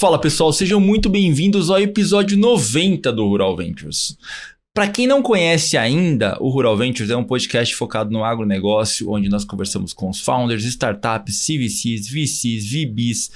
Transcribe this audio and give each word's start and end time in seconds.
Fala 0.00 0.18
pessoal, 0.18 0.50
sejam 0.50 0.80
muito 0.80 1.10
bem-vindos 1.10 1.68
ao 1.68 1.78
episódio 1.78 2.34
90 2.38 3.12
do 3.12 3.28
Rural 3.28 3.54
Ventures. 3.54 4.16
Para 4.72 4.88
quem 4.88 5.06
não 5.06 5.20
conhece 5.20 5.76
ainda, 5.76 6.38
o 6.40 6.48
Rural 6.48 6.74
Ventures 6.74 7.10
é 7.10 7.16
um 7.18 7.22
podcast 7.22 7.76
focado 7.76 8.10
no 8.10 8.24
agronegócio, 8.24 9.10
onde 9.10 9.28
nós 9.28 9.44
conversamos 9.44 9.92
com 9.92 10.08
os 10.08 10.18
founders, 10.18 10.64
startups, 10.64 11.44
CVCs, 11.44 12.08
VCs, 12.08 12.64
VBs, 12.64 13.30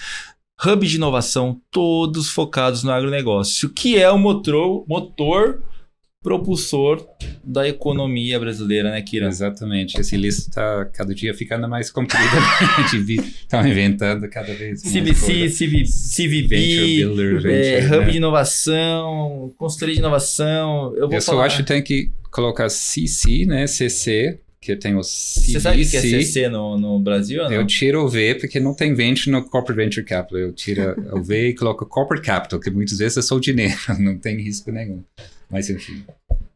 hubs 0.65 0.89
de 0.89 0.97
inovação, 0.97 1.61
todos 1.71 2.31
focados 2.31 2.83
no 2.83 2.93
agronegócio, 2.93 3.69
que 3.69 3.99
é 3.99 4.11
o 4.11 4.17
motor, 4.17 4.87
motor 4.89 5.63
propulsor 6.25 7.07
da 7.45 7.69
economia 7.69 8.41
brasileira, 8.41 8.91
né, 8.91 9.03
Kira? 9.03 9.29
Exatamente. 9.29 10.01
Esse 10.01 10.17
lista 10.17 10.49
está 10.49 10.85
cada 10.87 11.15
dia 11.15 11.35
ficando 11.35 11.69
mais 11.69 11.91
comprida. 11.91 12.25
Estão 12.97 13.65
inventando 13.65 14.27
cada 14.31 14.53
vez 14.55 14.83
mais. 14.83 14.97
CVC, 14.97 15.51
CV, 15.51 15.85
CVB, 15.85 17.05
Builder, 17.05 17.47
é, 17.47 17.87
Hub 17.87 18.07
né? 18.07 18.11
de 18.11 18.17
inovação, 18.17 19.53
consultoria 19.59 19.97
de 19.97 20.01
inovação. 20.01 20.95
Eu, 20.97 21.09
vou 21.09 21.15
Eu 21.15 21.21
só 21.21 21.39
acho 21.43 21.59
que 21.59 21.65
tem 21.65 21.83
que 21.83 22.11
colocar 22.31 22.71
CC, 22.71 23.45
né, 23.45 23.67
CC, 23.67 24.41
que 24.63 24.75
tem 24.75 24.95
o 24.95 25.01
CVC. 25.01 25.53
Você 25.53 25.61
sabe 25.61 25.83
o 25.83 25.91
que 25.91 25.97
é 25.99 26.01
CC 26.01 26.49
no, 26.49 26.79
no 26.79 26.99
Brasil? 26.99 27.43
Eu 27.43 27.67
tiro 27.67 28.03
o 28.03 28.09
V 28.09 28.37
porque 28.37 28.59
não 28.59 28.75
tem 28.75 28.95
venture 28.95 29.31
no 29.31 29.45
Corporate 29.45 29.77
Venture 29.77 30.07
Capital. 30.07 30.39
Eu 30.39 30.53
tiro 30.55 30.97
o 31.13 31.23
V 31.23 31.49
e 31.51 31.55
coloco 31.55 31.85
Corporate 31.85 32.25
Capital, 32.25 32.59
que 32.59 32.71
muitas 32.71 32.97
vezes 32.97 33.19
é 33.19 33.23
só 33.23 33.39
dinheiro, 33.39 33.75
não 34.01 34.17
tem 34.17 34.41
risco 34.41 34.73
nenhum. 34.73 35.05
Mas 35.55 35.71
enfim. 35.71 36.05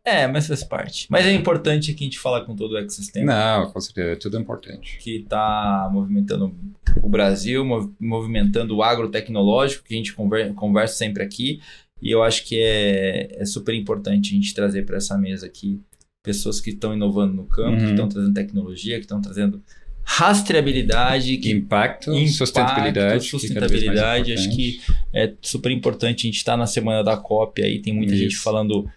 É, 0.05 0.27
mas 0.27 0.49
faz 0.49 0.65
parte. 0.65 1.07
Mas 1.09 1.25
é 1.25 1.33
importante 1.33 1.95
que 1.95 2.03
a 2.03 2.07
gente 2.07 2.19
fale 2.19 2.45
com 2.45 2.57
todo 2.57 2.73
o 2.73 2.79
ecossistema. 2.79 3.33
Não, 3.33 3.71
com 3.71 3.81
certeza, 3.81 4.11
é 4.11 4.17
tudo 4.17 4.37
importante. 4.37 4.99
Que 4.99 5.19
está 5.19 5.89
movimentando 5.93 6.53
o 7.01 7.09
Brasil, 7.09 7.65
movimentando 8.01 8.75
o 8.75 8.83
agrotecnológico, 8.83 9.85
que 9.85 9.95
a 9.95 9.97
gente 9.97 10.13
conversa 10.55 10.97
sempre 10.97 11.23
aqui. 11.23 11.61
E 12.03 12.11
eu 12.11 12.25
acho 12.25 12.45
que 12.45 12.59
é, 12.59 13.41
é 13.41 13.45
super 13.45 13.73
importante 13.73 14.33
a 14.33 14.35
gente 14.35 14.53
trazer 14.53 14.85
para 14.85 14.97
essa 14.97 15.17
mesa 15.17 15.47
aqui 15.47 15.81
pessoas 16.25 16.61
que 16.61 16.71
estão 16.71 16.93
inovando 16.93 17.35
no 17.35 17.45
campo, 17.45 17.79
uhum. 17.79 17.85
que 17.85 17.91
estão 17.91 18.09
trazendo 18.09 18.35
tecnologia, 18.35 18.97
que 18.97 19.05
estão 19.05 19.21
trazendo 19.21 19.63
rastreabilidade, 20.11 21.37
que 21.37 21.51
impacto, 21.51 22.11
impacto 22.15 22.33
sustentabilidade, 22.33 23.25
sustentabilidade. 23.25 24.25
Que 24.25 24.33
acho 24.33 24.57
que 24.57 24.81
é 25.13 25.35
super 25.43 25.71
importante. 25.71 26.27
A 26.27 26.29
gente 26.29 26.39
está 26.39 26.57
na 26.57 26.67
semana 26.67 27.05
da 27.05 27.17
COP 27.17 27.63
aí, 27.63 27.79
tem 27.79 27.93
muita 27.93 28.15
Isso. 28.15 28.23
gente 28.23 28.37
falando 28.39 28.91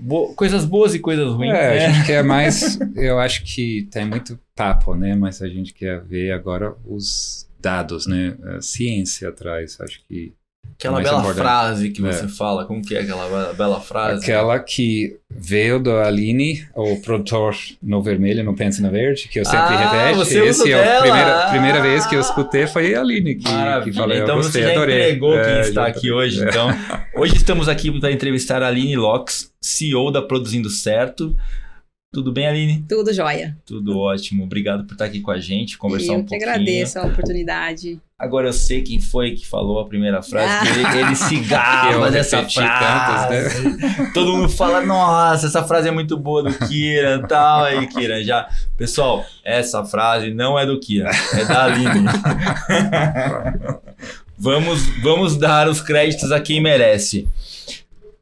bo 0.00 0.34
coisas 0.34 0.64
boas 0.64 0.94
e 0.96 0.98
coisas 0.98 1.32
ruins. 1.32 1.54
É, 1.54 1.54
né? 1.54 1.86
a 1.86 1.90
gente 1.90 2.06
quer 2.06 2.24
mais. 2.24 2.76
eu 2.96 3.20
acho 3.20 3.44
que 3.44 3.88
tem 3.92 4.04
muito 4.04 4.36
papo, 4.56 4.96
né? 4.96 5.14
Mas 5.14 5.40
a 5.40 5.48
gente 5.48 5.72
quer 5.72 6.02
ver 6.02 6.32
agora 6.32 6.74
os 6.84 7.48
dados, 7.60 8.08
né? 8.08 8.36
A 8.56 8.60
ciência 8.60 9.28
atrás. 9.28 9.80
Acho 9.80 10.00
que 10.08 10.34
Aquela 10.76 11.00
bela 11.00 11.20
importante. 11.20 11.42
frase 11.42 11.90
que 11.90 12.02
você 12.02 12.24
é. 12.24 12.28
fala, 12.28 12.64
como 12.64 12.82
que 12.82 12.96
é 12.96 13.00
aquela 13.00 13.52
bela 13.52 13.80
frase? 13.80 14.24
Aquela 14.24 14.58
que 14.58 15.18
veio 15.42 15.80
da 15.80 16.06
Aline, 16.06 16.64
o 16.74 16.96
produtor 17.00 17.56
no 17.82 18.00
vermelho, 18.00 18.44
não 18.44 18.54
pensa 18.54 18.80
na 18.80 18.88
verde, 18.88 19.28
que 19.28 19.40
eu 19.40 19.44
sempre 19.44 19.74
ah, 19.74 19.90
repete. 19.90 20.18
Você 20.18 20.38
Esse 20.44 20.72
é 20.72 20.98
a 20.98 21.00
primeira, 21.00 21.46
primeira 21.50 21.80
vez 21.80 22.06
que 22.06 22.14
eu 22.14 22.20
escutei 22.20 22.66
foi 22.68 22.94
a 22.94 23.00
Aline 23.00 23.34
que, 23.34 23.44
que 23.84 23.92
falou. 23.92 24.16
Então 24.16 24.28
eu 24.28 24.36
gostei, 24.36 24.62
você 24.62 24.68
já 24.68 24.74
adorei. 24.74 25.02
entregou 25.02 25.36
é, 25.36 25.44
quem 25.44 25.60
está 25.62 25.86
aqui 25.86 26.12
hoje. 26.12 26.44
É. 26.44 26.48
Então, 26.48 26.68
hoje 27.16 27.36
estamos 27.36 27.68
aqui 27.68 27.98
para 27.98 28.12
entrevistar 28.12 28.62
a 28.62 28.68
Aline 28.68 28.96
Locks, 28.96 29.52
CEO 29.60 30.12
da 30.12 30.22
Produzindo 30.22 30.70
Certo. 30.70 31.36
Tudo 32.12 32.30
bem, 32.30 32.46
Aline? 32.46 32.84
Tudo 32.86 33.10
jóia. 33.10 33.56
Tudo 33.64 33.98
ótimo. 33.98 34.44
Obrigado 34.44 34.84
por 34.84 34.92
estar 34.92 35.06
aqui 35.06 35.20
com 35.20 35.30
a 35.30 35.38
gente, 35.38 35.78
conversar 35.78 36.12
eu 36.12 36.18
um 36.18 36.20
pouquinho. 36.20 36.42
Eu 36.42 36.44
que 36.44 36.50
agradeço 36.50 36.98
a 36.98 37.06
oportunidade. 37.06 37.98
Agora 38.18 38.48
eu 38.48 38.52
sei 38.52 38.82
quem 38.82 39.00
foi 39.00 39.30
que 39.30 39.46
falou 39.46 39.80
a 39.80 39.88
primeira 39.88 40.20
frase, 40.22 40.68
ah. 40.68 40.94
ele, 40.94 41.06
ele 41.06 41.16
se 41.16 41.36
gaba 41.48 42.10
dessa 42.10 42.46
frase. 42.46 43.64
Tantos, 43.64 43.80
né? 43.80 44.10
Todo 44.12 44.36
mundo 44.36 44.50
fala, 44.50 44.82
nossa, 44.84 45.46
essa 45.46 45.64
frase 45.64 45.88
é 45.88 45.90
muito 45.90 46.18
boa 46.18 46.42
do 46.42 46.68
Kira 46.68 47.14
e 47.14 47.26
tal. 47.26 47.64
Aí, 47.64 47.86
Kira, 47.86 48.22
já... 48.22 48.46
Pessoal, 48.76 49.24
essa 49.42 49.82
frase 49.82 50.34
não 50.34 50.58
é 50.58 50.66
do 50.66 50.78
Kira, 50.78 51.10
é 51.32 51.44
da 51.46 51.64
Aline. 51.64 52.08
vamos, 54.38 54.84
vamos 55.02 55.38
dar 55.38 55.66
os 55.66 55.80
créditos 55.80 56.30
a 56.30 56.38
quem 56.38 56.60
merece. 56.60 57.26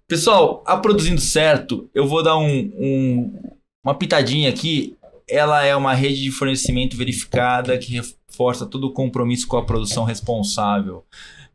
Pessoal, 0.06 0.62
a 0.64 0.76
Produzindo 0.76 1.20
Certo, 1.20 1.90
eu 1.92 2.06
vou 2.06 2.22
dar 2.22 2.38
um, 2.38 2.72
um 2.78 3.50
uma 3.84 3.94
pitadinha 3.94 4.50
aqui, 4.50 4.96
ela 5.28 5.64
é 5.64 5.74
uma 5.74 5.94
rede 5.94 6.22
de 6.22 6.30
fornecimento 6.30 6.96
verificada 6.96 7.78
que 7.78 7.92
reforça 7.92 8.66
todo 8.66 8.84
o 8.84 8.92
compromisso 8.92 9.46
com 9.46 9.56
a 9.56 9.64
produção 9.64 10.04
responsável. 10.04 11.04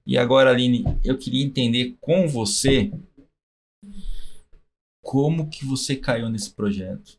E 0.05 0.17
agora, 0.17 0.51
Aline, 0.51 0.83
eu 1.03 1.17
queria 1.17 1.43
entender 1.43 1.95
com 1.99 2.27
você 2.27 2.91
como 5.03 5.49
que 5.49 5.65
você 5.65 5.95
caiu 5.95 6.29
nesse 6.29 6.51
projeto. 6.51 7.17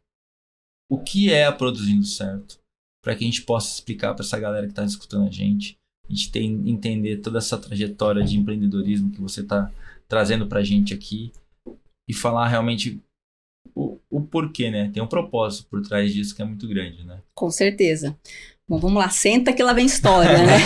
O 0.88 0.98
que 0.98 1.32
é 1.32 1.46
a 1.46 1.52
Produzindo 1.52 2.04
Certo? 2.04 2.58
Para 3.02 3.14
que 3.14 3.24
a 3.24 3.26
gente 3.26 3.42
possa 3.42 3.74
explicar 3.74 4.14
para 4.14 4.24
essa 4.24 4.38
galera 4.38 4.66
que 4.66 4.72
está 4.72 4.84
escutando 4.84 5.26
a 5.26 5.30
gente, 5.30 5.76
a 6.08 6.12
gente 6.12 6.30
tem, 6.30 6.68
entender 6.68 7.18
toda 7.18 7.38
essa 7.38 7.58
trajetória 7.58 8.24
de 8.24 8.36
empreendedorismo 8.36 9.10
que 9.10 9.20
você 9.20 9.40
está 9.40 9.70
trazendo 10.08 10.46
para 10.46 10.60
a 10.60 10.64
gente 10.64 10.94
aqui 10.94 11.32
e 12.08 12.14
falar 12.14 12.48
realmente 12.48 13.00
o, 13.74 13.98
o 14.10 14.20
porquê, 14.20 14.70
né? 14.70 14.90
Tem 14.92 15.02
um 15.02 15.06
propósito 15.06 15.66
por 15.70 15.82
trás 15.82 16.12
disso 16.12 16.34
que 16.34 16.42
é 16.42 16.44
muito 16.44 16.66
grande, 16.68 17.04
né? 17.04 17.18
Com 17.34 17.50
certeza. 17.50 18.16
Bom, 18.68 18.78
vamos 18.78 18.98
lá, 18.98 19.08
senta 19.08 19.52
que 19.52 19.62
lá 19.62 19.72
vem 19.72 19.86
história, 19.86 20.38
né? 20.38 20.58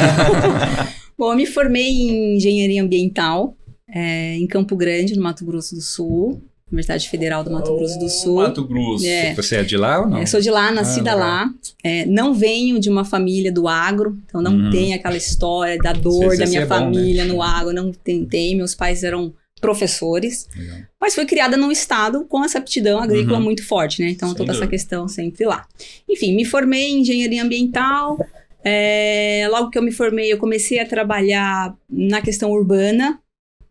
Bom, 1.19 1.33
eu 1.33 1.37
me 1.37 1.47
formei 1.47 1.89
em 1.89 2.37
engenharia 2.37 2.83
ambiental 2.83 3.55
é, 3.87 4.37
em 4.37 4.47
Campo 4.47 4.75
Grande, 4.75 5.17
no 5.17 5.23
Mato 5.23 5.45
Grosso 5.45 5.75
do 5.75 5.81
Sul. 5.81 6.43
Universidade 6.71 7.09
Federal 7.09 7.43
do 7.43 7.51
Mato 7.51 7.75
Grosso 7.77 7.99
do 7.99 8.09
Sul. 8.09 8.37
Mato 8.37 8.65
Grosso. 8.65 9.05
É. 9.05 9.35
Você 9.35 9.57
é 9.57 9.63
de 9.65 9.77
lá 9.77 10.01
ou 10.01 10.09
não? 10.09 10.19
É, 10.19 10.25
sou 10.25 10.41
de 10.41 10.51
lá, 10.51 10.71
nascida 10.71 11.13
ah, 11.13 11.17
lá. 11.17 11.55
É, 11.83 12.07
não 12.07 12.33
venho 12.33 12.79
de 12.79 12.89
uma 12.89 13.05
família 13.05 13.51
do 13.51 13.67
agro, 13.67 14.17
então 14.25 14.41
não 14.41 14.53
uhum. 14.53 14.71
tem 14.71 14.95
aquela 14.95 15.17
história 15.17 15.77
da 15.79 15.93
dor 15.93 16.37
da 16.37 16.47
minha 16.47 16.67
família 16.69 17.25
bom, 17.25 17.29
né? 17.29 17.35
no 17.35 17.43
agro, 17.43 17.73
não 17.73 17.91
tem, 17.91 18.25
tem. 18.25 18.57
Meus 18.57 18.75
pais 18.75 19.03
eram 19.03 19.35
professores, 19.61 20.49
Legal. 20.57 20.79
mas 21.01 21.15
foi 21.15 21.27
criada 21.27 21.57
num 21.57 21.71
estado 21.71 22.25
com 22.25 22.43
essa 22.45 22.59
aptidão 22.59 23.01
agrícola 23.01 23.39
uhum. 23.39 23.45
muito 23.45 23.65
forte, 23.67 24.03
né? 24.03 24.11
Então, 24.11 24.29
Sem 24.29 24.37
toda 24.37 24.53
dúvida. 24.53 24.65
essa 24.65 24.71
questão 24.71 25.07
sempre 25.07 25.45
lá. 25.45 25.67
Enfim, 26.09 26.35
me 26.35 26.45
formei 26.45 26.91
em 26.91 27.01
engenharia 27.01 27.43
ambiental. 27.43 28.19
É, 28.65 29.47
logo 29.51 29.71
que 29.71 29.79
eu 29.79 29.83
me 29.83 29.93
formei, 29.93 30.33
eu 30.33 30.39
comecei 30.39 30.79
a 30.79 30.87
trabalhar 30.87 31.77
na 31.89 32.21
questão 32.21 32.51
urbana, 32.51 33.21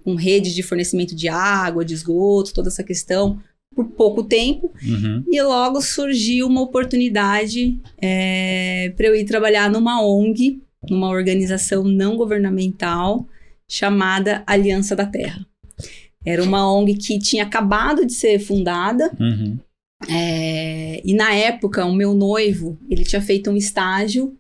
com 0.04 0.16
rede 0.16 0.54
de 0.54 0.64
fornecimento 0.64 1.16
de 1.16 1.28
água, 1.28 1.84
de 1.84 1.94
esgoto, 1.94 2.54
toda 2.54 2.70
essa 2.70 2.84
questão, 2.84 3.40
por 3.76 3.86
pouco 3.86 4.24
tempo. 4.24 4.72
Uhum. 4.84 5.24
E 5.28 5.42
logo 5.42 5.82
surgiu 5.82 6.48
uma 6.48 6.62
oportunidade 6.62 7.80
é, 8.02 8.94
para 8.96 9.08
eu 9.08 9.16
ir 9.16 9.26
trabalhar 9.26 9.70
numa 9.70 10.04
ONG, 10.04 10.62
numa 10.90 11.10
organização 11.10 11.84
não 11.84 12.16
governamental 12.16 13.28
chamada 13.68 14.44
Aliança 14.48 14.96
da 14.96 15.06
Terra. 15.06 15.46
Era 16.26 16.44
uma 16.44 16.72
ONG 16.72 16.96
que 16.96 17.20
tinha 17.20 17.44
acabado 17.44 18.06
de 18.06 18.14
ser 18.14 18.40
fundada. 18.40 19.12
Uhum. 19.20 19.58
É, 20.10 21.02
e 21.04 21.14
na 21.14 21.34
época, 21.34 21.86
o 21.86 21.94
meu 21.94 22.14
noivo, 22.14 22.78
ele 22.90 23.04
tinha 23.04 23.22
feito 23.22 23.50
um 23.50 23.58
estágio 23.58 24.36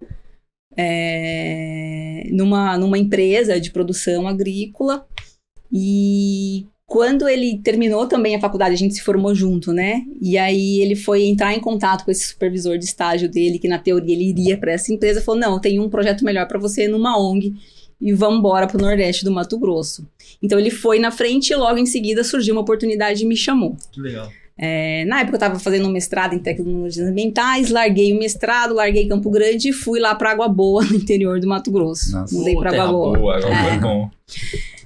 é, 0.77 2.29
numa, 2.31 2.77
numa 2.77 2.97
empresa 2.97 3.59
de 3.59 3.71
produção 3.71 4.27
agrícola. 4.27 5.05
E 5.71 6.65
quando 6.85 7.27
ele 7.27 7.59
terminou 7.59 8.07
também 8.07 8.35
a 8.35 8.39
faculdade, 8.39 8.73
a 8.73 8.77
gente 8.77 8.95
se 8.95 9.03
formou 9.03 9.35
junto, 9.35 9.71
né? 9.71 10.03
E 10.21 10.37
aí 10.37 10.79
ele 10.79 10.95
foi 10.95 11.25
entrar 11.25 11.53
em 11.53 11.59
contato 11.59 12.03
com 12.03 12.11
esse 12.11 12.27
supervisor 12.29 12.77
de 12.77 12.85
estágio 12.85 13.29
dele, 13.29 13.59
que 13.59 13.67
na 13.67 13.77
teoria 13.77 14.15
ele 14.15 14.29
iria 14.29 14.57
para 14.57 14.71
essa 14.71 14.91
empresa, 14.91 15.21
falou: 15.21 15.39
"Não, 15.39 15.59
tem 15.59 15.79
um 15.79 15.89
projeto 15.89 16.25
melhor 16.25 16.47
para 16.47 16.59
você 16.59 16.87
numa 16.87 17.19
ONG 17.19 17.53
e 17.99 18.13
vamos 18.13 18.39
embora 18.39 18.67
para 18.67 18.77
o 18.77 18.81
Nordeste 18.81 19.25
do 19.25 19.31
Mato 19.31 19.57
Grosso. 19.59 20.07
Então 20.41 20.57
ele 20.57 20.69
foi 20.69 20.99
na 20.99 21.11
frente 21.11 21.51
e 21.51 21.55
logo 21.55 21.77
em 21.77 21.85
seguida 21.85 22.23
surgiu 22.23 22.55
uma 22.55 22.61
oportunidade 22.61 23.23
e 23.23 23.27
me 23.27 23.35
chamou. 23.35 23.75
Que 23.91 23.99
legal. 23.99 24.31
É, 24.61 25.05
na 25.05 25.21
época 25.21 25.35
eu 25.35 25.37
estava 25.37 25.57
fazendo 25.57 25.87
um 25.87 25.91
mestrado 25.91 26.33
em 26.33 26.39
tecnologias 26.39 27.07
ambientais, 27.07 27.69
larguei 27.69 28.11
o 28.11 28.19
mestrado, 28.19 28.73
larguei 28.73 29.07
Campo 29.07 29.29
Grande 29.29 29.69
e 29.69 29.73
fui 29.73 30.01
lá 30.01 30.13
para 30.13 30.31
Água 30.31 30.49
Boa, 30.49 30.83
no 30.85 30.97
interior 30.97 31.39
do 31.39 31.47
Mato 31.47 31.71
Grosso. 31.71 32.11
Nossa. 32.11 32.35
Mudei 32.35 32.57
para 32.57 32.69
Água 32.71 32.91
Boa. 32.91 33.17
boa 33.17 33.37
Água 33.37 33.49
é. 33.49 33.75
é 33.75 33.79
bom. 33.79 34.09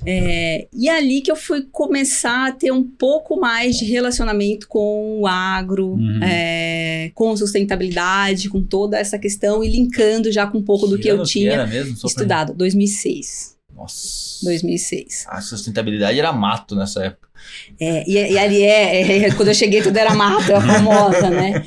É, 0.06 0.68
e 0.72 0.88
ali 0.90 1.22
que 1.22 1.32
eu 1.32 1.36
fui 1.36 1.66
começar 1.72 2.50
a 2.50 2.52
ter 2.52 2.72
um 2.72 2.84
pouco 2.84 3.40
mais 3.40 3.78
de 3.78 3.86
relacionamento 3.86 4.68
com 4.68 5.22
o 5.22 5.26
agro, 5.26 5.94
uhum. 5.94 6.20
é, 6.22 7.12
com 7.16 7.36
sustentabilidade, 7.36 8.50
com 8.50 8.62
toda 8.62 9.00
essa 9.00 9.18
questão 9.18 9.64
e 9.64 9.70
linkando 9.70 10.32
já 10.32 10.46
com 10.46 10.60
um 10.60 10.64
pouco 10.64 10.86
que 10.86 10.92
do 10.92 11.00
que 11.00 11.08
eu 11.08 11.24
tinha 11.24 11.66
que 11.66 11.72
mesmo, 11.72 11.96
estudado. 12.06 12.48
Pra... 12.48 12.58
2006. 12.58 13.56
Nossa. 13.76 14.46
2006. 14.46 15.26
A 15.28 15.42
sustentabilidade 15.42 16.20
era 16.20 16.32
mato 16.32 16.76
nessa 16.76 17.06
época. 17.06 17.33
É, 17.80 18.04
e, 18.10 18.14
e 18.14 18.38
ali 18.38 18.64
é, 18.64 19.26
é, 19.26 19.32
quando 19.32 19.50
eu 19.50 19.54
cheguei 19.54 19.82
tudo 19.82 19.98
era 19.98 20.14
mato, 20.14 20.52
era 20.52 20.62
famosa, 20.62 21.30
né? 21.30 21.64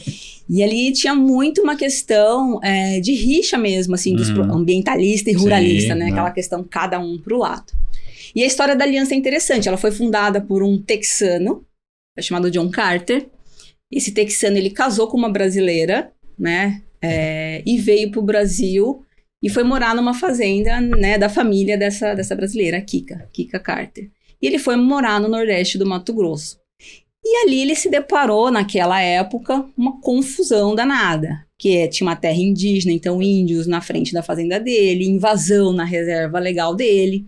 E 0.49 0.63
ali 0.63 0.93
tinha 0.93 1.15
muito 1.15 1.61
uma 1.61 1.77
questão 1.77 2.61
é, 2.63 3.01
de 3.01 3.13
rixa 3.13 3.59
mesmo, 3.59 3.95
assim, 3.95 4.15
dos 4.15 4.29
uhum. 4.29 4.59
ambientalista 4.59 5.31
e 5.31 5.35
ruralista, 5.35 5.95
Sim, 5.95 5.99
né? 5.99 6.11
Aquela 6.11 6.31
questão 6.31 6.63
cada 6.63 6.99
um 7.01 7.19
pro 7.19 7.39
lado. 7.39 7.73
E 8.35 8.43
a 8.43 8.47
história 8.47 8.77
da 8.77 8.85
aliança 8.85 9.15
é 9.15 9.17
interessante. 9.17 9.67
Ela 9.67 9.77
foi 9.77 9.91
fundada 9.91 10.41
por 10.41 10.63
um 10.63 10.81
texano, 10.81 11.65
chamado 12.21 12.51
John 12.51 12.71
Carter. 12.71 13.27
Esse 13.91 14.13
texano, 14.13 14.57
ele 14.57 14.71
casou 14.71 15.09
com 15.09 15.17
uma 15.17 15.31
brasileira, 15.31 16.13
né? 16.39 16.83
É, 17.03 17.63
e 17.67 17.79
veio 17.79 18.11
para 18.11 18.21
o 18.21 18.25
Brasil 18.25 19.03
e 19.43 19.51
foi 19.51 19.63
morar 19.63 19.95
numa 19.95 20.15
fazenda, 20.15 20.81
né, 20.81 21.19
da 21.19 21.29
família 21.29 21.77
dessa, 21.77 22.15
dessa 22.15 22.35
brasileira, 22.35 22.81
Kika, 22.81 23.29
Kika 23.33 23.59
Carter. 23.61 24.11
E 24.41 24.47
ele 24.47 24.59
foi 24.59 24.77
morar 24.77 25.21
no 25.21 25.29
Nordeste 25.29 25.79
do 25.79 25.87
Mato 25.87 26.13
Grosso. 26.13 26.59
E 27.25 27.45
ali 27.45 27.61
ele 27.63 27.75
se 27.75 27.91
deparou, 27.91 28.51
naquela 28.51 29.01
época, 29.01 29.69
uma 29.77 30.01
confusão 30.01 30.75
danada. 30.75 31.45
Que 31.59 31.79
é, 31.79 31.89
tinha 31.89 32.07
uma 32.07 32.15
terra 32.15 32.39
indígena, 32.39 32.93
então 32.93 33.23
índios 33.23 33.67
na 33.67 33.81
frente 33.81 34.13
da 34.13 34.23
fazenda 34.23 34.61
dele, 34.61 35.09
invasão 35.09 35.73
na 35.73 35.85
reserva 35.85 36.39
legal 36.39 36.75
dele. 36.75 37.27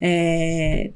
É... 0.00 0.92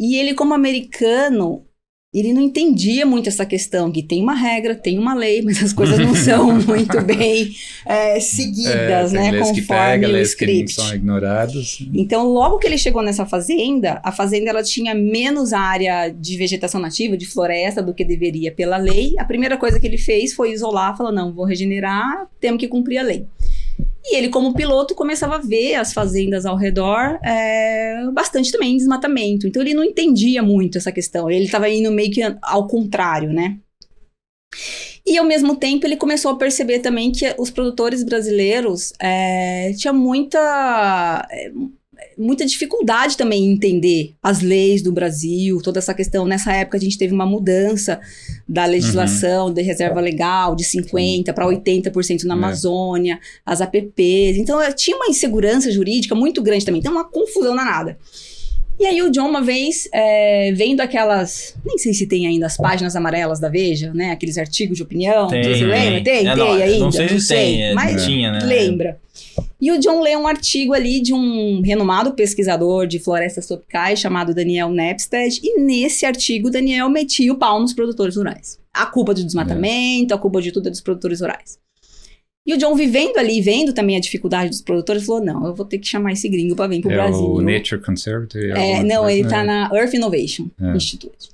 E 0.00 0.16
ele, 0.16 0.32
como 0.32 0.54
americano, 0.54 1.66
ele 2.12 2.32
não 2.32 2.40
entendia 2.40 3.04
muito 3.04 3.28
essa 3.28 3.44
questão, 3.44 3.92
que 3.92 4.02
tem 4.02 4.22
uma 4.22 4.34
regra, 4.34 4.74
tem 4.74 4.98
uma 4.98 5.14
lei, 5.14 5.42
mas 5.44 5.62
as 5.62 5.72
coisas 5.72 5.98
não 5.98 6.14
são 6.14 6.54
muito 6.62 7.00
bem 7.02 7.54
é, 7.84 8.18
seguidas, 8.18 9.12
é, 9.12 9.16
né? 9.16 9.38
Conforme 9.38 9.60
que 9.60 9.66
pega, 9.66 10.08
o 10.08 10.18
script. 10.18 10.74
Que 10.74 10.82
são 10.82 10.94
ignorados. 10.94 11.86
Então, 11.92 12.26
logo 12.26 12.58
que 12.58 12.66
ele 12.66 12.78
chegou 12.78 13.02
nessa 13.02 13.26
fazenda, 13.26 14.00
a 14.02 14.10
fazenda 14.10 14.48
ela 14.48 14.62
tinha 14.62 14.94
menos 14.94 15.52
área 15.52 16.08
de 16.08 16.36
vegetação 16.36 16.80
nativa, 16.80 17.16
de 17.16 17.26
floresta, 17.26 17.82
do 17.82 17.92
que 17.92 18.04
deveria 18.04 18.52
pela 18.52 18.78
lei. 18.78 19.14
A 19.18 19.24
primeira 19.24 19.56
coisa 19.58 19.78
que 19.78 19.86
ele 19.86 19.98
fez 19.98 20.32
foi 20.32 20.52
isolar, 20.52 20.96
falou, 20.96 21.12
não, 21.12 21.32
vou 21.32 21.44
regenerar, 21.44 22.26
temos 22.40 22.58
que 22.58 22.68
cumprir 22.68 22.98
a 22.98 23.02
lei. 23.02 23.26
E 24.10 24.16
ele, 24.16 24.30
como 24.30 24.54
piloto, 24.54 24.94
começava 24.94 25.36
a 25.36 25.40
ver 25.40 25.74
as 25.74 25.92
fazendas 25.92 26.46
ao 26.46 26.56
redor 26.56 27.18
é, 27.22 28.04
bastante 28.12 28.50
também 28.50 28.76
desmatamento. 28.76 29.46
Então 29.46 29.60
ele 29.60 29.74
não 29.74 29.84
entendia 29.84 30.42
muito 30.42 30.78
essa 30.78 30.90
questão. 30.90 31.30
Ele 31.30 31.44
estava 31.44 31.68
indo 31.68 31.92
meio 31.92 32.10
que 32.10 32.22
ao 32.42 32.66
contrário, 32.66 33.30
né? 33.30 33.58
E 35.06 35.18
ao 35.18 35.26
mesmo 35.26 35.56
tempo 35.56 35.86
ele 35.86 35.96
começou 35.96 36.30
a 36.30 36.36
perceber 36.36 36.78
também 36.78 37.12
que 37.12 37.34
os 37.38 37.50
produtores 37.50 38.02
brasileiros 38.02 38.92
é, 38.98 39.72
tinham 39.76 39.94
muita 39.94 41.28
muita 42.18 42.44
dificuldade 42.44 43.16
também 43.16 43.44
em 43.44 43.52
entender 43.52 44.14
as 44.22 44.40
leis 44.40 44.82
do 44.82 44.92
Brasil, 44.92 45.60
toda 45.62 45.78
essa 45.78 45.94
questão. 45.94 46.26
Nessa 46.26 46.52
época 46.52 46.76
a 46.76 46.80
gente 46.80 46.98
teve 46.98 47.14
uma 47.14 47.24
mudança 47.24 48.00
da 48.48 48.64
legislação 48.64 49.46
uhum. 49.46 49.52
de 49.52 49.62
reserva 49.62 50.00
legal 50.00 50.56
de 50.56 50.64
50% 50.64 51.32
para 51.32 51.46
80% 51.46 52.24
na 52.24 52.34
é. 52.34 52.36
Amazônia, 52.36 53.20
as 53.46 53.60
APPs. 53.60 54.36
Então 54.36 54.58
tinha 54.74 54.96
uma 54.96 55.08
insegurança 55.08 55.70
jurídica 55.70 56.14
muito 56.14 56.42
grande 56.42 56.64
também, 56.64 56.80
então 56.80 56.92
uma 56.92 57.08
confusão 57.08 57.54
danada. 57.54 57.98
E 58.78 58.86
aí 58.86 59.02
o 59.02 59.10
John, 59.10 59.28
uma 59.28 59.42
vez, 59.42 59.88
é, 59.92 60.52
vendo 60.52 60.80
aquelas. 60.80 61.56
Nem 61.64 61.76
sei 61.78 61.92
se 61.92 62.06
tem 62.06 62.26
ainda 62.26 62.46
as 62.46 62.56
páginas 62.56 62.94
amarelas 62.94 63.40
da 63.40 63.48
Veja, 63.48 63.92
né? 63.92 64.12
Aqueles 64.12 64.38
artigos 64.38 64.76
de 64.76 64.82
opinião. 64.84 65.26
Tem, 65.26 65.42
você 65.42 65.64
lembra? 65.64 66.04
Tem, 66.04 66.26
é, 66.26 66.34
tem 66.34 66.36
não, 66.36 66.52
ainda. 66.52 66.78
Não 66.78 66.92
sei 66.92 67.08
se 67.08 67.20
sei, 67.20 67.36
tem, 67.38 67.62
é, 67.64 67.74
mas 67.74 68.04
tinha, 68.04 68.30
né? 68.30 68.38
lembra. 68.44 68.98
E 69.60 69.72
o 69.72 69.78
John 69.80 70.00
lê 70.00 70.16
um 70.16 70.28
artigo 70.28 70.72
ali 70.72 71.00
de 71.00 71.12
um 71.12 71.60
renomado 71.60 72.12
pesquisador 72.12 72.86
de 72.86 73.00
florestas 73.00 73.46
tropicais 73.46 73.98
chamado 73.98 74.32
Daniel 74.32 74.70
Nepstead, 74.70 75.40
e 75.42 75.60
nesse 75.60 76.06
artigo 76.06 76.48
Daniel 76.48 76.88
metia 76.88 77.32
o 77.32 77.36
pau 77.36 77.60
nos 77.60 77.72
produtores 77.72 78.14
rurais. 78.14 78.60
A 78.72 78.86
culpa 78.86 79.12
do 79.12 79.24
desmatamento, 79.24 80.14
a 80.14 80.18
culpa 80.18 80.40
de 80.40 80.52
tudo 80.52 80.68
é 80.68 80.70
dos 80.70 80.80
produtores 80.80 81.20
rurais. 81.20 81.58
E 82.48 82.54
o 82.54 82.56
John 82.56 82.74
vivendo 82.74 83.18
ali, 83.18 83.42
vendo 83.42 83.74
também 83.74 83.94
a 83.94 84.00
dificuldade 84.00 84.48
dos 84.48 84.62
produtores, 84.62 85.04
falou: 85.04 85.22
não, 85.22 85.46
eu 85.46 85.54
vou 85.54 85.66
ter 85.66 85.76
que 85.76 85.86
chamar 85.86 86.12
esse 86.12 86.26
gringo 86.30 86.56
para 86.56 86.66
vir 86.66 86.80
pro 86.80 86.90
é 86.90 86.94
Brasil. 86.94 87.22
O 87.22 87.42
Nature 87.42 87.78
Conservancy? 87.80 88.50
É, 88.52 88.82
não, 88.82 89.08
ele 89.08 89.28
tá 89.28 89.44
na 89.44 89.70
Earth 89.74 89.92
Innovation 89.92 90.46
é. 90.58 90.74
Institute 90.74 91.28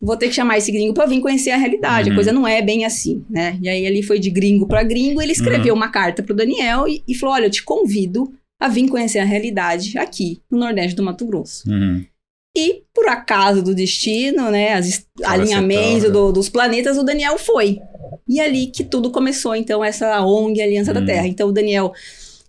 vou 0.00 0.16
ter 0.16 0.28
que 0.28 0.34
chamar 0.34 0.56
esse 0.56 0.72
gringo 0.72 0.94
para 0.94 1.06
vir 1.06 1.20
conhecer 1.20 1.50
a 1.50 1.58
realidade. 1.58 2.08
Uhum. 2.08 2.14
A 2.14 2.16
coisa 2.16 2.32
não 2.32 2.48
é 2.48 2.62
bem 2.62 2.86
assim, 2.86 3.22
né? 3.28 3.58
E 3.60 3.68
aí 3.68 3.84
ele 3.84 4.02
foi 4.02 4.18
de 4.18 4.30
gringo 4.30 4.66
para 4.66 4.82
gringo, 4.82 5.20
ele 5.20 5.32
escreveu 5.32 5.74
uhum. 5.74 5.80
uma 5.80 5.90
carta 5.90 6.22
pro 6.22 6.34
Daniel 6.34 6.88
e, 6.88 7.02
e, 7.06 7.14
falou: 7.14 7.34
"Olha, 7.34 7.44
eu 7.44 7.50
te 7.50 7.62
convido 7.62 8.32
a 8.58 8.66
vir 8.66 8.88
conhecer 8.88 9.18
a 9.18 9.24
realidade 9.24 9.98
aqui 9.98 10.40
no 10.50 10.58
Nordeste 10.58 10.96
do 10.96 11.02
Mato 11.02 11.26
Grosso". 11.26 11.70
Uhum. 11.70 12.02
E 12.56 12.82
por 12.94 13.06
acaso 13.06 13.62
do 13.62 13.74
destino, 13.74 14.50
né, 14.50 14.72
as 14.72 15.06
alinhamentos 15.22 16.10
do, 16.10 16.32
dos 16.32 16.48
planetas, 16.48 16.96
o 16.98 17.04
Daniel 17.04 17.38
foi. 17.38 17.78
E 18.28 18.40
ali 18.40 18.66
que 18.66 18.84
tudo 18.84 19.10
começou, 19.10 19.54
então, 19.54 19.84
essa 19.84 20.24
ONG 20.24 20.60
Aliança 20.60 20.92
da 20.92 21.00
uhum. 21.00 21.06
Terra. 21.06 21.26
Então 21.26 21.48
o 21.48 21.52
Daniel 21.52 21.92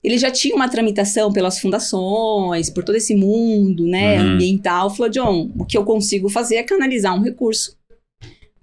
ele 0.03 0.17
já 0.17 0.31
tinha 0.31 0.55
uma 0.55 0.67
tramitação 0.67 1.31
pelas 1.31 1.59
fundações, 1.59 2.69
por 2.69 2.83
todo 2.83 2.95
esse 2.95 3.15
mundo, 3.15 3.85
né, 3.85 4.19
uhum. 4.19 4.31
ambiental. 4.31 4.89
Falou, 4.89 5.11
John, 5.11 5.51
o 5.57 5.65
que 5.65 5.77
eu 5.77 5.85
consigo 5.85 6.27
fazer 6.27 6.55
é 6.55 6.63
canalizar 6.63 7.15
um 7.15 7.21
recurso. 7.21 7.77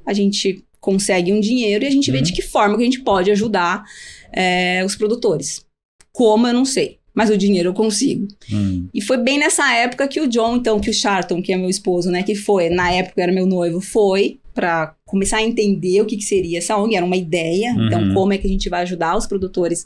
A 0.04 0.12
gente 0.12 0.64
consegue 0.80 1.32
um 1.32 1.40
dinheiro 1.40 1.84
e 1.84 1.86
a 1.86 1.90
gente 1.90 2.10
uhum. 2.10 2.16
vê 2.16 2.22
de 2.22 2.32
que 2.32 2.42
forma 2.42 2.76
que 2.76 2.82
a 2.82 2.84
gente 2.84 3.02
pode 3.02 3.30
ajudar 3.30 3.84
é, 4.32 4.82
os 4.84 4.96
produtores. 4.96 5.64
Como, 6.12 6.46
eu 6.48 6.54
não 6.54 6.64
sei. 6.64 6.97
Mas 7.18 7.30
o 7.30 7.36
dinheiro 7.36 7.70
eu 7.70 7.74
consigo. 7.74 8.28
Uhum. 8.48 8.88
E 8.94 9.02
foi 9.02 9.16
bem 9.16 9.40
nessa 9.40 9.74
época 9.74 10.06
que 10.06 10.20
o 10.20 10.28
John, 10.28 10.54
então, 10.54 10.78
que 10.78 10.88
o 10.88 10.94
Charlton, 10.94 11.42
que 11.42 11.52
é 11.52 11.56
meu 11.56 11.68
esposo, 11.68 12.12
né, 12.12 12.22
que 12.22 12.36
foi, 12.36 12.70
na 12.70 12.92
época 12.92 13.20
era 13.20 13.32
meu 13.32 13.44
noivo, 13.44 13.80
foi 13.80 14.38
para 14.54 14.94
começar 15.04 15.38
a 15.38 15.42
entender 15.42 16.00
o 16.00 16.06
que, 16.06 16.16
que, 16.16 16.22
seria 16.22 16.58
essa 16.58 16.76
ONG, 16.76 16.94
era 16.94 17.04
uma 17.04 17.16
ideia, 17.16 17.70
então, 17.70 17.98
uhum. 17.98 18.04
então 18.10 18.14
como 18.14 18.32
é 18.32 18.38
que 18.38 18.46
a 18.46 18.50
gente 18.50 18.68
vai 18.68 18.82
ajudar 18.82 19.16
os 19.16 19.26
produtores 19.26 19.84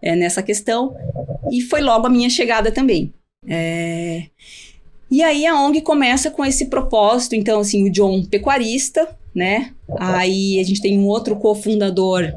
é, 0.00 0.16
nessa 0.16 0.42
questão, 0.42 0.96
e 1.52 1.60
foi 1.60 1.82
logo 1.82 2.06
a 2.06 2.10
minha 2.10 2.30
chegada 2.30 2.72
também. 2.72 3.12
É... 3.46 4.22
E 5.10 5.22
aí 5.22 5.44
a 5.44 5.60
ONG 5.60 5.82
começa 5.82 6.30
com 6.30 6.42
esse 6.42 6.70
propósito, 6.70 7.34
então 7.34 7.60
assim, 7.60 7.86
o 7.86 7.92
John 7.92 8.24
pecuarista, 8.24 9.06
né, 9.34 9.72
aí 9.98 10.58
a 10.58 10.64
gente 10.64 10.80
tem 10.80 10.98
um 10.98 11.06
outro 11.08 11.36
cofundador 11.36 12.32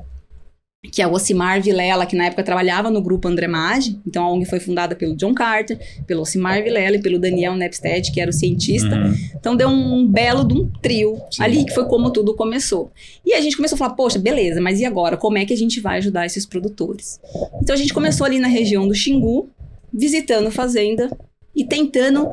que 0.92 1.02
é 1.02 1.08
o 1.08 1.14
Ocimar 1.14 1.62
Vilela, 1.62 2.06
que 2.06 2.16
na 2.16 2.26
época 2.26 2.44
trabalhava 2.44 2.92
no 2.92 3.02
grupo 3.02 3.28
André 3.28 3.48
Maggi. 3.48 4.00
Então 4.06 4.24
a 4.24 4.32
ONG 4.32 4.46
foi 4.46 4.60
fundada 4.60 4.96
pelo 4.96 5.16
John 5.16 5.34
Carter, 5.34 5.80
pelo 6.06 6.22
Ocimar 6.22 6.62
Vilela 6.62 6.98
e 6.98 7.02
pelo 7.02 7.18
Daniel 7.18 7.56
Nepstead, 7.56 8.12
que 8.12 8.20
era 8.20 8.30
o 8.30 8.34
cientista. 8.34 8.96
Uhum. 8.96 9.14
Então 9.36 9.56
deu 9.56 9.70
um, 9.70 10.06
belo 10.06 10.44
de 10.44 10.54
um 10.54 10.70
trio 10.82 11.18
Sim. 11.32 11.44
ali, 11.44 11.66
que 11.66 11.74
foi 11.74 11.86
como 11.86 12.12
tudo 12.12 12.36
começou. 12.36 12.92
E 13.26 13.34
a 13.34 13.40
gente 13.40 13.56
começou 13.56 13.76
a 13.76 13.80
falar, 13.80 13.94
poxa, 13.96 14.20
beleza, 14.20 14.60
mas 14.60 14.80
e 14.80 14.86
agora? 14.86 15.16
Como 15.16 15.38
é 15.38 15.46
que 15.46 15.54
a 15.54 15.58
gente 15.58 15.80
vai 15.80 16.00
ajudar 16.00 16.26
esses 16.26 16.46
produtores? 16.46 17.20
Então 17.62 17.74
a 17.74 17.78
gente 17.78 17.94
começou 17.94 18.26
ali 18.26 18.38
na 18.38 18.48
região 18.48 18.88
do 18.88 18.94
Xingu, 18.94 19.50
visitando 19.92 20.52
fazenda 20.52 21.10
e 21.56 21.64
tentando 21.64 22.28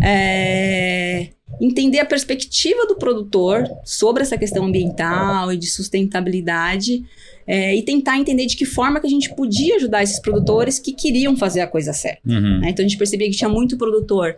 é, 0.00 1.28
entender 1.60 1.98
a 1.98 2.04
perspectiva 2.04 2.86
do 2.86 2.96
produtor 2.96 3.68
sobre 3.84 4.22
essa 4.22 4.38
questão 4.38 4.64
ambiental 4.64 5.52
e 5.52 5.56
de 5.56 5.66
sustentabilidade 5.66 7.02
é, 7.46 7.76
e 7.76 7.82
tentar 7.82 8.18
entender 8.18 8.46
de 8.46 8.56
que 8.56 8.64
forma 8.64 9.00
que 9.00 9.06
a 9.06 9.10
gente 9.10 9.34
podia 9.34 9.76
ajudar 9.76 10.02
esses 10.02 10.18
produtores 10.18 10.78
que 10.78 10.92
queriam 10.92 11.36
fazer 11.36 11.60
a 11.60 11.66
coisa 11.66 11.92
certa. 11.92 12.20
Uhum. 12.26 12.60
Né? 12.60 12.70
Então 12.70 12.84
a 12.84 12.88
gente 12.88 12.98
percebia 12.98 13.30
que 13.30 13.36
tinha 13.36 13.48
muito 13.48 13.76
produtor 13.76 14.36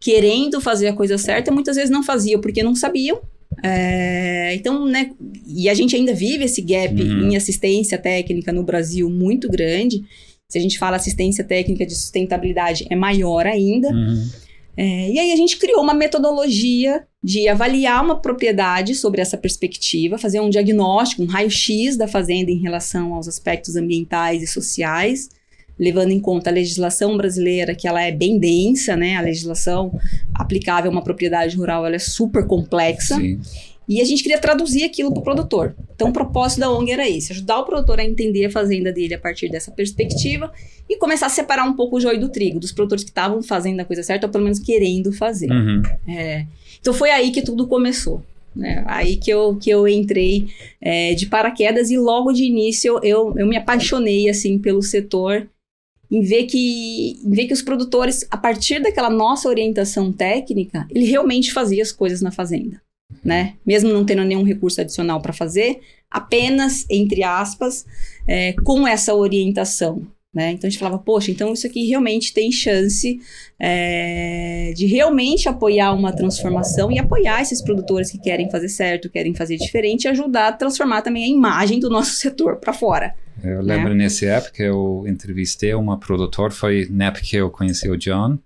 querendo 0.00 0.60
fazer 0.60 0.88
a 0.88 0.92
coisa 0.92 1.16
certa, 1.16 1.50
e 1.50 1.54
muitas 1.54 1.76
vezes 1.76 1.90
não 1.90 2.02
fazia 2.02 2.38
porque 2.38 2.62
não 2.62 2.74
sabiam. 2.74 3.20
É, 3.62 4.54
então, 4.54 4.84
né, 4.84 5.10
e 5.46 5.68
a 5.68 5.74
gente 5.74 5.96
ainda 5.96 6.12
vive 6.12 6.44
esse 6.44 6.60
gap 6.60 7.00
uhum. 7.00 7.30
em 7.30 7.36
assistência 7.36 7.96
técnica 7.96 8.52
no 8.52 8.62
Brasil 8.62 9.08
muito 9.08 9.48
grande. 9.48 10.04
Se 10.48 10.58
a 10.58 10.60
gente 10.60 10.78
fala 10.78 10.96
assistência 10.96 11.42
técnica 11.42 11.86
de 11.86 11.94
sustentabilidade, 11.94 12.86
é 12.90 12.96
maior 12.96 13.46
ainda. 13.46 13.88
Uhum. 13.88 14.28
É, 14.76 15.10
e 15.10 15.18
aí 15.18 15.32
a 15.32 15.36
gente 15.36 15.56
criou 15.56 15.82
uma 15.82 15.94
metodologia 15.94 17.06
de 17.22 17.48
avaliar 17.48 18.04
uma 18.04 18.20
propriedade 18.20 18.94
sobre 18.94 19.20
essa 19.20 19.38
perspectiva, 19.38 20.18
fazer 20.18 20.40
um 20.40 20.50
diagnóstico, 20.50 21.22
um 21.22 21.26
raio-x 21.26 21.96
da 21.96 22.08
fazenda 22.08 22.50
em 22.50 22.58
relação 22.58 23.14
aos 23.14 23.28
aspectos 23.28 23.76
ambientais 23.76 24.42
e 24.42 24.46
sociais, 24.46 25.28
levando 25.78 26.10
em 26.10 26.20
conta 26.20 26.50
a 26.50 26.52
legislação 26.52 27.16
brasileira, 27.16 27.74
que 27.74 27.88
ela 27.88 28.02
é 28.02 28.12
bem 28.12 28.38
densa, 28.38 28.96
né? 28.96 29.16
A 29.16 29.20
legislação 29.22 29.98
aplicável 30.34 30.90
a 30.90 30.92
uma 30.92 31.02
propriedade 31.02 31.56
rural 31.56 31.86
ela 31.86 31.96
é 31.96 32.00
super 32.00 32.46
complexa. 32.46 33.16
Sim. 33.16 33.40
E 33.88 34.00
a 34.00 34.04
gente 34.04 34.22
queria 34.22 34.38
traduzir 34.38 34.84
aquilo 34.84 35.12
para 35.12 35.20
o 35.20 35.24
produtor. 35.24 35.74
Então, 35.94 36.08
o 36.08 36.12
propósito 36.12 36.60
da 36.60 36.70
ONG 36.70 36.92
era 36.92 37.08
esse: 37.08 37.32
ajudar 37.32 37.58
o 37.58 37.64
produtor 37.64 38.00
a 38.00 38.04
entender 38.04 38.46
a 38.46 38.50
fazenda 38.50 38.92
dele 38.92 39.14
a 39.14 39.18
partir 39.18 39.48
dessa 39.48 39.70
perspectiva 39.70 40.52
e 40.88 40.96
começar 40.96 41.26
a 41.26 41.30
separar 41.30 41.64
um 41.64 41.74
pouco 41.74 41.96
o 41.96 42.00
joio 42.00 42.18
do 42.18 42.28
trigo, 42.28 42.58
dos 42.58 42.72
produtores 42.72 43.04
que 43.04 43.10
estavam 43.10 43.42
fazendo 43.42 43.80
a 43.80 43.84
coisa 43.84 44.02
certa, 44.02 44.26
ou 44.26 44.32
pelo 44.32 44.44
menos 44.44 44.58
querendo 44.58 45.12
fazer. 45.12 45.50
Uhum. 45.50 45.82
É, 46.08 46.46
então, 46.80 46.92
foi 46.92 47.10
aí 47.10 47.30
que 47.30 47.42
tudo 47.42 47.66
começou. 47.66 48.22
Né? 48.54 48.84
Aí 48.86 49.16
que 49.16 49.30
eu, 49.30 49.56
que 49.56 49.68
eu 49.68 49.88
entrei 49.88 50.48
é, 50.80 51.14
de 51.14 51.26
paraquedas 51.26 51.90
e 51.90 51.98
logo 51.98 52.32
de 52.32 52.44
início 52.44 53.00
eu, 53.02 53.34
eu 53.36 53.46
me 53.46 53.56
apaixonei 53.56 54.28
assim 54.28 54.58
pelo 54.58 54.80
setor 54.80 55.48
em 56.08 56.20
ver 56.20 56.44
que 56.44 57.18
em 57.24 57.30
ver 57.30 57.46
que 57.46 57.52
os 57.52 57.62
produtores 57.62 58.24
a 58.30 58.36
partir 58.36 58.80
daquela 58.80 59.10
nossa 59.10 59.48
orientação 59.48 60.12
técnica 60.12 60.86
ele 60.88 61.04
realmente 61.04 61.52
fazia 61.52 61.82
as 61.82 61.90
coisas 61.90 62.22
na 62.22 62.30
fazenda 62.30 62.80
né? 63.24 63.54
Mesmo 63.66 63.92
não 63.92 64.04
tendo 64.04 64.24
nenhum 64.24 64.42
recurso 64.42 64.80
adicional 64.80 65.20
para 65.20 65.32
fazer, 65.32 65.80
apenas, 66.10 66.84
entre 66.90 67.22
aspas, 67.22 67.84
é, 68.28 68.52
com 68.52 68.86
essa 68.86 69.14
orientação 69.14 70.06
Né? 70.32 70.50
Então 70.50 70.66
a 70.66 70.70
gente 70.70 70.80
falava, 70.80 70.98
poxa, 70.98 71.30
então 71.30 71.52
isso 71.52 71.66
aqui 71.66 71.86
realmente 71.86 72.34
tem 72.34 72.50
chance 72.50 73.20
é, 73.58 74.72
de 74.74 74.84
realmente 74.86 75.48
apoiar 75.48 75.92
uma 75.92 76.12
transformação 76.12 76.90
e 76.90 76.98
apoiar 76.98 77.40
esses 77.40 77.62
produtores 77.62 78.10
que 78.10 78.18
querem 78.18 78.50
fazer 78.50 78.68
certo, 78.68 79.08
querem 79.08 79.32
fazer 79.32 79.56
diferente 79.56 80.04
e 80.04 80.08
ajudar 80.08 80.48
a 80.48 80.52
transformar 80.52 81.02
também 81.02 81.24
a 81.24 81.28
imagem 81.28 81.78
do 81.78 81.88
nosso 81.88 82.14
setor 82.18 82.56
para 82.56 82.72
fora. 82.72 83.14
Eu 83.42 83.62
lembro 83.62 83.90
né? 83.90 84.04
nessa 84.04 84.26
época 84.26 84.62
eu 84.62 85.04
entrevistei 85.06 85.74
uma 85.74 85.98
produtor, 85.98 86.50
foi 86.50 86.88
na 86.90 87.06
época 87.06 87.24
que 87.24 87.36
eu 87.36 87.50
conheci 87.50 87.88
o 87.88 87.96
John, 87.96 88.38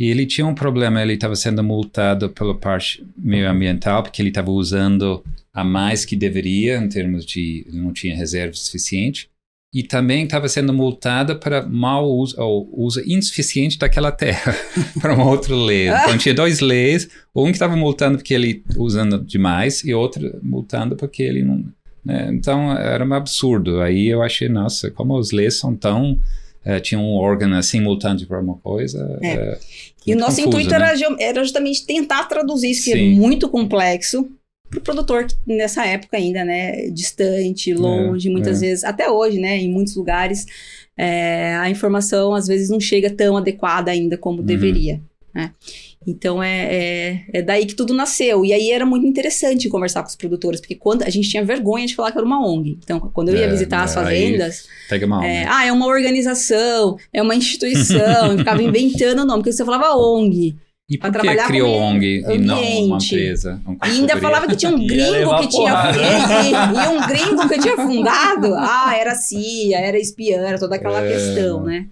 e 0.00 0.08
ele 0.08 0.24
tinha 0.24 0.46
um 0.46 0.54
problema, 0.54 1.02
ele 1.02 1.12
estava 1.12 1.36
sendo 1.36 1.62
multado 1.62 2.30
pela 2.30 2.54
parte 2.54 3.06
meio 3.18 3.50
ambiental, 3.50 4.02
porque 4.02 4.22
ele 4.22 4.30
estava 4.30 4.50
usando 4.50 5.22
a 5.52 5.62
mais 5.62 6.06
que 6.06 6.16
deveria, 6.16 6.78
em 6.78 6.88
termos 6.88 7.26
de 7.26 7.66
não 7.70 7.92
tinha 7.92 8.16
reserva 8.16 8.54
suficiente 8.54 9.28
e 9.74 9.82
também 9.82 10.24
estava 10.24 10.48
sendo 10.48 10.72
multada 10.72 11.36
para 11.36 11.66
mau 11.66 12.10
uso 12.10 12.34
ou 12.40 12.68
uso 12.72 13.00
insuficiente 13.06 13.78
daquela 13.78 14.10
terra 14.10 14.56
para 14.98 15.14
uma 15.14 15.28
outra 15.28 15.54
lei. 15.54 15.88
Então 15.88 16.16
tinha 16.16 16.34
dois 16.34 16.60
leis, 16.60 17.08
um 17.36 17.44
que 17.44 17.52
estava 17.52 17.76
multando 17.76 18.16
porque 18.16 18.32
ele 18.32 18.64
usando 18.76 19.22
demais 19.22 19.84
e 19.84 19.92
outro 19.92 20.40
multando 20.42 20.96
porque 20.96 21.22
ele 21.22 21.42
não. 21.42 21.62
Né? 22.02 22.30
Então 22.32 22.72
era 22.72 23.04
um 23.04 23.12
absurdo. 23.12 23.82
Aí 23.82 24.08
eu 24.08 24.22
achei, 24.22 24.48
nossa, 24.48 24.90
como 24.90 25.18
as 25.18 25.30
leis 25.30 25.58
são 25.58 25.76
tão 25.76 26.18
Uh, 26.64 26.80
tinha 26.80 27.00
um 27.00 27.14
órgão 27.14 27.54
assim 27.54 27.80
multante 27.80 28.26
para 28.26 28.40
uma 28.40 28.56
coisa. 28.56 29.18
É. 29.22 29.54
Uh, 29.54 29.58
e 30.06 30.14
o 30.14 30.18
nosso 30.18 30.36
confuso, 30.36 30.48
intuito 30.48 30.70
né? 30.70 30.76
era, 30.76 31.16
era, 31.18 31.42
justamente 31.42 31.86
tentar 31.86 32.24
traduzir 32.24 32.70
isso, 32.70 32.84
que 32.84 32.92
é 32.92 32.96
Sim. 32.96 33.12
é 33.12 33.16
muito 33.16 33.48
complexo, 33.48 34.30
para 34.70 34.78
o 34.78 34.82
produtor 34.82 35.26
nessa 35.44 35.84
época 35.84 36.16
ainda, 36.16 36.44
né, 36.44 36.88
distante, 36.90 37.74
longe, 37.74 38.28
é, 38.28 38.30
muitas 38.30 38.62
é. 38.62 38.66
vezes, 38.66 38.84
até 38.84 39.10
hoje, 39.10 39.40
né, 39.40 39.58
em 39.58 39.70
muitos 39.70 39.96
lugares, 39.96 40.46
é, 40.96 41.56
a 41.56 41.68
informação 41.68 42.34
às 42.34 42.46
vezes 42.46 42.70
não 42.70 42.78
chega 42.78 43.10
tão 43.10 43.36
adequada 43.36 43.90
ainda 43.90 44.16
como 44.16 44.38
uhum. 44.38 44.44
deveria, 44.44 45.00
né. 45.34 45.52
Então 46.06 46.42
é, 46.42 46.74
é, 46.74 47.24
é, 47.32 47.42
daí 47.42 47.66
que 47.66 47.74
tudo 47.74 47.92
nasceu. 47.92 48.44
E 48.44 48.52
aí 48.52 48.70
era 48.70 48.86
muito 48.86 49.06
interessante 49.06 49.68
conversar 49.68 50.02
com 50.02 50.08
os 50.08 50.16
produtores, 50.16 50.60
porque 50.60 50.74
quando 50.74 51.02
a 51.02 51.10
gente 51.10 51.28
tinha 51.28 51.44
vergonha 51.44 51.86
de 51.86 51.94
falar 51.94 52.10
que 52.10 52.18
era 52.18 52.26
uma 52.26 52.44
ONG. 52.44 52.78
Então, 52.82 52.98
quando 53.12 53.28
eu 53.28 53.36
ia 53.36 53.44
é, 53.44 53.48
visitar 53.48 53.82
as 53.82 53.94
fazendas. 53.94 54.66
Pega 54.88 55.06
mal. 55.06 55.22
É, 55.22 55.44
né? 55.44 55.46
Ah, 55.48 55.66
é 55.66 55.72
uma 55.72 55.86
organização, 55.86 56.96
é 57.12 57.20
uma 57.20 57.34
instituição. 57.34 58.38
ficava 58.38 58.62
inventando 58.62 59.20
o 59.20 59.24
nome, 59.24 59.40
porque 59.40 59.52
você 59.52 59.64
falava 59.64 59.94
ONG. 59.94 60.56
E 60.90 60.98
por 60.98 61.12
que 61.12 61.36
criou 61.46 61.72
ONG 61.72 62.24
e 62.28 62.38
não 62.38 62.60
uma 62.86 62.98
empresa? 62.98 63.60
Um 63.64 63.74
e 63.74 63.78
ainda 63.82 64.16
falava 64.16 64.48
que 64.48 64.56
tinha 64.56 64.72
um 64.72 64.78
gringo 64.84 65.38
que 65.38 65.48
tinha 65.48 65.72
e, 65.94 66.84
e, 66.84 66.88
um 66.88 67.06
gringo 67.06 67.48
que 67.48 67.58
tinha 67.60 67.76
fundado. 67.76 68.54
Ah, 68.56 68.96
era 68.98 69.14
CIA, 69.14 69.78
era 69.78 69.96
espiã, 69.96 70.38
era 70.38 70.58
toda 70.58 70.74
aquela 70.74 71.00
é... 71.00 71.12
questão, 71.12 71.62
né? 71.62 71.86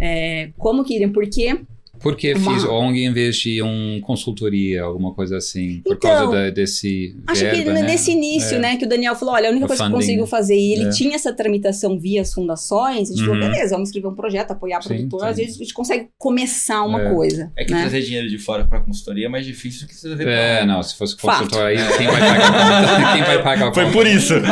É, 0.00 0.50
como 0.56 0.82
queriam? 0.82 1.12
Porque 1.12 1.60
por 2.00 2.16
que 2.16 2.32
uma... 2.34 2.54
fiz 2.54 2.64
ONG 2.64 3.04
em 3.04 3.12
vez 3.12 3.36
de 3.36 3.62
um 3.62 4.00
consultoria, 4.00 4.82
alguma 4.82 5.12
coisa 5.14 5.36
assim? 5.36 5.80
Por 5.84 5.96
então, 5.96 6.10
causa 6.10 6.32
da, 6.32 6.50
desse. 6.50 7.16
Acho 7.26 7.42
verba, 7.42 7.56
que 7.56 7.70
né? 7.70 7.82
nesse 7.82 8.10
início, 8.12 8.56
é. 8.56 8.58
né, 8.58 8.76
que 8.76 8.84
o 8.84 8.88
Daniel 8.88 9.14
falou: 9.14 9.34
olha, 9.34 9.48
a 9.48 9.50
única 9.50 9.66
o 9.66 9.68
coisa 9.68 9.84
funding. 9.84 9.96
que 9.96 10.02
eu 10.02 10.06
consigo 10.06 10.26
fazer, 10.26 10.56
e 10.56 10.72
ele 10.72 10.84
é. 10.84 10.90
tinha 10.90 11.14
essa 11.14 11.32
tramitação 11.32 11.98
via 11.98 12.22
as 12.22 12.32
fundações, 12.32 13.10
a 13.10 13.14
gente 13.14 13.28
uhum. 13.28 13.34
falou: 13.34 13.50
beleza, 13.50 13.74
vamos 13.74 13.88
escrever 13.88 14.08
um 14.08 14.14
projeto, 14.14 14.50
apoiar 14.50 14.80
produtor, 14.82 15.24
às 15.26 15.36
vezes 15.36 15.56
a 15.56 15.58
gente 15.58 15.74
consegue 15.74 16.08
começar 16.16 16.82
uma 16.82 17.02
é. 17.02 17.14
coisa. 17.14 17.52
É 17.56 17.64
que 17.64 17.72
né? 17.72 17.80
trazer 17.80 18.02
dinheiro 18.02 18.28
de 18.28 18.38
fora 18.38 18.64
para 18.64 18.80
consultoria 18.80 19.26
é 19.26 19.28
mais 19.28 19.44
difícil 19.44 19.86
do 19.86 19.88
que 19.88 20.00
trazer 20.00 20.24
pra 20.24 20.32
É, 20.32 20.66
não, 20.66 20.82
se 20.82 20.96
fosse 20.96 21.16
consultor 21.16 21.62
aí, 21.62 21.76
quem 21.96 22.06
vai 22.06 22.20
pagar 22.20 23.12
Quem 23.14 23.22
vai 23.22 23.42
pagar 23.42 23.74
Foi 23.74 23.90
por 23.90 24.06
isso. 24.06 24.34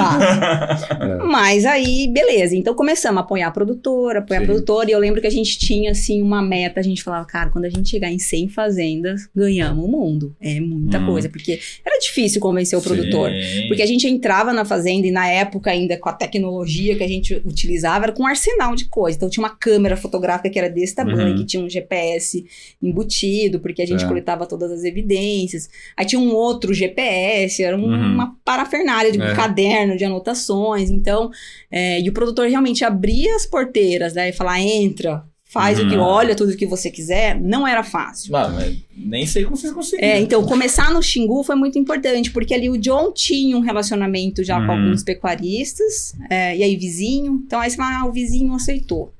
É. 0.96 1.16
Mas 1.24 1.64
aí, 1.64 2.08
beleza, 2.08 2.56
então 2.56 2.74
começamos 2.74 3.18
a 3.18 3.20
apoiar 3.20 3.48
a 3.48 3.50
produtora, 3.50 4.20
apoiar 4.20 4.40
Sim. 4.40 4.44
a 4.44 4.46
produtora, 4.46 4.90
e 4.90 4.92
eu 4.92 4.98
lembro 4.98 5.20
que 5.20 5.26
a 5.26 5.30
gente 5.30 5.58
tinha, 5.58 5.90
assim, 5.90 6.22
uma 6.22 6.42
meta, 6.42 6.80
a 6.80 6.82
gente 6.82 7.02
falava, 7.02 7.26
cara, 7.36 7.50
quando 7.50 7.66
a 7.66 7.70
gente 7.70 7.88
chegar 7.88 8.10
em 8.10 8.16
em 8.16 8.18
100 8.18 8.48
fazendas, 8.48 9.28
ganhamos 9.34 9.84
o 9.84 9.88
mundo. 9.88 10.34
É 10.40 10.58
muita 10.58 10.98
hum. 10.98 11.06
coisa, 11.06 11.28
porque 11.28 11.60
era 11.84 11.98
difícil 11.98 12.40
convencer 12.40 12.76
o 12.78 12.82
Sim. 12.82 12.88
produtor. 12.88 13.30
Porque 13.68 13.82
a 13.82 13.86
gente 13.86 14.08
entrava 14.08 14.52
na 14.52 14.64
fazenda 14.64 15.06
e 15.06 15.10
na 15.10 15.28
época 15.28 15.70
ainda 15.70 15.96
com 15.98 16.08
a 16.08 16.12
tecnologia 16.12 16.96
que 16.96 17.04
a 17.04 17.08
gente 17.08 17.34
utilizava, 17.44 18.06
era 18.06 18.12
com 18.12 18.22
um 18.22 18.26
arsenal 18.26 18.74
de 18.74 18.86
coisas. 18.86 19.16
Então 19.16 19.28
tinha 19.28 19.44
uma 19.44 19.54
câmera 19.54 19.96
fotográfica 19.96 20.50
que 20.50 20.58
era 20.58 20.68
desse 20.68 20.94
tamanho, 20.94 21.32
uhum. 21.32 21.36
que 21.36 21.44
tinha 21.44 21.62
um 21.62 21.68
GPS 21.68 22.44
embutido, 22.82 23.60
porque 23.60 23.82
a 23.82 23.86
gente 23.86 24.04
é. 24.04 24.08
coletava 24.08 24.46
todas 24.46 24.72
as 24.72 24.82
evidências. 24.82 25.68
Aí 25.96 26.06
tinha 26.06 26.20
um 26.20 26.34
outro 26.34 26.72
GPS, 26.72 27.62
era 27.62 27.76
um, 27.76 27.84
uhum. 27.84 28.14
uma 28.14 28.36
parafernália 28.44 29.12
de 29.12 29.18
um 29.18 29.24
é. 29.24 29.34
caderno 29.34 29.96
de 29.96 30.04
anotações. 30.04 30.90
Então, 30.90 31.30
é, 31.70 32.00
e 32.00 32.08
o 32.08 32.12
produtor 32.12 32.48
realmente 32.48 32.84
abria 32.84 33.36
as 33.36 33.44
porteiras, 33.44 34.14
né? 34.14 34.30
E 34.30 34.32
falar, 34.32 34.60
entra, 34.60 35.24
faz 35.48 35.78
o 35.78 35.88
que 35.88 35.94
uhum. 35.94 36.02
olha 36.02 36.34
tudo 36.34 36.52
o 36.52 36.56
que 36.56 36.66
você 36.66 36.90
quiser, 36.90 37.40
não 37.40 37.66
era 37.66 37.82
fácil. 37.82 38.32
Mas 38.32 38.76
nem 38.96 39.26
sei 39.26 39.44
como 39.44 39.56
vocês 39.56 39.72
conseguiram. 39.72 40.08
É, 40.08 40.20
então 40.20 40.44
começar 40.44 40.90
no 40.90 41.02
Xingu 41.02 41.42
foi 41.44 41.54
muito 41.54 41.78
importante, 41.78 42.30
porque 42.30 42.52
ali 42.52 42.68
o 42.68 42.76
John 42.76 43.12
tinha 43.12 43.56
um 43.56 43.60
relacionamento 43.60 44.42
já 44.42 44.56
com 44.56 44.72
uhum. 44.72 44.82
alguns 44.82 45.02
pecuaristas, 45.02 46.14
é, 46.28 46.56
e 46.56 46.62
aí 46.62 46.76
vizinho, 46.76 47.42
então 47.46 47.60
aí 47.60 47.70
você 47.70 47.76
fala, 47.76 48.00
ah, 48.00 48.06
o 48.06 48.12
vizinho 48.12 48.52
aceitou. 48.52 49.12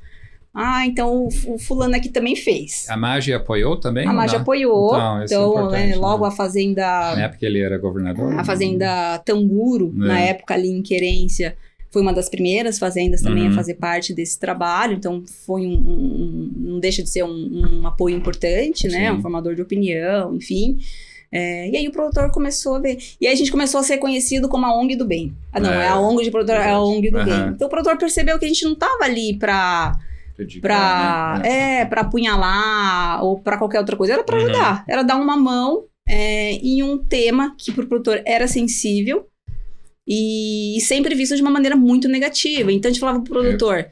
Ah, 0.59 0.87
então 0.87 1.28
o, 1.47 1.59
fulano 1.59 1.95
aqui 1.95 2.09
também 2.09 2.35
fez. 2.35 2.87
A 2.88 2.97
Magi 2.97 3.30
apoiou 3.35 3.76
também? 3.76 4.09
A 4.09 4.12
Magi 4.12 4.37
apoiou. 4.37 4.97
Então, 4.97 5.23
então 5.23 5.75
é 5.75 5.88
né, 5.88 5.97
logo 5.97 6.25
né? 6.25 6.28
a 6.28 6.35
fazenda. 6.35 6.83
Na 7.14 7.25
época 7.25 7.45
ele 7.45 7.61
era 7.61 7.76
governador? 7.76 8.33
A 8.38 8.42
fazenda 8.42 9.18
Tanguro, 9.18 9.92
é. 9.95 10.06
na 10.06 10.18
época 10.18 10.54
ali 10.54 10.71
em 10.71 10.80
Querência, 10.80 11.54
foi 11.97 12.03
uma 12.03 12.12
das 12.12 12.29
primeiras 12.29 12.79
fazendas 12.79 13.23
também 13.23 13.45
uhum. 13.45 13.53
a 13.53 13.55
fazer 13.55 13.73
parte 13.76 14.12
desse 14.12 14.38
trabalho, 14.38 14.93
então 14.93 15.25
foi 15.47 15.62
um, 15.62 15.73
um 15.73 16.53
não 16.55 16.79
deixa 16.79 17.03
de 17.03 17.09
ser 17.09 17.25
um, 17.25 17.81
um 17.81 17.87
apoio 17.87 18.15
importante, 18.15 18.87
né? 18.87 19.09
Sim. 19.09 19.17
Um 19.17 19.23
formador 19.23 19.55
de 19.55 19.62
opinião, 19.62 20.37
enfim. 20.37 20.76
É, 21.33 21.71
e 21.71 21.75
aí 21.75 21.88
o 21.88 21.91
produtor 21.93 22.31
começou 22.31 22.75
a 22.75 22.81
ver. 22.81 22.99
E 23.19 23.26
aí 23.26 23.33
a 23.33 23.37
gente 23.37 23.50
começou 23.50 23.81
a 23.81 23.83
ser 23.83 23.97
conhecido 23.97 24.47
como 24.47 24.67
a 24.67 24.79
ONG 24.79 24.95
do 24.95 25.07
bem. 25.07 25.35
Ah, 25.50 25.59
não, 25.59 25.73
é, 25.73 25.87
é 25.87 25.88
a 25.88 25.99
ONG 25.99 26.23
de 26.23 26.31
produtor, 26.31 26.57
é 26.57 26.71
a 26.71 26.79
ONG 26.79 27.11
do 27.11 27.17
uhum. 27.17 27.25
bem. 27.25 27.49
Então 27.55 27.67
o 27.67 27.71
produtor 27.71 27.97
percebeu 27.97 28.38
que 28.38 28.45
a 28.45 28.49
gente 28.49 28.65
não 28.67 28.73
estava 28.73 29.05
ali 29.05 29.38
para 29.38 29.99
para 30.61 31.41
né? 31.43 31.81
é 31.81 31.85
para 31.87 32.03
apunhalar 32.03 33.25
ou 33.25 33.41
para 33.41 33.57
qualquer 33.57 33.79
outra 33.79 33.97
coisa 33.97 34.12
era 34.12 34.23
para 34.23 34.37
uhum. 34.37 34.45
ajudar 34.45 34.85
era 34.87 35.03
dar 35.03 35.17
uma 35.17 35.35
mão 35.35 35.85
é, 36.07 36.53
em 36.57 36.83
um 36.83 36.99
tema 36.99 37.55
que 37.57 37.73
para 37.73 37.85
o 37.85 37.87
produtor 37.87 38.21
era 38.26 38.47
sensível 38.47 39.26
e, 40.07 40.79
sempre 40.81 41.15
visto 41.15 41.35
de 41.35 41.43
uma 41.43 41.51
maneira 41.51 41.77
muito 41.77 42.09
negativa. 42.09 42.73
Então 42.73 42.89
a 42.89 42.93
gente 42.93 43.01
falava 43.01 43.21
pro 43.21 43.33
produtor: 43.33 43.87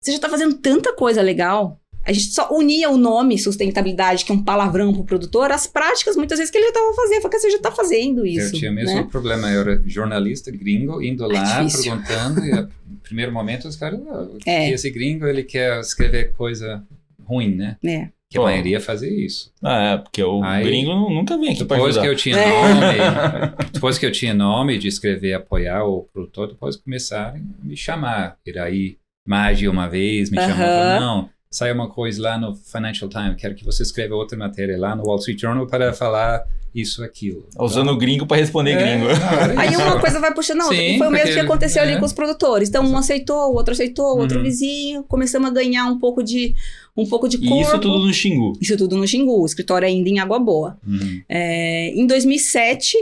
você 0.00 0.12
já 0.12 0.18
tá 0.18 0.28
fazendo 0.28 0.54
tanta 0.54 0.92
coisa 0.94 1.22
legal. 1.22 1.78
A 2.04 2.12
gente 2.12 2.32
só 2.32 2.52
unia 2.52 2.90
o 2.90 2.96
nome 2.96 3.38
sustentabilidade, 3.38 4.24
que 4.24 4.32
é 4.32 4.34
um 4.34 4.42
palavrão 4.42 4.92
pro 4.92 5.04
produtor, 5.04 5.52
às 5.52 5.68
práticas, 5.68 6.16
muitas 6.16 6.36
vezes, 6.36 6.50
que 6.50 6.58
ele 6.58 6.66
já 6.66 6.72
tava 6.72 6.92
fazendo. 6.94 7.22
Falei, 7.22 7.38
você 7.38 7.50
já 7.50 7.58
tá 7.60 7.70
fazendo 7.70 8.26
isso. 8.26 8.56
Eu 8.56 8.58
tinha 8.58 8.72
mesmo 8.72 8.96
né? 8.96 9.08
problema. 9.08 9.48
Eu 9.48 9.60
era 9.60 9.82
jornalista 9.86 10.50
gringo, 10.50 11.00
indo 11.00 11.24
é 11.24 11.38
lá, 11.38 11.62
difícil. 11.62 11.92
perguntando, 11.92 12.44
e 12.44 12.50
no 12.90 12.96
primeiro 13.04 13.30
momento 13.30 13.68
os 13.68 13.76
caras, 13.76 14.00
oh, 14.04 14.36
é. 14.44 14.70
esse 14.70 14.90
gringo, 14.90 15.26
ele 15.26 15.44
quer 15.44 15.78
escrever 15.78 16.32
coisa 16.32 16.84
ruim, 17.24 17.54
né? 17.54 17.76
É. 17.84 18.08
Que 18.32 18.38
Pô. 18.38 18.46
a 18.46 18.50
maioria 18.50 18.80
fazia 18.80 19.10
isso. 19.10 19.52
Ah, 19.62 19.82
é, 19.82 19.98
porque 19.98 20.22
o 20.24 20.42
Aí, 20.42 20.64
gringo 20.64 20.94
nunca 21.10 21.36
vem 21.36 21.50
aqui 21.50 21.58
Depois 21.58 21.98
que 21.98 22.06
eu 22.06 22.16
tinha 22.16 22.38
é. 22.38 22.48
nome, 22.48 23.58
depois 23.70 23.98
que 23.98 24.06
eu 24.06 24.10
tinha 24.10 24.32
nome 24.32 24.78
de 24.78 24.88
escrever, 24.88 25.34
apoiar 25.34 25.84
o 25.84 26.04
produtor, 26.10 26.48
depois 26.48 26.74
começaram 26.74 27.36
a 27.36 27.64
me 27.64 27.76
chamar. 27.76 28.38
Ir 28.46 28.58
aí, 28.58 28.96
Magi 29.28 29.68
uma 29.68 29.86
vez 29.86 30.30
me 30.30 30.38
uh 30.38 30.40
-huh. 30.40 30.46
chamou, 30.46 31.00
não, 31.00 31.30
sai 31.52 31.70
uma 31.70 31.88
coisa 31.88 32.20
lá 32.20 32.38
no 32.38 32.56
Financial 32.56 33.08
Times, 33.08 33.36
quero 33.36 33.54
que 33.54 33.64
você 33.64 33.82
escreva 33.82 34.14
outra 34.14 34.36
matéria 34.36 34.76
lá 34.78 34.96
no 34.96 35.04
Wall 35.04 35.18
Street 35.18 35.38
Journal 35.38 35.66
para 35.66 35.92
falar 35.92 36.42
isso, 36.74 37.04
aquilo. 37.04 37.46
Usando 37.58 37.82
então, 37.82 37.94
o 37.94 37.98
gringo 37.98 38.26
para 38.26 38.38
responder 38.38 38.70
é, 38.70 38.76
gringo. 38.76 39.04
Não, 39.08 39.60
Aí 39.60 39.76
uma 39.76 40.00
coisa 40.00 40.18
vai 40.18 40.32
puxando 40.32 40.62
a 40.62 40.64
outra. 40.64 40.78
Sim, 40.78 40.96
foi 40.96 41.06
o 41.06 41.10
mesmo 41.10 41.34
que 41.34 41.40
aconteceu 41.40 41.82
é. 41.82 41.86
ali 41.86 41.98
com 41.98 42.06
os 42.06 42.14
produtores. 42.14 42.70
Então, 42.70 42.82
um 42.82 42.96
aceitou, 42.96 43.52
o 43.52 43.54
outro 43.54 43.72
aceitou, 43.72 44.16
o 44.16 44.20
outro 44.20 44.38
uhum. 44.38 44.44
vizinho. 44.44 45.02
Começamos 45.04 45.50
a 45.50 45.52
ganhar 45.52 45.84
um 45.84 45.98
pouco 45.98 46.22
de 46.22 46.54
um 46.96 47.06
pouco 47.06 47.28
de 47.28 47.36
corpo. 47.38 47.56
E 47.56 47.60
isso 47.60 47.78
tudo 47.78 47.98
no 47.98 48.12
Xingu? 48.12 48.52
Isso 48.58 48.76
tudo 48.78 48.96
no 48.96 49.06
Xingu. 49.06 49.42
O 49.42 49.44
escritório 49.44 49.86
ainda 49.86 50.08
em 50.08 50.18
Água 50.18 50.38
Boa. 50.38 50.78
Uhum. 50.86 51.20
É, 51.28 51.88
em 51.90 52.06
2007, 52.06 52.96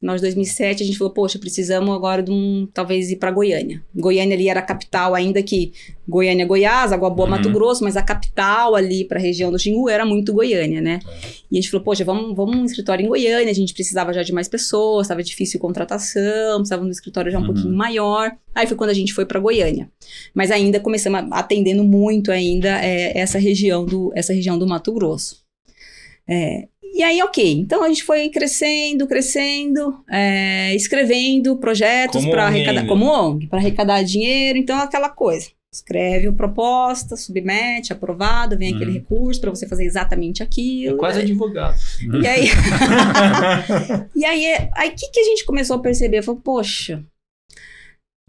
nós, 0.00 0.22
2007, 0.22 0.82
a 0.82 0.86
gente 0.86 0.96
falou, 0.96 1.12
poxa, 1.12 1.38
precisamos 1.38 1.94
agora 1.94 2.22
de 2.22 2.30
um, 2.30 2.66
talvez 2.72 3.10
ir 3.10 3.16
para 3.16 3.30
Goiânia. 3.30 3.84
Goiânia 3.94 4.34
ali 4.34 4.48
era 4.48 4.60
a 4.60 4.62
capital, 4.62 5.14
ainda 5.14 5.42
que 5.42 5.72
Goiânia, 6.08 6.46
Goiás, 6.46 6.90
Água 6.90 7.10
Boa, 7.10 7.28
uhum. 7.28 7.36
Mato 7.36 7.52
Grosso, 7.52 7.84
mas 7.84 7.98
a 7.98 8.02
capital 8.02 8.74
ali 8.74 9.04
para 9.04 9.18
a 9.18 9.20
região 9.20 9.52
do 9.52 9.58
Xingu 9.58 9.90
era 9.90 10.06
muito 10.06 10.32
Goiânia, 10.32 10.80
né? 10.80 11.00
É. 11.06 11.26
E 11.50 11.58
a 11.58 11.60
gente 11.60 11.70
falou, 11.70 11.84
poxa, 11.84 12.02
vamos, 12.02 12.34
vamos 12.34 12.56
um 12.56 12.64
escritório 12.64 13.04
em 13.04 13.08
Goiânia, 13.08 13.50
a 13.50 13.54
gente 13.54 13.74
precisava 13.74 14.10
já 14.14 14.22
de 14.22 14.32
mais 14.32 14.48
pessoas, 14.48 15.04
estava 15.04 15.22
difícil 15.22 15.60
contratação, 15.60 16.56
precisava 16.56 16.80
de 16.80 16.88
um 16.88 16.92
escritório 16.92 17.30
já 17.30 17.38
um 17.38 17.42
uhum. 17.42 17.48
pouquinho 17.48 17.76
maior. 17.76 18.32
Aí 18.54 18.66
foi 18.66 18.78
quando 18.78 18.90
a 18.90 18.94
gente 18.94 19.12
foi 19.12 19.26
para 19.26 19.38
Goiânia. 19.38 19.90
Mas 20.34 20.50
ainda 20.50 20.80
começamos 20.80 21.28
atendendo 21.30 21.84
muito 21.84 22.32
ainda 22.32 22.82
é, 22.82 23.18
essa 23.18 23.38
região 23.38 23.84
do 23.84 24.10
essa 24.14 24.32
região 24.32 24.58
do 24.58 24.66
Mato 24.66 24.94
Grosso. 24.94 25.44
É, 26.26 26.68
e 27.00 27.02
aí, 27.02 27.22
ok. 27.22 27.52
Então 27.52 27.82
a 27.82 27.88
gente 27.88 28.04
foi 28.04 28.28
crescendo, 28.28 29.06
crescendo, 29.06 30.04
é, 30.06 30.74
escrevendo 30.74 31.56
projetos 31.56 32.26
para 32.26 32.44
arrecadar, 32.44 32.86
como 32.86 33.06
ONG, 33.06 33.46
para 33.46 33.58
arrecadar 33.58 34.02
dinheiro. 34.02 34.58
Então 34.58 34.78
aquela 34.78 35.08
coisa. 35.08 35.48
Escreve 35.72 36.28
a 36.28 36.32
proposta, 36.32 37.16
submete, 37.16 37.90
aprovado, 37.90 38.58
vem 38.58 38.74
aquele 38.74 38.92
recurso 38.92 39.40
para 39.40 39.48
você 39.48 39.66
fazer 39.66 39.86
exatamente 39.86 40.42
aquilo. 40.42 40.96
É 40.96 40.98
quase 40.98 41.20
advogado. 41.20 41.78
E 42.22 42.26
aí, 42.26 42.48
e 44.14 44.24
aí, 44.26 44.68
aí 44.74 44.90
que, 44.90 45.08
que 45.10 45.20
a 45.20 45.24
gente 45.24 45.46
começou 45.46 45.76
a 45.76 45.80
perceber? 45.80 46.20
Falou, 46.20 46.42
poxa, 46.42 47.02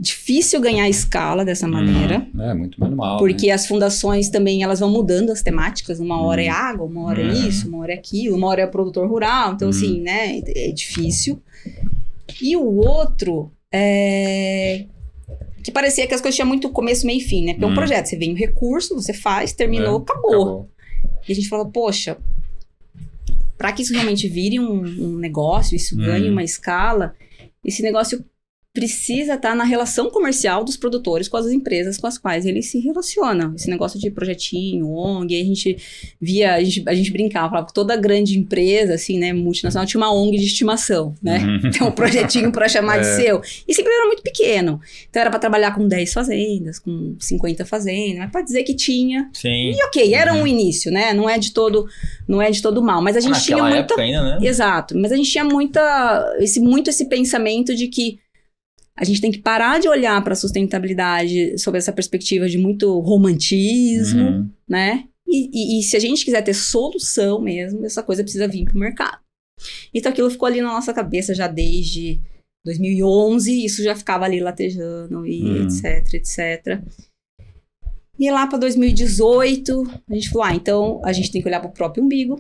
difícil 0.02 0.60
ganhar 0.60 0.90
escala 0.90 1.46
dessa 1.46 1.68
maneira. 1.68 2.28
Hum, 2.34 2.42
é, 2.42 2.54
muito 2.56 2.80
manual. 2.80 3.20
Porque 3.20 3.48
né? 3.48 3.54
as 3.54 3.68
fundações 3.68 4.30
também, 4.30 4.64
elas 4.64 4.80
vão 4.80 4.90
mudando 4.90 5.30
as 5.30 5.44
temáticas. 5.44 6.00
Uma 6.00 6.20
hora 6.24 6.44
é 6.44 6.50
hum. 6.50 6.56
água, 6.56 6.86
uma 6.88 7.04
hora 7.04 7.22
é 7.22 7.26
hum. 7.26 7.48
isso, 7.48 7.68
uma 7.68 7.78
hora 7.78 7.94
é 7.94 7.96
aquilo, 7.96 8.36
uma 8.36 8.48
hora 8.48 8.64
é 8.64 8.68
produtor 8.68 9.08
rural. 9.08 9.54
Então, 9.54 9.68
hum. 9.68 9.72
assim, 9.72 10.02
né, 10.02 10.42
é 10.56 10.72
difícil. 10.72 11.40
E 12.42 12.58
o 12.58 12.78
outro 12.78 13.52
é 13.72 14.86
que 15.64 15.72
parecia 15.72 16.08
que 16.08 16.16
as 16.16 16.20
coisas 16.20 16.36
tinham 16.36 16.48
muito 16.48 16.70
começo, 16.70 17.06
meio 17.06 17.20
e 17.20 17.24
fim, 17.24 17.46
né? 17.46 17.54
Porque 17.54 17.66
é 17.66 17.68
um 17.68 17.72
hum. 17.72 17.76
projeto, 17.76 18.08
você 18.08 18.18
vem 18.18 18.34
o 18.34 18.36
recurso, 18.36 18.96
você 18.96 19.14
faz, 19.14 19.54
terminou, 19.54 20.00
é, 20.00 20.02
acabou. 20.02 20.32
acabou. 20.32 20.70
E 21.28 21.32
a 21.32 21.36
gente 21.36 21.48
falou, 21.48 21.68
poxa, 21.68 22.18
para 23.56 23.72
que 23.72 23.84
isso 23.84 23.94
realmente 23.94 24.28
vire 24.28 24.60
um, 24.60 24.82
um 24.82 25.18
negócio, 25.20 25.76
isso 25.76 25.96
ganhe 25.96 26.28
uma 26.28 26.44
escala, 26.44 27.14
esse 27.64 27.84
negócio 27.84 28.26
precisa 28.74 29.34
estar 29.34 29.50
tá 29.50 29.56
na 29.56 29.66
relação 29.66 30.10
comercial 30.10 30.64
dos 30.64 30.78
produtores 30.78 31.28
com 31.28 31.36
as 31.36 31.48
empresas 31.48 31.98
com 31.98 32.08
as 32.08 32.18
quais 32.18 32.46
eles 32.46 32.68
se 32.68 32.80
relacionam. 32.80 33.54
Esse 33.54 33.70
negócio 33.70 34.00
de 34.00 34.10
projetinho, 34.10 34.90
ONG, 34.90 35.42
a 35.42 35.44
gente 35.44 35.78
via, 36.20 36.56
a 36.56 36.64
gente, 36.64 36.84
a 36.88 36.94
gente 36.94 37.12
brincava, 37.12 37.50
falava 37.50 37.68
que 37.68 37.74
toda 37.74 37.98
grande 37.98 38.40
empresa, 38.40 38.94
assim, 38.94 39.20
né, 39.20 39.34
multinacional, 39.34 39.86
tinha 39.86 40.00
uma 40.00 40.14
ONG 40.14 40.38
de 40.38 40.46
estimação, 40.46 41.14
né? 41.22 41.40
Uhum. 41.40 41.72
Então, 41.72 41.88
um 41.88 41.92
projetinho 41.92 42.52
para 42.52 42.68
chamar 42.68 42.98
é. 42.98 43.00
de 43.00 43.08
seu. 43.16 43.42
E 43.68 43.74
sempre 43.74 43.94
era 43.94 44.06
muito 44.06 44.22
pequeno. 44.22 44.80
Então, 45.10 45.22
era 45.22 45.30
para 45.30 45.40
trabalhar 45.40 45.74
com 45.74 45.88
10 45.88 46.12
fazendas, 46.12 46.80
com 46.80 47.16
50 47.18 47.66
fazendas, 47.66 48.20
mas 48.20 48.32
para 48.32 48.42
dizer 48.42 48.64
que 48.64 48.74
tinha. 48.74 49.30
Sim. 49.34 49.72
E 49.72 49.84
ok, 49.86 50.14
era 50.14 50.34
uhum. 50.34 50.42
um 50.42 50.48
início, 50.48 50.92
né? 50.92 51.14
Não 51.14 51.30
é 51.30 51.38
de 51.38 51.54
todo, 51.54 51.88
não 52.28 52.42
é 52.42 52.52
de 52.52 52.62
todo 52.62 52.82
mal, 52.82 53.02
mas 53.02 53.16
a 53.16 53.20
gente 53.22 53.40
Naquela 53.40 53.70
tinha 53.70 53.76
muita... 53.76 54.02
Ainda, 54.02 54.40
né? 54.40 54.48
Exato, 54.48 54.98
mas 54.98 55.12
a 55.12 55.16
gente 55.16 55.32
tinha 55.32 55.46
muita, 55.46 56.36
esse, 56.40 56.60
muito 56.60 56.90
esse 56.90 57.06
pensamento 57.06 57.74
de 57.74 57.88
que 57.88 58.20
a 59.02 59.04
gente 59.04 59.20
tem 59.20 59.32
que 59.32 59.40
parar 59.40 59.80
de 59.80 59.90
olhar 59.90 60.24
para 60.24 60.34
a 60.34 60.36
sustentabilidade 60.36 61.58
sob 61.58 61.76
essa 61.76 61.92
perspectiva 61.92 62.48
de 62.48 62.60
muito 62.60 63.00
romantismo, 63.00 64.22
uhum. 64.22 64.50
né? 64.70 65.06
E, 65.28 65.50
e, 65.52 65.80
e, 65.80 65.84
se 65.84 65.98
a 65.98 66.00
gente 66.00 66.24
quiser 66.24 66.44
ter 66.44 66.54
solução 66.54 67.42
mesmo, 67.42 67.84
essa 67.84 68.04
coisa 68.04 68.22
precisa 68.22 68.48
vir 68.48 68.66
para 68.66 68.76
o 68.76 68.80
mercado. 68.80 69.18
Então 69.92 70.12
aquilo 70.12 70.30
ficou 70.30 70.46
ali 70.46 70.62
na 70.62 70.68
nossa 70.68 70.94
cabeça 70.94 71.34
já 71.34 71.48
desde 71.48 72.22
2011, 72.64 73.66
isso 73.66 73.82
já 73.82 73.96
ficava 73.96 74.26
ali 74.26 74.40
latejando 74.40 75.26
e 75.26 75.42
uhum. 75.42 75.64
etc, 75.64 76.14
etc. 76.14 76.84
E 78.20 78.30
lá 78.30 78.46
para 78.46 78.60
2018, 78.60 80.02
a 80.12 80.14
gente 80.14 80.30
falou: 80.30 80.44
ah, 80.44 80.54
então 80.54 81.02
a 81.04 81.12
gente 81.12 81.32
tem 81.32 81.42
que 81.42 81.48
olhar 81.48 81.60
para 81.60 81.72
o 81.72 81.74
próprio 81.74 82.04
umbigo, 82.04 82.40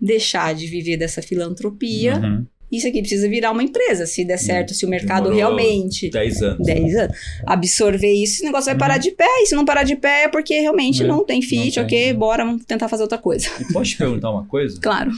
deixar 0.00 0.52
de 0.52 0.66
viver 0.66 0.96
dessa 0.96 1.22
filantropia 1.22 2.16
uhum 2.18 2.44
isso 2.72 2.88
aqui 2.88 3.00
precisa 3.00 3.28
virar 3.28 3.52
uma 3.52 3.62
empresa. 3.62 4.06
Se 4.06 4.24
der 4.24 4.38
certo, 4.38 4.72
se 4.72 4.86
o 4.86 4.88
mercado 4.88 5.28
Demorou 5.28 5.56
realmente. 5.56 6.10
10 6.10 6.42
anos. 6.42 6.66
10 6.66 6.94
anos. 6.96 7.16
Absorver 7.46 8.12
isso, 8.12 8.34
esse 8.36 8.44
negócio 8.44 8.70
vai 8.70 8.78
parar 8.78 8.94
uhum. 8.94 9.00
de 9.00 9.10
pé. 9.10 9.28
E 9.42 9.46
se 9.46 9.54
não 9.54 9.64
parar 9.64 9.82
de 9.82 9.94
pé 9.94 10.24
é 10.24 10.28
porque 10.28 10.58
realmente 10.58 11.02
é, 11.02 11.06
não 11.06 11.24
tem 11.24 11.42
fit, 11.42 11.76
não 11.76 11.84
ok? 11.84 12.04
Tem. 12.04 12.14
Bora, 12.14 12.44
vamos 12.44 12.64
tentar 12.64 12.88
fazer 12.88 13.02
outra 13.02 13.18
coisa. 13.18 13.48
E 13.60 13.70
pode 13.72 13.90
te 13.90 13.98
perguntar 13.98 14.30
uma 14.30 14.46
coisa? 14.46 14.80
Claro. 14.82 15.12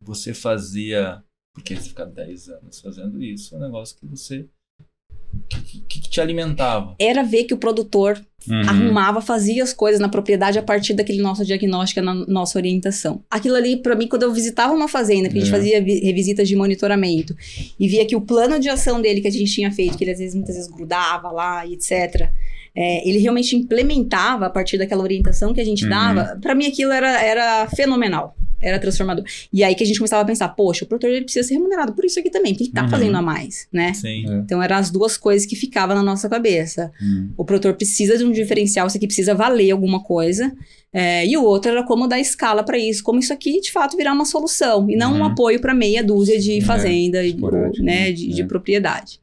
Você 0.00 0.34
fazia. 0.34 1.22
Porque 1.54 1.74
você 1.74 1.88
ficar 1.88 2.04
10 2.04 2.48
anos 2.48 2.80
fazendo 2.80 3.22
isso, 3.22 3.54
é 3.54 3.58
um 3.58 3.60
negócio 3.60 3.96
que 3.98 4.06
você 4.06 4.46
que, 5.48 6.00
que, 6.00 6.08
te 6.08 6.20
alimentava? 6.20 6.94
Era 6.98 7.22
ver 7.22 7.44
que 7.44 7.54
o 7.54 7.58
produtor 7.58 8.20
uhum. 8.48 8.60
arrumava, 8.68 9.20
fazia 9.20 9.62
as 9.62 9.72
coisas 9.72 10.00
na 10.00 10.08
propriedade 10.08 10.58
a 10.58 10.62
partir 10.62 10.94
daquele 10.94 11.20
nosso 11.20 11.44
diagnóstico, 11.44 12.00
na 12.00 12.14
nossa 12.14 12.58
orientação. 12.58 13.22
Aquilo 13.30 13.56
ali, 13.56 13.76
para 13.76 13.94
mim, 13.94 14.08
quando 14.08 14.22
eu 14.22 14.32
visitava 14.32 14.72
uma 14.72 14.88
fazenda, 14.88 15.28
que 15.28 15.38
a 15.38 15.40
gente 15.40 15.52
é. 15.52 15.56
fazia 15.56 15.80
revisitas 15.80 16.48
de 16.48 16.56
monitoramento, 16.56 17.36
e 17.78 17.88
via 17.88 18.06
que 18.06 18.16
o 18.16 18.20
plano 18.20 18.58
de 18.58 18.68
ação 18.68 19.00
dele 19.00 19.20
que 19.20 19.28
a 19.28 19.32
gente 19.32 19.52
tinha 19.52 19.70
feito, 19.70 19.96
que 19.96 20.04
ele 20.04 20.12
às 20.12 20.18
vezes, 20.18 20.34
muitas 20.34 20.54
vezes 20.54 20.70
grudava 20.70 21.30
lá 21.30 21.66
e 21.66 21.74
etc., 21.74 22.30
é, 22.74 23.08
ele 23.08 23.18
realmente 23.18 23.54
implementava 23.56 24.46
a 24.46 24.50
partir 24.50 24.78
daquela 24.78 25.02
orientação 25.02 25.52
que 25.52 25.60
a 25.60 25.64
gente 25.64 25.84
uhum. 25.84 25.90
dava, 25.90 26.38
para 26.40 26.54
mim 26.54 26.66
aquilo 26.66 26.92
era, 26.92 27.22
era 27.22 27.68
fenomenal 27.68 28.36
era 28.62 28.78
transformador. 28.78 29.24
E 29.52 29.64
aí 29.64 29.74
que 29.74 29.82
a 29.82 29.86
gente 29.86 29.98
começava 29.98 30.22
a 30.22 30.24
pensar, 30.24 30.48
poxa, 30.50 30.84
o 30.84 30.88
produtor 30.88 31.10
ele 31.10 31.24
precisa 31.24 31.46
ser 31.46 31.54
remunerado 31.54 31.92
por 31.92 32.04
isso 32.04 32.18
aqui 32.20 32.30
também, 32.30 32.52
porque 32.52 32.64
ele 32.64 32.72
tá 32.72 32.84
uhum. 32.84 32.88
fazendo 32.88 33.16
a 33.16 33.22
mais, 33.22 33.66
né? 33.72 33.92
Sim. 33.92 34.24
É. 34.28 34.34
Então 34.36 34.62
eram 34.62 34.76
as 34.76 34.90
duas 34.90 35.16
coisas 35.16 35.44
que 35.44 35.56
ficavam 35.56 35.96
na 35.96 36.02
nossa 36.02 36.28
cabeça. 36.28 36.92
Uhum. 37.00 37.32
O 37.36 37.44
produtor 37.44 37.74
precisa 37.74 38.16
de 38.16 38.24
um 38.24 38.30
diferencial, 38.30 38.86
isso 38.86 38.96
aqui 38.96 39.06
precisa 39.06 39.34
valer 39.34 39.72
alguma 39.72 40.02
coisa. 40.02 40.52
É, 40.92 41.26
e 41.26 41.36
o 41.36 41.42
outro 41.42 41.72
era 41.72 41.82
como 41.84 42.06
dar 42.06 42.20
escala 42.20 42.62
para 42.62 42.78
isso, 42.78 43.02
como 43.02 43.18
isso 43.18 43.32
aqui 43.32 43.60
de 43.60 43.72
fato 43.72 43.96
virar 43.96 44.12
uma 44.12 44.26
solução 44.26 44.88
e 44.90 44.94
não 44.94 45.12
uhum. 45.12 45.20
um 45.20 45.24
apoio 45.24 45.60
para 45.60 45.74
meia 45.74 46.04
dúzia 46.04 46.38
de 46.38 46.58
é, 46.58 46.60
fazenda, 46.60 47.26
é, 47.26 47.32
né, 47.80 48.12
de, 48.12 48.28
de 48.28 48.44
propriedade. 48.44 49.20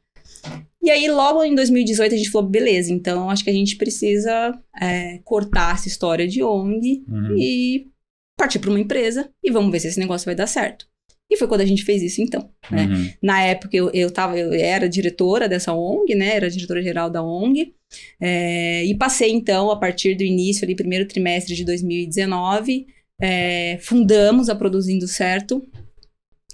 E 0.82 0.90
aí, 0.90 1.08
logo 1.08 1.44
em 1.44 1.54
2018, 1.54 2.14
a 2.14 2.18
gente 2.18 2.30
falou: 2.30 2.48
beleza, 2.48 2.92
então 2.92 3.28
acho 3.28 3.44
que 3.44 3.50
a 3.50 3.54
gente 3.54 3.76
precisa 3.76 4.58
é, 4.80 5.18
cortar 5.24 5.74
essa 5.74 5.88
história 5.88 6.26
de 6.26 6.42
ONG 6.42 7.04
uhum. 7.06 7.36
e 7.36 7.88
partir 8.36 8.58
para 8.58 8.70
uma 8.70 8.80
empresa 8.80 9.30
e 9.44 9.50
vamos 9.50 9.70
ver 9.70 9.80
se 9.80 9.88
esse 9.88 9.98
negócio 9.98 10.24
vai 10.24 10.34
dar 10.34 10.46
certo. 10.46 10.86
E 11.30 11.36
foi 11.36 11.46
quando 11.46 11.60
a 11.60 11.66
gente 11.66 11.84
fez 11.84 12.02
isso, 12.02 12.20
então. 12.20 12.50
Né? 12.68 12.86
Uhum. 12.86 13.12
Na 13.22 13.40
época, 13.42 13.76
eu, 13.76 13.88
eu, 13.94 14.10
tava, 14.10 14.36
eu 14.36 14.52
era 14.52 14.88
diretora 14.88 15.48
dessa 15.48 15.72
ONG, 15.72 16.14
né? 16.16 16.34
Era 16.34 16.50
diretora-geral 16.50 17.08
da 17.08 17.22
ONG. 17.22 17.72
É, 18.20 18.84
e 18.84 18.96
passei, 18.96 19.30
então, 19.30 19.70
a 19.70 19.76
partir 19.76 20.16
do 20.16 20.24
início, 20.24 20.64
ali, 20.64 20.74
primeiro 20.74 21.06
trimestre 21.06 21.54
de 21.54 21.64
2019, 21.64 22.86
é, 23.20 23.78
fundamos 23.80 24.48
a 24.48 24.56
Produzindo 24.56 25.06
Certo. 25.06 25.64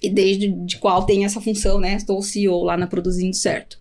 E 0.03 0.11
desde 0.11 0.49
de 0.49 0.77
qual 0.77 1.07
tem 1.07 1.25
essa 1.25 1.41
função, 1.41 1.81
né? 1.81 1.95
Estou 1.95 2.21
CEO 2.21 2.63
lá 2.63 2.77
na 2.77 2.87
Produzindo 2.87 3.35
Certo. 3.35 3.79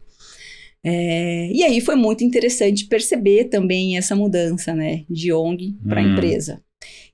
É, 0.88 1.50
e 1.52 1.64
aí 1.64 1.82
foi 1.82 1.96
muito 1.96 2.24
interessante 2.24 2.86
perceber 2.86 3.46
também 3.46 3.98
essa 3.98 4.16
mudança, 4.16 4.76
né? 4.76 5.04
De 5.10 5.34
ONG 5.34 5.76
para 5.84 6.00
uhum. 6.00 6.14
empresa. 6.14 6.62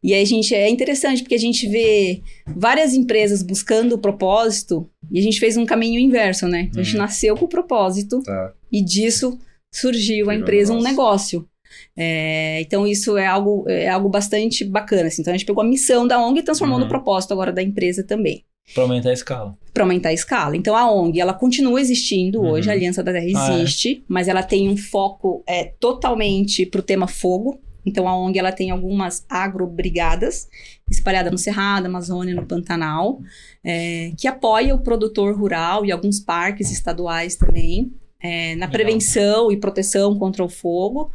E 0.04 0.14
aí 0.14 0.22
a 0.22 0.26
gente 0.26 0.54
é 0.54 0.70
interessante 0.70 1.22
porque 1.22 1.36
a 1.36 1.40
gente 1.40 1.70
vê 1.70 2.22
várias 2.46 2.94
empresas 2.94 3.42
buscando 3.42 3.94
o 3.94 3.98
propósito 3.98 4.90
e 5.10 5.20
a 5.20 5.22
gente 5.22 5.40
fez 5.40 5.56
um 5.56 5.66
caminho 5.66 6.02
inverso, 6.02 6.50
né? 6.50 6.70
A 6.76 6.84
gente 6.84 6.96
uhum. 6.96 7.02
nasceu 7.02 7.38
com 7.38 7.46
o 7.46 7.50
propósito 7.50 8.22
tá. 8.24 8.54
e 8.70 8.84
disso 8.84 9.40
surgiu 9.74 10.30
a 10.30 10.36
empresa, 10.36 10.74
um 10.74 10.82
negócio. 10.82 11.48
É, 11.96 12.60
então 12.60 12.86
isso 12.86 13.16
é 13.16 13.26
algo, 13.26 13.64
é 13.70 13.88
algo 13.88 14.10
bastante 14.10 14.66
bacana. 14.66 15.08
Assim. 15.08 15.22
Então 15.22 15.34
a 15.34 15.38
gente 15.38 15.46
pegou 15.46 15.64
a 15.64 15.68
missão 15.68 16.06
da 16.06 16.22
ONG 16.22 16.40
e 16.40 16.44
transformou 16.44 16.78
uhum. 16.78 16.84
no 16.84 16.90
propósito 16.90 17.32
agora 17.32 17.54
da 17.54 17.64
empresa 17.64 18.04
também. 18.04 18.44
Para 18.74 18.84
aumentar 18.84 19.10
a 19.10 19.14
escala. 19.14 19.58
Para 19.74 19.84
aumentar 19.84 20.10
a 20.10 20.14
escala. 20.14 20.56
Então 20.56 20.76
a 20.76 20.92
ONG 20.92 21.20
ela 21.20 21.34
continua 21.34 21.80
existindo 21.80 22.42
uhum. 22.42 22.52
hoje, 22.52 22.70
a 22.70 22.74
Aliança 22.74 23.04
da 23.04 23.12
Terra 23.12 23.26
existe, 23.26 23.90
ah, 23.90 24.02
é. 24.02 24.04
mas 24.08 24.28
ela 24.28 24.44
tem 24.44 24.70
um 24.70 24.78
foco 24.78 25.44
é, 25.48 25.66
totalmente 25.80 26.66
para 26.66 26.80
o 26.80 26.84
tema 26.84 27.08
fogo. 27.08 27.60
Então 27.86 28.08
a 28.08 28.16
ONG 28.16 28.38
ela 28.38 28.52
tem 28.52 28.70
algumas 28.70 29.26
agrobrigadas 29.28 30.48
espalhadas 30.90 31.32
no 31.32 31.38
Cerrado, 31.38 31.86
Amazônia, 31.86 32.36
no 32.36 32.46
Pantanal, 32.46 33.20
é, 33.64 34.12
que 34.18 34.28
apoia 34.28 34.76
o 34.76 34.82
produtor 34.84 35.36
rural 35.36 35.86
e 35.86 35.92
alguns 35.92 36.20
parques 36.20 36.72
estaduais 36.72 37.36
também 37.36 37.92
é, 38.22 38.56
na 38.56 38.68
Legal. 38.68 38.72
prevenção 38.72 39.52
e 39.52 39.58
proteção 39.58 40.18
contra 40.18 40.44
o 40.44 40.50
fogo 40.50 41.12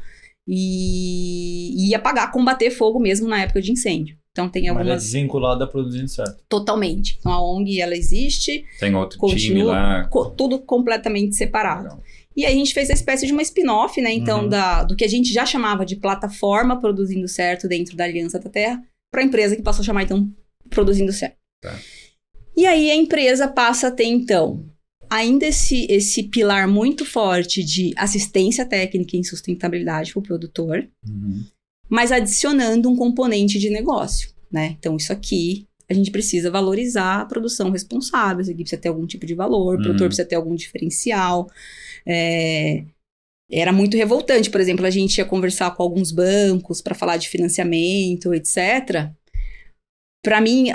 e, 0.46 1.88
e 1.88 1.94
apagar, 1.94 2.32
combater 2.32 2.70
fogo 2.70 2.98
mesmo 2.98 3.28
na 3.28 3.42
época 3.42 3.62
de 3.62 3.72
incêndio. 3.72 4.16
Então 4.36 4.50
tem 4.50 4.68
algumas. 4.68 4.86
Mas 4.86 5.02
é 5.02 5.06
desvinculada 5.06 5.66
produzindo 5.66 6.08
certo. 6.08 6.44
Totalmente. 6.46 7.16
Então 7.18 7.32
a 7.32 7.42
ONG 7.42 7.80
ela 7.80 7.96
existe. 7.96 8.66
Tem 8.78 8.94
outro 8.94 9.18
continua, 9.18 9.40
time 9.40 9.62
lá. 9.62 10.08
Co 10.08 10.28
tudo 10.28 10.58
completamente 10.58 11.34
separado. 11.34 11.84
Legal. 11.84 12.02
E 12.36 12.44
aí 12.44 12.52
a 12.52 12.56
gente 12.56 12.74
fez 12.74 12.90
a 12.90 12.92
espécie 12.92 13.26
de 13.26 13.32
uma 13.32 13.40
spin-off, 13.40 13.98
né? 13.98 14.12
Então, 14.12 14.42
uhum. 14.42 14.48
da, 14.50 14.84
do 14.84 14.94
que 14.94 15.04
a 15.04 15.08
gente 15.08 15.32
já 15.32 15.46
chamava 15.46 15.86
de 15.86 15.96
plataforma 15.96 16.78
produzindo 16.78 17.26
certo 17.26 17.66
dentro 17.66 17.96
da 17.96 18.04
Aliança 18.04 18.38
da 18.38 18.50
Terra, 18.50 18.82
para 19.10 19.22
a 19.22 19.24
empresa 19.24 19.56
que 19.56 19.62
passou 19.62 19.80
a 19.80 19.86
chamar, 19.86 20.02
então, 20.02 20.30
produzindo 20.68 21.10
certo. 21.14 21.38
Tá. 21.62 21.74
E 22.54 22.66
aí 22.66 22.90
a 22.90 22.94
empresa 22.94 23.48
passa 23.48 23.88
a 23.88 23.90
ter, 23.90 24.04
então, 24.04 24.66
ainda 25.08 25.46
esse, 25.46 25.86
esse 25.88 26.24
pilar 26.24 26.68
muito 26.68 27.06
forte 27.06 27.64
de 27.64 27.94
assistência 27.96 28.66
técnica 28.66 29.16
em 29.16 29.24
sustentabilidade 29.24 30.12
para 30.12 30.20
o 30.20 30.22
produtor, 30.22 30.86
uhum. 31.08 31.42
Mas 31.88 32.12
adicionando 32.12 32.90
um 32.90 32.96
componente 32.96 33.58
de 33.58 33.70
negócio, 33.70 34.30
né? 34.50 34.76
Então, 34.78 34.96
isso 34.96 35.12
aqui 35.12 35.66
a 35.88 35.94
gente 35.94 36.10
precisa 36.10 36.50
valorizar 36.50 37.20
a 37.20 37.24
produção 37.24 37.70
responsável, 37.70 38.40
isso 38.42 38.50
aqui 38.50 38.62
precisa 38.62 38.80
ter 38.80 38.88
algum 38.88 39.06
tipo 39.06 39.24
de 39.24 39.34
valor, 39.34 39.74
o 39.74 39.82
produtor 39.82 40.02
uhum. 40.02 40.08
precisa 40.08 40.28
ter 40.28 40.34
algum 40.34 40.54
diferencial. 40.54 41.48
É, 42.04 42.84
era 43.50 43.72
muito 43.72 43.96
revoltante. 43.96 44.50
Por 44.50 44.60
exemplo, 44.60 44.84
a 44.84 44.90
gente 44.90 45.18
ia 45.18 45.24
conversar 45.24 45.70
com 45.72 45.82
alguns 45.82 46.10
bancos 46.10 46.80
para 46.80 46.94
falar 46.94 47.16
de 47.16 47.28
financiamento, 47.28 48.34
etc. 48.34 49.10
Para 50.24 50.40
mim, 50.40 50.72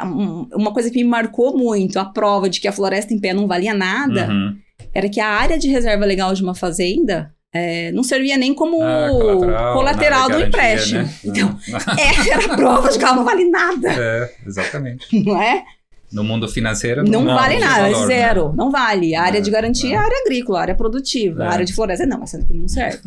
uma 0.54 0.74
coisa 0.74 0.89
que 0.89 1.04
me 1.04 1.10
marcou 1.10 1.58
muito, 1.58 2.00
a 2.00 2.06
prova 2.06 2.50
de 2.50 2.62
que 2.62 2.67
a 2.67 2.71
floresta 2.71 3.13
em 3.13 3.19
pé 3.19 3.34
não 3.34 3.47
valia 3.47 3.74
nada, 3.74 4.30
uhum. 4.30 4.58
era 4.93 5.10
que 5.10 5.19
a 5.19 5.28
área 5.28 5.60
de 5.60 5.67
reserva 5.67 6.06
legal 6.06 6.34
de 6.34 6.41
uma 6.41 6.56
fazenda 6.56 7.36
é, 7.54 7.92
não 7.92 8.04
servia 8.04 8.38
nem 8.38 8.54
como 8.54 8.82
ah, 8.82 9.10
colateral, 9.10 9.74
colateral 9.74 10.30
do 10.30 10.40
empréstimo. 10.40 11.04
Né? 11.04 11.14
Então, 11.26 11.60
essa 11.98 12.32
era 12.32 12.54
a 12.54 12.56
prova 12.56 12.90
de 12.90 12.98
que 12.98 13.04
ela 13.04 13.16
não 13.16 13.26
vale 13.26 13.50
nada. 13.50 13.90
É, 13.92 14.34
exatamente. 14.46 15.08
Não 15.24 15.42
é? 15.42 15.64
No 16.12 16.26
mundo 16.26 16.46
financeiro 16.46 17.06
não, 17.06 17.24
não 17.24 17.34
vale 17.34 17.58
nada, 17.58 17.90
valor, 17.90 18.06
zero, 18.06 18.50
né? 18.50 18.56
não 18.58 18.70
vale. 18.70 19.16
A 19.16 19.24
área 19.24 19.38
é, 19.38 19.42
de 19.42 19.50
garantia 19.50 19.96
é 19.96 19.98
a 19.98 20.02
área 20.02 20.18
agrícola, 20.26 20.60
a 20.60 20.62
área 20.64 20.76
produtiva, 20.76 21.44
a 21.44 21.46
é. 21.46 21.50
área 21.54 21.66
de 21.66 21.74
floresta 21.74 22.06
não, 22.06 22.22
essa 22.22 22.38
aqui 22.38 22.54
não 22.54 22.68
serve. 22.68 23.00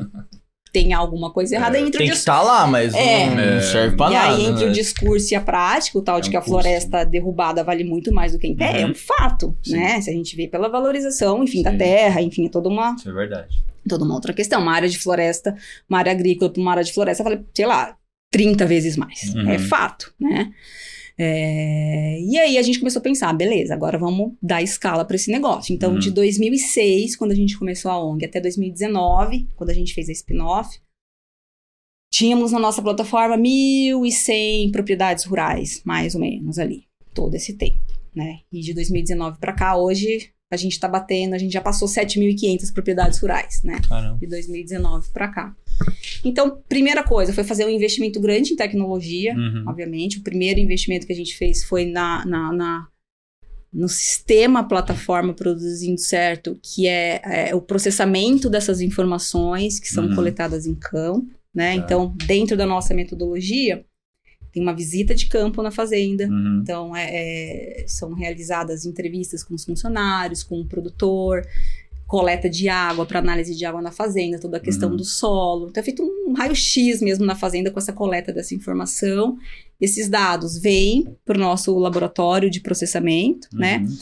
tem 0.72 0.94
alguma 0.94 1.30
coisa 1.30 1.54
errada 1.54 1.76
é, 1.76 1.82
entre 1.82 1.98
tem 1.98 2.08
o 2.08 2.12
discurso. 2.12 2.24
Tem 2.24 2.34
que 2.34 2.38
estar 2.38 2.38
tá 2.38 2.62
lá, 2.62 2.66
mas 2.66 2.94
é. 2.94 3.26
não, 3.26 3.60
serve 3.60 3.94
pra 3.94 4.08
e 4.08 4.14
nada. 4.14 4.26
E 4.26 4.30
aí, 4.36 4.46
entre 4.46 4.64
né? 4.64 4.70
o 4.70 4.72
discurso 4.72 5.34
e 5.34 5.36
a 5.36 5.40
prática, 5.42 5.98
o 5.98 6.00
tal 6.00 6.16
é 6.16 6.20
de 6.22 6.28
um 6.28 6.30
que 6.30 6.36
a 6.38 6.40
floresta 6.40 6.96
curso. 6.96 7.10
derrubada 7.10 7.62
vale 7.62 7.84
muito 7.84 8.10
mais 8.10 8.32
do 8.32 8.38
que 8.38 8.46
em 8.46 8.56
pé, 8.56 8.70
uhum. 8.70 8.76
é 8.76 8.86
um 8.86 8.94
fato, 8.94 9.54
Sim. 9.62 9.76
né? 9.76 10.00
Se 10.00 10.08
a 10.08 10.14
gente 10.14 10.34
vê 10.34 10.48
pela 10.48 10.70
valorização, 10.70 11.44
enfim, 11.44 11.58
Sim. 11.58 11.64
da 11.64 11.76
terra, 11.76 12.22
enfim, 12.22 12.46
é 12.46 12.48
toda 12.48 12.70
uma... 12.70 12.94
Isso 12.94 13.10
é 13.10 13.12
verdade. 13.12 13.62
Toda 13.88 14.04
uma 14.04 14.14
outra 14.14 14.32
questão. 14.32 14.60
Uma 14.60 14.72
área 14.72 14.88
de 14.88 14.98
floresta, 14.98 15.56
uma 15.88 15.98
área 15.98 16.12
agrícola 16.12 16.52
para 16.52 16.60
uma 16.60 16.70
área 16.70 16.84
de 16.84 16.92
floresta, 16.92 17.22
vale, 17.22 17.44
sei 17.54 17.66
lá, 17.66 17.96
30 18.30 18.66
vezes 18.66 18.96
mais. 18.96 19.34
Uhum. 19.34 19.48
É 19.48 19.58
fato, 19.58 20.12
né? 20.18 20.52
É, 21.16 22.18
e 22.20 22.36
aí 22.38 22.58
a 22.58 22.62
gente 22.62 22.80
começou 22.80 22.98
a 22.98 23.02
pensar, 23.02 23.32
beleza, 23.32 23.72
agora 23.72 23.96
vamos 23.96 24.32
dar 24.42 24.62
escala 24.62 25.04
para 25.04 25.14
esse 25.14 25.30
negócio. 25.30 25.72
Então, 25.72 25.92
uhum. 25.92 25.98
de 25.98 26.10
2006, 26.10 27.16
quando 27.16 27.30
a 27.30 27.36
gente 27.36 27.56
começou 27.56 27.90
a 27.90 28.04
ONG, 28.04 28.24
até 28.24 28.40
2019, 28.40 29.48
quando 29.54 29.70
a 29.70 29.74
gente 29.74 29.94
fez 29.94 30.08
a 30.08 30.12
spin-off, 30.12 30.80
tínhamos 32.12 32.50
na 32.50 32.58
nossa 32.58 32.82
plataforma 32.82 33.38
1.100 33.38 34.72
propriedades 34.72 35.24
rurais, 35.24 35.80
mais 35.84 36.14
ou 36.14 36.20
menos 36.20 36.58
ali, 36.58 36.84
todo 37.12 37.34
esse 37.34 37.54
tempo, 37.54 37.92
né? 38.14 38.40
E 38.52 38.60
de 38.60 38.74
2019 38.74 39.38
para 39.38 39.52
cá, 39.52 39.76
hoje 39.76 40.33
a 40.54 40.56
gente 40.56 40.72
está 40.72 40.88
batendo, 40.88 41.34
a 41.34 41.38
gente 41.38 41.52
já 41.52 41.60
passou 41.60 41.88
7.500 41.88 42.72
propriedades 42.72 43.18
rurais, 43.18 43.62
né? 43.62 43.80
Caramba. 43.88 44.18
De 44.18 44.26
2019 44.26 45.08
para 45.12 45.28
cá. 45.28 45.56
Então, 46.24 46.62
primeira 46.68 47.02
coisa 47.02 47.32
foi 47.32 47.44
fazer 47.44 47.64
um 47.64 47.70
investimento 47.70 48.20
grande 48.20 48.52
em 48.52 48.56
tecnologia, 48.56 49.34
uhum. 49.34 49.64
obviamente. 49.66 50.18
O 50.18 50.22
primeiro 50.22 50.60
investimento 50.60 51.06
que 51.06 51.12
a 51.12 51.16
gente 51.16 51.36
fez 51.36 51.64
foi 51.64 51.84
na, 51.84 52.24
na, 52.24 52.52
na 52.52 52.88
no 53.72 53.88
sistema 53.88 54.62
plataforma 54.62 55.34
produzindo 55.34 56.00
certo, 56.00 56.56
que 56.62 56.86
é, 56.86 57.20
é, 57.24 57.54
o 57.54 57.60
processamento 57.60 58.48
dessas 58.48 58.80
informações 58.80 59.80
que 59.80 59.88
são 59.88 60.06
uhum. 60.06 60.14
coletadas 60.14 60.64
em 60.64 60.76
campo, 60.76 61.28
né? 61.52 61.76
Tá. 61.76 61.84
Então, 61.84 62.14
dentro 62.24 62.56
da 62.56 62.66
nossa 62.66 62.94
metodologia, 62.94 63.84
tem 64.54 64.62
uma 64.62 64.72
visita 64.72 65.16
de 65.16 65.26
campo 65.26 65.60
na 65.60 65.72
fazenda. 65.72 66.28
Uhum. 66.28 66.60
Então, 66.62 66.94
é, 66.94 67.82
é, 67.82 67.84
são 67.88 68.14
realizadas 68.14 68.86
entrevistas 68.86 69.42
com 69.42 69.52
os 69.52 69.64
funcionários, 69.64 70.44
com 70.44 70.60
o 70.60 70.64
produtor, 70.64 71.44
coleta 72.06 72.48
de 72.48 72.68
água 72.68 73.04
para 73.04 73.18
análise 73.18 73.52
de 73.56 73.64
água 73.64 73.82
na 73.82 73.90
fazenda, 73.90 74.38
toda 74.38 74.58
a 74.58 74.60
questão 74.60 74.90
uhum. 74.90 74.96
do 74.96 75.04
solo. 75.04 75.66
Então, 75.68 75.80
é 75.80 75.84
feito 75.84 76.04
um 76.04 76.34
raio-x 76.34 77.02
mesmo 77.02 77.26
na 77.26 77.34
fazenda 77.34 77.68
com 77.68 77.80
essa 77.80 77.92
coleta 77.92 78.32
dessa 78.32 78.54
informação. 78.54 79.36
Esses 79.80 80.08
dados 80.08 80.56
vêm 80.56 81.16
para 81.24 81.36
o 81.36 81.40
nosso 81.40 81.76
laboratório 81.76 82.48
de 82.48 82.60
processamento, 82.60 83.48
né? 83.52 83.78
uhum. 83.78 83.86
né? 83.86 83.96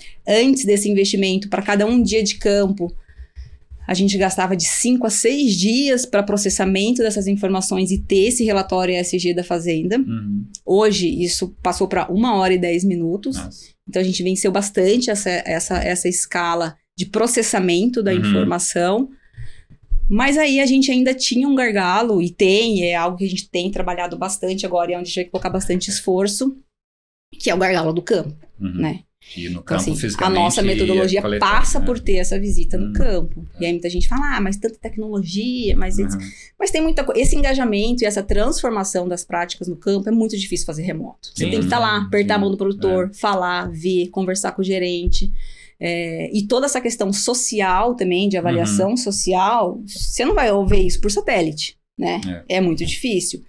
Antes 0.44 0.66
desse 0.66 0.90
investimento, 0.90 1.48
para 1.48 1.62
cada 1.62 1.86
um 1.86 2.02
dia 2.02 2.22
de 2.22 2.34
campo, 2.34 2.94
a 3.92 3.94
gente 3.94 4.16
gastava 4.16 4.56
de 4.56 4.64
5 4.64 5.06
a 5.06 5.10
6 5.10 5.54
dias 5.54 6.06
para 6.06 6.22
processamento 6.22 7.02
dessas 7.02 7.26
informações 7.26 7.90
e 7.90 7.98
ter 7.98 8.28
esse 8.28 8.42
relatório 8.42 8.94
ESG 8.94 9.34
da 9.34 9.44
fazenda. 9.44 9.98
Uhum. 9.98 10.46
Hoje, 10.64 11.08
isso 11.22 11.54
passou 11.62 11.86
para 11.86 12.10
1 12.10 12.24
hora 12.24 12.54
e 12.54 12.58
10 12.58 12.84
minutos. 12.84 13.36
Nossa. 13.36 13.66
Então, 13.86 14.00
a 14.00 14.04
gente 14.04 14.22
venceu 14.22 14.50
bastante 14.50 15.10
essa, 15.10 15.28
essa, 15.28 15.76
essa 15.76 16.08
escala 16.08 16.74
de 16.96 17.04
processamento 17.04 18.02
da 18.02 18.12
uhum. 18.12 18.20
informação. 18.20 19.10
Mas 20.08 20.38
aí 20.38 20.58
a 20.58 20.64
gente 20.64 20.90
ainda 20.90 21.12
tinha 21.12 21.46
um 21.46 21.54
gargalo, 21.54 22.22
e 22.22 22.30
tem, 22.30 22.84
é 22.84 22.94
algo 22.94 23.18
que 23.18 23.24
a 23.24 23.28
gente 23.28 23.50
tem 23.50 23.70
trabalhado 23.70 24.16
bastante 24.16 24.64
agora, 24.64 24.90
e 24.90 24.94
é 24.94 24.98
onde 24.98 25.04
a 25.04 25.12
gente 25.12 25.22
vai 25.22 25.30
colocar 25.30 25.50
bastante 25.50 25.90
esforço, 25.90 26.56
que 27.38 27.50
é 27.50 27.54
o 27.54 27.58
gargalo 27.58 27.92
do 27.92 28.00
campo, 28.00 28.34
uhum. 28.58 28.72
né? 28.72 29.00
E 29.36 29.44
no 29.44 29.50
então, 29.50 29.62
campo, 29.62 29.82
então, 29.90 29.94
assim, 29.94 30.16
A 30.18 30.28
nossa 30.28 30.62
metodologia 30.62 31.22
passa 31.38 31.80
né? 31.80 31.86
por 31.86 31.98
ter 31.98 32.16
essa 32.16 32.38
visita 32.38 32.76
no 32.76 32.86
uhum. 32.86 32.92
campo. 32.92 33.46
E 33.58 33.64
aí 33.64 33.72
muita 33.72 33.88
gente 33.88 34.08
fala, 34.08 34.36
ah, 34.36 34.40
mas 34.40 34.56
tanta 34.56 34.76
tecnologia, 34.78 35.76
mas... 35.76 35.96
Uhum. 35.98 36.08
Mas 36.58 36.70
tem 36.70 36.82
muita 36.82 37.02
coisa. 37.02 37.20
Esse 37.20 37.36
engajamento 37.36 38.02
e 38.02 38.06
essa 38.06 38.22
transformação 38.22 39.08
das 39.08 39.24
práticas 39.24 39.68
no 39.68 39.76
campo 39.76 40.08
é 40.08 40.12
muito 40.12 40.36
difícil 40.36 40.66
fazer 40.66 40.82
remoto. 40.82 41.28
Você 41.28 41.44
sim, 41.44 41.50
tem 41.50 41.60
que 41.60 41.64
estar 41.64 41.78
tá 41.78 41.82
lá, 41.82 41.96
apertar 41.98 42.34
sim. 42.34 42.38
a 42.38 42.40
mão 42.40 42.50
do 42.50 42.56
produtor, 42.56 43.10
é. 43.10 43.16
falar, 43.16 43.70
ver, 43.70 44.08
conversar 44.08 44.52
com 44.52 44.60
o 44.60 44.64
gerente. 44.64 45.32
É, 45.80 46.30
e 46.32 46.46
toda 46.46 46.66
essa 46.66 46.80
questão 46.80 47.12
social 47.12 47.94
também, 47.94 48.28
de 48.28 48.36
avaliação 48.36 48.90
uhum. 48.90 48.96
social, 48.96 49.80
você 49.86 50.24
não 50.24 50.34
vai 50.34 50.52
ouvir 50.52 50.86
isso 50.86 51.00
por 51.00 51.10
satélite, 51.10 51.76
né? 51.98 52.20
É, 52.48 52.56
é 52.58 52.60
muito 52.60 52.84
difícil. 52.84 53.42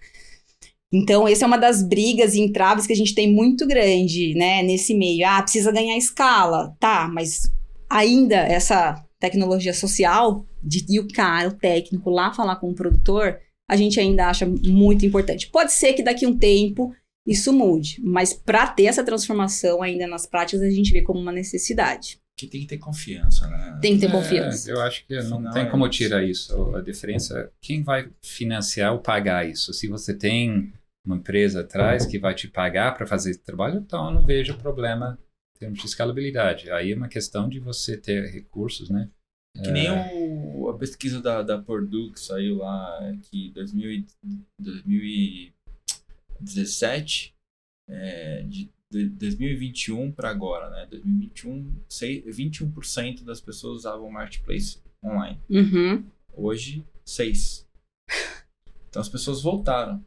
Então, 0.93 1.27
essa 1.27 1.43
é 1.43 1.47
uma 1.47 1.57
das 1.57 1.81
brigas 1.81 2.35
e 2.35 2.39
entraves 2.39 2.85
que 2.85 2.93
a 2.93 2.95
gente 2.95 3.15
tem 3.15 3.33
muito 3.33 3.65
grande, 3.65 4.35
né, 4.35 4.61
nesse 4.61 4.93
meio. 4.93 5.25
Ah, 5.27 5.41
precisa 5.41 5.71
ganhar 5.71 5.97
escala. 5.97 6.75
Tá, 6.79 7.09
mas 7.11 7.51
ainda 7.89 8.35
essa 8.35 9.03
tecnologia 9.19 9.73
social 9.73 10.45
de 10.61 10.85
ir 10.87 10.99
o 10.99 11.07
cara, 11.07 11.49
o 11.49 11.53
técnico 11.53 12.09
lá 12.11 12.31
falar 12.31 12.57
com 12.57 12.69
o 12.69 12.75
produtor, 12.75 13.39
a 13.67 13.75
gente 13.75 13.99
ainda 13.99 14.27
acha 14.27 14.45
muito 14.45 15.03
importante. 15.05 15.49
Pode 15.49 15.73
ser 15.73 15.93
que 15.93 16.03
daqui 16.03 16.25
a 16.25 16.29
um 16.29 16.37
tempo 16.37 16.93
isso 17.25 17.51
mude, 17.51 18.01
mas 18.03 18.33
para 18.33 18.67
ter 18.67 18.85
essa 18.85 19.03
transformação 19.03 19.81
ainda 19.81 20.05
nas 20.05 20.27
práticas, 20.27 20.61
a 20.61 20.69
gente 20.69 20.91
vê 20.91 21.01
como 21.01 21.19
uma 21.19 21.31
necessidade. 21.31 22.19
Que 22.37 22.47
tem 22.47 22.61
que 22.61 22.67
ter 22.67 22.77
confiança, 22.77 23.47
né? 23.47 23.79
Tem 23.81 23.93
que 23.93 24.01
ter 24.01 24.07
é, 24.07 24.11
confiança. 24.11 24.69
Eu 24.69 24.81
acho 24.81 25.05
que 25.07 25.15
não, 25.23 25.51
tem 25.51 25.69
como 25.69 25.85
é 25.85 25.89
tirar 25.89 26.23
isso. 26.23 26.75
A 26.75 26.81
diferença 26.81 27.39
é 27.39 27.49
quem 27.61 27.83
vai 27.83 28.09
financiar 28.21 28.91
ou 28.91 28.99
pagar 28.99 29.47
isso. 29.47 29.71
Se 29.73 29.87
você 29.87 30.13
tem 30.13 30.73
uma 31.05 31.17
empresa 31.17 31.61
atrás 31.61 32.05
que 32.05 32.17
vai 32.17 32.33
te 32.33 32.47
pagar 32.47 32.95
para 32.95 33.05
fazer 33.05 33.31
esse 33.31 33.43
trabalho, 33.43 33.79
então 33.79 34.05
eu 34.05 34.11
não 34.11 34.25
vejo 34.25 34.57
problema 34.57 35.19
em 35.55 35.59
termos 35.59 35.79
de 35.79 35.85
escalabilidade. 35.85 36.71
Aí 36.71 36.91
é 36.91 36.95
uma 36.95 37.09
questão 37.09 37.49
de 37.49 37.59
você 37.59 37.97
ter 37.97 38.31
recursos, 38.31 38.89
né? 38.89 39.09
Que 39.61 39.69
nem 39.69 39.87
é. 39.87 40.11
o, 40.15 40.69
a 40.69 40.77
pesquisa 40.77 41.21
da, 41.21 41.43
da 41.43 41.61
Purdue 41.61 42.11
que 42.11 42.19
saiu 42.19 42.57
lá, 42.57 42.99
que 43.21 43.51
2000, 43.51 44.03
2017, 44.59 47.35
é, 47.87 48.41
de 48.43 48.71
2021 48.89 50.11
para 50.11 50.29
agora, 50.29 50.71
né? 50.71 50.87
2021, 50.89 51.71
21% 51.89 53.23
das 53.23 53.39
pessoas 53.41 53.79
usavam 53.79 54.09
marketplace 54.09 54.79
online. 55.03 55.39
Uhum. 55.49 56.05
Hoje, 56.33 56.85
6%. 57.05 57.65
Então 58.89 59.01
as 59.01 59.09
pessoas 59.09 59.41
voltaram. 59.41 60.05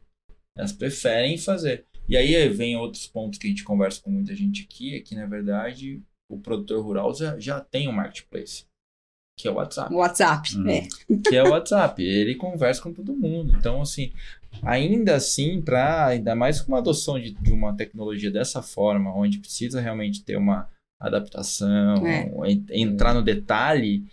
Elas 0.57 0.73
preferem 0.73 1.37
fazer. 1.37 1.85
E 2.09 2.17
aí 2.17 2.49
vem 2.49 2.77
outros 2.77 3.07
pontos 3.07 3.39
que 3.39 3.47
a 3.47 3.51
gente 3.51 3.65
conversa 3.65 4.01
com 4.01 4.11
muita 4.11 4.35
gente 4.35 4.63
aqui, 4.63 4.97
é 4.97 5.01
que 5.01 5.15
na 5.15 5.27
verdade 5.27 6.01
o 6.29 6.39
produtor 6.39 6.85
rural 6.85 7.15
já, 7.15 7.39
já 7.39 7.61
tem 7.61 7.89
um 7.89 7.93
marketplace, 7.93 8.65
que 9.39 9.47
é 9.47 9.51
o 9.51 9.55
WhatsApp. 9.55 9.93
O 9.93 9.99
WhatsApp, 9.99 10.57
hum. 10.57 10.69
é. 10.69 10.89
Que 11.29 11.37
é 11.37 11.43
o 11.43 11.51
WhatsApp. 11.51 12.03
Ele 12.03 12.35
conversa 12.35 12.83
com 12.83 12.93
todo 12.93 13.15
mundo. 13.15 13.55
Então, 13.57 13.83
assim, 13.83 14.13
ainda 14.63 15.17
assim, 15.17 15.61
para 15.61 16.07
ainda 16.07 16.35
mais 16.35 16.61
com 16.61 16.73
uma 16.73 16.79
adoção 16.79 17.21
de, 17.21 17.33
de, 17.33 17.53
uma 17.53 17.77
tecnologia 17.77 18.31
dessa 18.31 18.63
forma, 18.63 19.15
onde 19.15 19.39
precisa 19.39 19.81
realmente 19.81 20.25
ter 20.25 20.37
uma 20.37 20.69
adaptação, 21.01 22.07
é. 22.07 22.31
entrar 22.71 23.13
no 23.13 23.23
detalhe, 23.23 24.05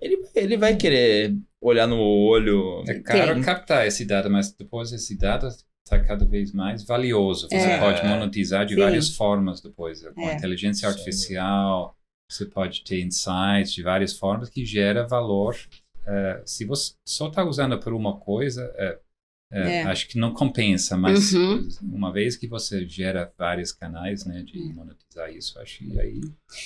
ele, 0.00 0.24
ele 0.34 0.56
vai 0.56 0.76
querer 0.76 1.36
olhar 1.60 1.86
no 1.86 1.98
olho. 1.98 2.84
É 2.86 3.00
caro 3.00 3.42
captar 3.42 3.86
esse 3.86 4.04
dado, 4.04 4.30
mas 4.30 4.52
depois 4.52 4.92
esse 4.92 5.16
dado 5.16 5.48
está 5.90 5.98
cada 5.98 6.24
vez 6.24 6.52
mais 6.52 6.84
valioso. 6.84 7.48
Você 7.48 7.56
é. 7.56 7.78
pode 7.78 8.06
monetizar 8.06 8.64
de 8.64 8.74
Sim. 8.74 8.80
várias 8.80 9.16
formas 9.16 9.60
depois. 9.60 10.02
Com 10.14 10.28
é. 10.28 10.34
inteligência 10.34 10.88
artificial, 10.88 11.96
você 12.28 12.46
pode 12.46 12.84
ter 12.84 13.02
insights 13.02 13.72
de 13.72 13.82
várias 13.82 14.16
formas 14.16 14.48
que 14.48 14.64
gera 14.64 15.06
valor. 15.06 15.56
Uh, 16.02 16.42
se 16.44 16.64
você 16.64 16.94
só 17.04 17.28
está 17.28 17.44
usando 17.44 17.78
por 17.78 17.92
uma 17.92 18.16
coisa, 18.16 18.64
uh, 18.66 19.09
é, 19.52 19.78
é. 19.78 19.82
Acho 19.82 20.06
que 20.06 20.16
não 20.16 20.32
compensa, 20.32 20.96
mas 20.96 21.32
uhum. 21.32 21.68
uma 21.82 22.12
vez 22.12 22.36
que 22.36 22.46
você 22.46 22.86
gera 22.86 23.32
vários 23.36 23.72
canais 23.72 24.24
né, 24.24 24.44
de 24.44 24.58
é. 24.58 24.72
monetizar 24.72 25.28
isso, 25.34 25.58
acho 25.58 25.78
que 25.78 25.98
aí 25.98 26.20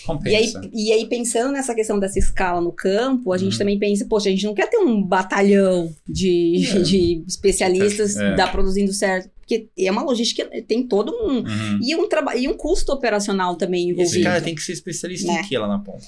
compensa. 0.05 0.61
E 0.61 0.67
aí, 0.67 0.71
e 0.73 0.93
aí, 0.93 1.07
pensando 1.09 1.53
nessa 1.53 1.75
questão 1.75 1.99
dessa 1.99 2.19
escala 2.19 2.61
no 2.61 2.73
campo, 2.73 3.33
a 3.33 3.39
gente 3.39 3.53
uhum. 3.53 3.59
também 3.59 3.79
pensa, 3.79 4.05
poxa, 4.07 4.29
a 4.29 4.33
gente 4.33 4.45
não 4.45 4.55
quer 4.55 4.69
ter 4.69 4.77
um 4.77 5.03
batalhão 5.03 5.95
de, 6.07 6.67
é. 6.67 6.81
de 6.81 7.25
especialistas 7.27 8.17
é. 8.17 8.35
da 8.35 8.49
produzindo 8.49 8.93
certo 8.93 9.34
porque 9.45 9.69
é 9.79 9.91
uma 9.91 10.03
logística, 10.03 10.49
tem 10.67 10.83
todo 10.83 11.13
um. 11.13 11.39
Uhum. 11.41 11.79
E, 11.83 11.95
um 11.95 12.09
trabalho 12.09 12.41
e 12.41 12.49
um 12.49 12.55
custo 12.55 12.93
operacional 12.93 13.57
também 13.57 13.91
envolvido. 13.91 14.17
Esse 14.17 14.23
cara 14.23 14.41
tem 14.41 14.55
que 14.55 14.63
ser 14.63 14.73
especialista 14.73 15.31
né? 15.31 15.41
em 15.41 15.45
que 15.45 15.57
lá 15.57 15.69
na 15.69 15.79
ponta? 15.79 16.05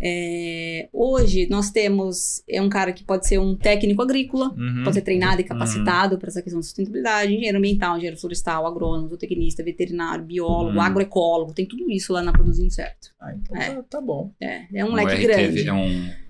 É, 0.00 0.88
hoje 0.92 1.48
nós 1.50 1.70
temos. 1.70 2.42
É 2.48 2.62
um 2.62 2.68
cara 2.68 2.92
que 2.92 3.02
pode 3.02 3.26
ser 3.26 3.38
um 3.38 3.56
técnico 3.56 4.02
agrícola, 4.02 4.54
uhum. 4.56 4.82
pode 4.84 4.94
ser 4.94 5.02
treinado 5.02 5.40
e 5.40 5.42
uhum. 5.42 5.48
capacitado 5.48 6.14
uhum. 6.14 6.20
para 6.20 6.28
essa 6.28 6.42
questão 6.42 6.60
de 6.60 6.66
sustentabilidade, 6.66 7.32
engenheiro 7.32 7.58
ambiental, 7.58 7.96
engenheiro 7.96 8.16
florestal, 8.16 8.66
agrônomo, 8.66 9.08
zootecnista, 9.08 9.64
veterinário, 9.64 10.24
biólogo, 10.24 10.76
uhum. 10.76 10.80
agroecólogo, 10.80 11.52
tem 11.52 11.66
tudo 11.66 11.90
isso 11.90 12.12
lá 12.12 12.22
na 12.22 12.32
Produzindo 12.32 12.70
Certo. 12.70 13.10
Ah, 13.20 13.34
então 13.34 13.56
é. 13.56 13.74
tá, 13.74 13.82
tá, 13.82 14.00
bom. 14.00 14.32
É, 14.40 14.66
é 14.72 14.84
um 14.84 14.92
leque 14.92 15.22
grande. 15.22 15.66
É 15.66 15.72
um 15.72 16.25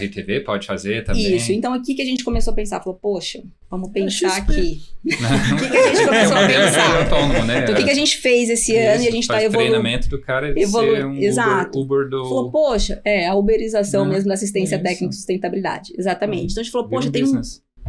RTV 0.00 0.40
pode 0.40 0.66
fazer 0.66 1.04
também. 1.04 1.36
Isso, 1.36 1.52
então 1.52 1.72
aqui 1.72 1.94
que 1.94 2.02
a 2.02 2.04
gente 2.04 2.24
começou 2.24 2.52
a 2.52 2.56
pensar, 2.56 2.80
falou, 2.80 2.98
poxa, 3.00 3.42
vamos 3.70 3.90
pensar 3.90 4.36
aqui. 4.36 4.82
o 5.04 5.08
que, 5.08 5.16
que, 5.70 5.76
a 5.76 5.94
gente 5.94 6.04
começou 6.06 6.36
a 6.36 6.46
pensar? 6.46 7.02
Autônomo, 7.02 7.44
né? 7.44 7.62
Então 7.62 7.74
o 7.74 7.78
que, 7.78 7.84
que 7.84 7.90
a 7.90 7.94
gente 7.94 8.16
fez 8.18 8.50
esse 8.50 8.72
Isso, 8.72 8.80
ano 8.80 9.04
e 9.04 9.08
a 9.08 9.10
gente 9.10 9.22
está 9.22 9.42
evoluindo. 9.42 9.76
O 9.76 9.80
treinamento 9.80 10.08
do 10.08 10.20
cara 10.20 10.48
é 10.48 10.62
evolu... 10.62 10.96
ser 10.96 11.06
um 11.06 11.16
Exato. 11.16 11.78
Uber, 11.78 11.98
Uber 11.98 12.10
do... 12.10 12.24
Falou, 12.24 12.50
poxa, 12.50 13.00
é, 13.04 13.26
a 13.26 13.34
uberização 13.34 14.04
mesmo 14.04 14.28
da 14.28 14.34
assistência 14.34 14.78
técnica 14.78 15.12
e 15.12 15.16
sustentabilidade. 15.16 15.92
Exatamente. 15.96 16.52
Então 16.52 16.60
a 16.60 16.64
gente 16.64 16.72
falou, 16.72 16.88
poxa, 16.88 17.10
tem 17.10 17.24
um 17.24 17.40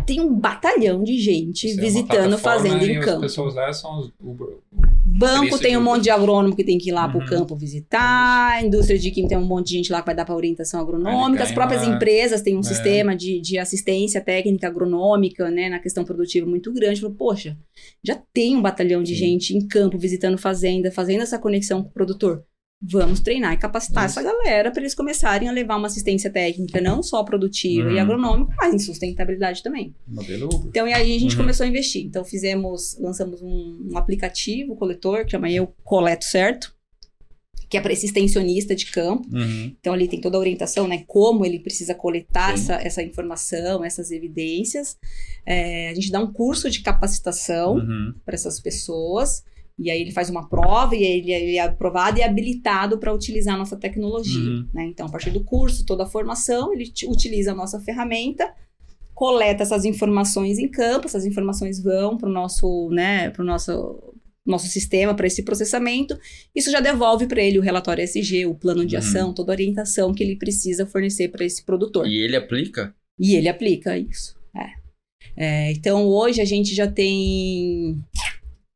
tem 0.05 0.19
um 0.19 0.33
batalhão 0.33 1.03
de 1.03 1.17
gente 1.19 1.69
Você 1.69 1.79
visitando, 1.79 2.33
é 2.33 2.37
fazenda 2.37 2.83
em 2.83 2.99
campo. 2.99 3.25
As 3.25 3.31
pessoas 3.31 3.55
lá 3.55 3.71
são 3.71 3.99
os 3.99 4.11
Uber. 4.19 4.57
Banco 5.17 5.59
tem 5.59 5.77
um 5.77 5.81
monte 5.81 6.03
de 6.03 6.09
agrônomo 6.09 6.55
que 6.55 6.63
tem 6.63 6.77
que 6.77 6.89
ir 6.89 6.91
lá 6.91 7.05
uhum. 7.05 7.11
para 7.11 7.25
o 7.25 7.25
campo 7.25 7.55
visitar, 7.55 8.57
a 8.57 8.61
indústria 8.63 8.97
de 8.97 9.11
química 9.11 9.35
tem 9.35 9.43
um 9.43 9.47
monte 9.47 9.67
de 9.67 9.73
gente 9.75 9.91
lá 9.91 10.01
que 10.01 10.05
vai 10.07 10.15
dar 10.15 10.25
para 10.25 10.35
orientação 10.35 10.81
agronômica, 10.81 11.43
as 11.43 11.51
próprias 11.51 11.87
lá. 11.87 11.95
empresas 11.95 12.41
têm 12.41 12.55
um 12.55 12.61
é. 12.61 12.63
sistema 12.63 13.15
de, 13.15 13.39
de 13.39 13.57
assistência 13.57 14.19
técnica 14.19 14.67
agronômica, 14.67 15.49
né, 15.49 15.69
na 15.69 15.79
questão 15.79 16.03
produtiva 16.03 16.47
muito 16.47 16.73
grande. 16.73 17.01
Falou, 17.01 17.15
poxa, 17.15 17.57
já 18.03 18.19
tem 18.33 18.55
um 18.55 18.61
batalhão 18.61 19.03
de 19.03 19.13
Sim. 19.13 19.19
gente 19.19 19.55
em 19.55 19.67
campo 19.67 19.97
visitando 19.97 20.37
fazenda, 20.37 20.91
fazendo 20.91 21.21
essa 21.21 21.37
conexão 21.37 21.83
com 21.83 21.89
o 21.89 21.93
produtor 21.93 22.43
vamos 22.85 23.21
treinar 23.21 23.53
e 23.53 23.57
capacitar 23.57 24.05
Isso. 24.05 24.19
essa 24.19 24.29
galera 24.29 24.69
para 24.69 24.81
eles 24.81 24.93
começarem 24.93 25.47
a 25.47 25.51
levar 25.51 25.77
uma 25.77 25.87
assistência 25.87 26.29
técnica 26.29 26.81
não 26.81 27.01
só 27.01 27.23
produtiva 27.23 27.87
uhum. 27.87 27.95
e 27.95 27.99
agronômica, 27.99 28.53
mas 28.57 28.73
em 28.73 28.79
sustentabilidade 28.79 29.63
também. 29.63 29.95
Modelo 30.05 30.49
Então, 30.67 30.87
e 30.87 30.93
aí 30.93 31.15
a 31.15 31.19
gente 31.19 31.35
uhum. 31.35 31.41
começou 31.41 31.63
a 31.63 31.69
investir. 31.69 32.05
Então, 32.05 32.25
fizemos, 32.25 32.97
lançamos 32.99 33.41
um, 33.41 33.89
um 33.91 33.97
aplicativo, 33.97 34.75
coletor, 34.75 35.23
que 35.23 35.31
chama 35.31 35.49
Eu 35.49 35.73
Coleto 35.83 36.25
Certo, 36.25 36.75
que 37.69 37.77
é 37.77 37.81
para 37.81 37.93
esse 37.93 38.05
extensionista 38.05 38.75
de 38.75 38.87
campo. 38.87 39.27
Uhum. 39.31 39.75
Então, 39.79 39.93
ali 39.93 40.07
tem 40.07 40.19
toda 40.19 40.37
a 40.37 40.39
orientação, 40.39 40.87
né? 40.87 41.03
Como 41.07 41.45
ele 41.45 41.59
precisa 41.59 41.95
coletar 41.95 42.53
essa, 42.53 42.75
essa 42.75 43.01
informação, 43.01 43.83
essas 43.83 44.11
evidências. 44.11 44.97
É, 45.45 45.89
a 45.89 45.95
gente 45.95 46.11
dá 46.11 46.19
um 46.19 46.31
curso 46.31 46.69
de 46.69 46.81
capacitação 46.81 47.75
uhum. 47.75 48.13
para 48.25 48.35
essas 48.35 48.59
pessoas. 48.59 49.43
E 49.77 49.89
aí 49.89 50.01
ele 50.01 50.11
faz 50.11 50.29
uma 50.29 50.47
prova 50.47 50.95
e 50.95 51.03
ele, 51.03 51.31
ele 51.31 51.55
é 51.55 51.61
aprovado 51.61 52.19
e 52.19 52.21
é 52.21 52.25
habilitado 52.25 52.97
para 52.99 53.13
utilizar 53.13 53.55
a 53.55 53.57
nossa 53.57 53.75
tecnologia. 53.75 54.39
Uhum. 54.39 54.67
Né? 54.73 54.85
Então, 54.85 55.07
a 55.07 55.09
partir 55.09 55.31
do 55.31 55.43
curso, 55.43 55.85
toda 55.85 56.03
a 56.03 56.07
formação, 56.07 56.73
ele 56.73 56.91
utiliza 57.07 57.51
a 57.51 57.55
nossa 57.55 57.79
ferramenta, 57.79 58.53
coleta 59.13 59.63
essas 59.63 59.83
informações 59.85 60.59
em 60.59 60.69
campo, 60.69 61.07
essas 61.07 61.25
informações 61.25 61.81
vão 61.81 62.17
para 62.17 62.29
o 62.29 62.31
nosso, 62.31 62.89
né, 62.91 63.29
pro 63.31 63.43
nosso, 63.43 64.13
nosso 64.45 64.67
sistema, 64.67 65.15
para 65.15 65.27
esse 65.27 65.43
processamento. 65.43 66.17
Isso 66.55 66.69
já 66.69 66.79
devolve 66.79 67.25
para 67.25 67.41
ele 67.41 67.57
o 67.57 67.61
relatório 67.61 68.03
SG, 68.03 68.45
o 68.45 68.55
plano 68.55 68.85
de 68.85 68.95
uhum. 68.95 68.99
ação, 68.99 69.33
toda 69.33 69.51
a 69.51 69.55
orientação 69.55 70.13
que 70.13 70.23
ele 70.23 70.35
precisa 70.35 70.85
fornecer 70.85 71.29
para 71.29 71.45
esse 71.45 71.63
produtor. 71.63 72.07
E 72.07 72.17
ele 72.17 72.35
aplica? 72.35 72.95
E 73.19 73.35
ele 73.35 73.49
aplica 73.49 73.97
isso. 73.97 74.35
É. 74.55 74.83
É, 75.35 75.71
então, 75.71 76.05
hoje 76.05 76.41
a 76.41 76.45
gente 76.45 76.75
já 76.75 76.87
tem 76.87 78.03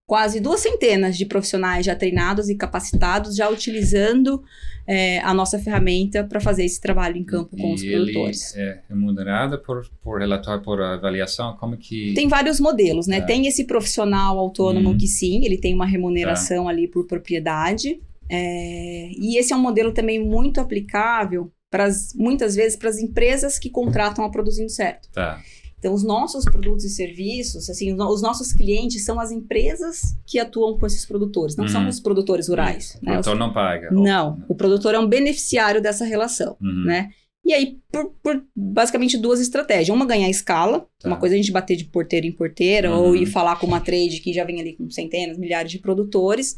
quase 0.07 0.39
duas 0.39 0.61
centenas 0.61 1.17
de 1.17 1.25
profissionais 1.25 1.85
já 1.85 1.93
treinados 1.93 2.47
e 2.47 2.55
capacitados, 2.55 3.35
já 3.35 3.49
utilizando 3.49 4.41
é, 4.87 5.19
a 5.19 5.33
nossa 5.33 5.59
ferramenta 5.59 6.23
para 6.23 6.39
fazer 6.39 6.63
esse 6.63 6.79
trabalho 6.79 7.17
em 7.17 7.25
campo 7.25 7.57
com 7.57 7.71
e 7.71 7.73
os 7.73 7.83
produtores. 7.83 8.55
é 8.55 8.79
remunerada 8.87 9.57
por, 9.57 9.85
por 10.01 10.19
relatório, 10.19 10.63
por 10.63 10.81
avaliação? 10.81 11.57
Como 11.57 11.75
que... 11.75 12.13
Tem 12.13 12.29
vários 12.29 12.57
modelos, 12.57 13.05
né? 13.05 13.17
É. 13.17 13.21
Tem 13.21 13.47
esse 13.47 13.65
profissional 13.65 14.39
autônomo 14.39 14.91
hum. 14.91 14.97
que 14.97 15.07
sim, 15.07 15.43
ele 15.43 15.57
tem 15.57 15.75
uma 15.75 15.85
remuneração 15.85 16.63
tá. 16.63 16.69
ali 16.69 16.87
por 16.87 17.05
propriedade. 17.05 18.01
É, 18.29 19.09
e 19.11 19.37
esse 19.37 19.51
é 19.51 19.55
um 19.57 19.61
modelo 19.61 19.91
também 19.91 20.23
muito 20.23 20.61
aplicável 20.61 21.51
para 21.69 21.89
muitas 22.15 22.55
vezes 22.55 22.77
para 22.77 22.89
as 22.89 22.97
empresas 22.97 23.59
que 23.59 23.69
contratam 23.69 24.23
a 24.23 24.31
Produzindo 24.31 24.69
Certo. 24.69 25.09
Tá. 25.11 25.41
Então, 25.79 25.93
os 25.93 26.03
nossos 26.03 26.43
produtos 26.43 26.83
e 26.83 26.89
serviços, 26.89 27.69
assim, 27.69 27.93
os 27.93 28.21
nossos 28.21 28.51
clientes 28.51 29.05
são 29.05 29.19
as 29.19 29.31
empresas 29.31 30.15
que 30.25 30.39
atuam 30.39 30.77
com 30.77 30.85
esses 30.87 31.05
produtores, 31.05 31.55
não 31.55 31.65
uhum. 31.65 31.69
são 31.69 31.87
os 31.87 31.99
produtores 31.99 32.47
rurais. 32.47 32.97
O 33.01 33.05
né? 33.05 33.11
produtor 33.11 33.35
não 33.35 33.53
paga. 33.53 33.91
Não, 33.91 34.43
o 34.47 34.55
produtor 34.55 34.95
é 34.95 34.99
um 34.99 35.07
beneficiário 35.07 35.81
dessa 35.81 36.03
relação, 36.03 36.57
uhum. 36.59 36.85
né? 36.85 37.09
E 37.47 37.53
aí, 37.53 37.77
por, 37.89 38.13
por, 38.21 38.43
basicamente 38.53 39.17
duas 39.17 39.39
estratégias. 39.39 39.95
Uma, 39.95 40.05
ganhar 40.05 40.29
escala. 40.29 40.85
Tá. 40.99 41.07
Uma 41.07 41.15
coisa 41.15 41.33
é 41.33 41.39
a 41.39 41.41
gente 41.41 41.51
bater 41.51 41.77
de 41.77 41.85
porteira 41.85 42.27
em 42.27 42.31
porteira, 42.33 42.91
uhum. 42.91 43.05
ou 43.05 43.15
ir 43.15 43.25
falar 43.25 43.57
com 43.57 43.65
uma 43.65 43.79
trade 43.79 44.19
que 44.19 44.33
já 44.33 44.43
vem 44.43 44.59
ali 44.59 44.73
com 44.73 44.89
centenas, 44.89 45.37
milhares 45.37 45.71
de 45.71 45.79
produtores. 45.79 46.57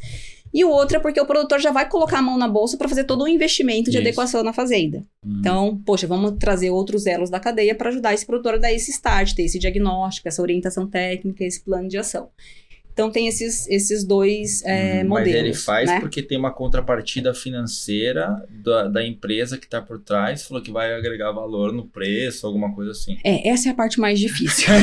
E 0.54 0.66
o 0.66 0.70
outro 0.70 0.98
é 0.98 1.00
porque 1.00 1.20
o 1.22 1.26
produtor 1.26 1.60
já 1.60 1.72
vai 1.72 1.88
colocar 1.88 2.20
a 2.20 2.22
mão 2.22 2.38
na 2.38 2.48
bolsa 2.48 2.78
para 2.78 2.90
fazer 2.90 3.04
todo 3.04 3.24
um 3.24 3.28
investimento 3.28 3.92
de 3.92 3.98
Isso. 3.98 4.00
adequação 4.00 4.44
na 4.44 4.52
fazenda. 4.52 5.04
Uhum. 5.24 5.38
Então, 5.40 5.82
poxa, 5.86 6.08
vamos 6.08 6.34
trazer 6.40 6.70
outros 6.72 7.06
elos 7.06 7.30
da 7.30 7.40
cadeia 7.40 7.76
para 7.76 7.90
ajudar 7.90 8.14
esse 8.14 8.26
produtor 8.26 8.56
a 8.56 8.58
dar 8.58 8.74
esse 8.74 8.92
start, 8.92 9.34
ter 9.34 9.44
esse 9.44 9.60
diagnóstico, 9.60 10.28
essa 10.28 10.42
orientação 10.42 10.88
técnica, 10.88 11.44
esse 11.44 11.62
plano 11.64 11.88
de 11.88 11.98
ação. 11.98 12.30
Então 13.00 13.10
tem 13.10 13.30
esses, 13.30 13.66
esses 13.70 14.04
dois 14.04 14.62
é, 14.66 15.02
hum, 15.06 15.08
modelos. 15.08 15.32
Mas 15.32 15.46
ele 15.46 15.54
faz 15.54 15.90
né? 15.90 16.02
porque 16.02 16.22
tem 16.22 16.38
uma 16.38 16.52
contrapartida 16.52 17.34
financeira 17.34 18.46
da, 18.50 18.90
da 18.90 19.06
empresa 19.06 19.58
que 19.58 19.64
está 19.64 19.82
por 19.82 20.02
trás, 20.02 20.46
falou 20.46 20.62
que 20.62 20.70
vai 20.70 20.94
agregar 20.94 21.32
valor 21.32 21.72
no 21.72 21.86
preço, 21.86 22.46
alguma 22.46 22.76
coisa 22.76 22.92
assim. 22.92 23.18
É, 23.24 23.48
essa 23.48 23.70
é 23.70 23.72
a 23.72 23.74
parte 23.74 24.02
mais 24.02 24.20
difícil. 24.20 24.68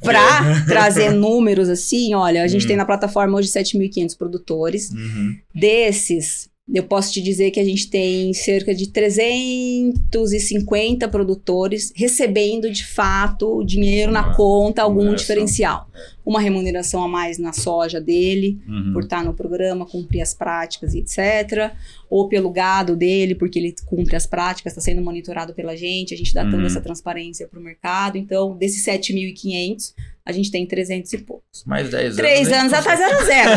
Para 0.00 0.64
trazer 0.66 1.10
números 1.10 1.68
assim, 1.68 2.14
olha, 2.14 2.44
a 2.44 2.46
gente 2.46 2.64
tem 2.64 2.76
na 2.76 2.84
plataforma 2.84 3.36
hoje 3.36 3.48
7.500 3.48 4.16
produtores. 4.16 4.92
Uhum. 4.92 5.36
Desses, 5.52 6.47
eu 6.72 6.82
posso 6.82 7.12
te 7.12 7.20
dizer 7.22 7.50
que 7.50 7.60
a 7.60 7.64
gente 7.64 7.88
tem 7.88 8.34
cerca 8.34 8.74
de 8.74 8.88
350 8.88 11.08
produtores 11.08 11.90
recebendo 11.96 12.70
de 12.70 12.84
fato 12.84 13.64
dinheiro 13.64 14.12
na 14.12 14.34
conta, 14.34 14.82
algum 14.82 15.14
diferencial. 15.14 15.88
Uma 16.28 16.40
remuneração 16.40 17.02
a 17.02 17.08
mais 17.08 17.38
na 17.38 17.54
soja 17.54 18.00
dele, 18.00 18.60
uhum. 18.68 18.92
por 18.92 19.04
estar 19.04 19.24
no 19.24 19.32
programa, 19.32 19.86
cumprir 19.86 20.20
as 20.20 20.34
práticas 20.34 20.92
e 20.92 20.98
etc. 20.98 21.72
Ou 22.10 22.28
pelo 22.28 22.50
gado 22.50 22.94
dele, 22.94 23.34
porque 23.34 23.58
ele 23.58 23.74
cumpre 23.86 24.14
as 24.14 24.26
práticas, 24.26 24.72
está 24.72 24.82
sendo 24.82 25.00
monitorado 25.00 25.54
pela 25.54 25.74
gente, 25.74 26.12
a 26.12 26.16
gente 26.16 26.34
dá 26.34 26.44
uhum. 26.44 26.50
toda 26.50 26.66
essa 26.66 26.80
transparência 26.82 27.48
para 27.48 27.58
o 27.58 27.62
mercado. 27.62 28.18
Então, 28.18 28.54
desses 28.56 28.84
7.500, 28.84 29.94
a 30.28 30.32
gente 30.32 30.50
tem 30.50 30.66
300 30.66 31.10
e 31.14 31.18
poucos. 31.18 31.64
Mais 31.64 31.88
10 31.88 32.04
anos. 32.04 32.16
Três 32.16 32.52
anos 32.52 32.72
atrás 32.74 33.00
era 33.00 33.24
zero. 33.24 33.50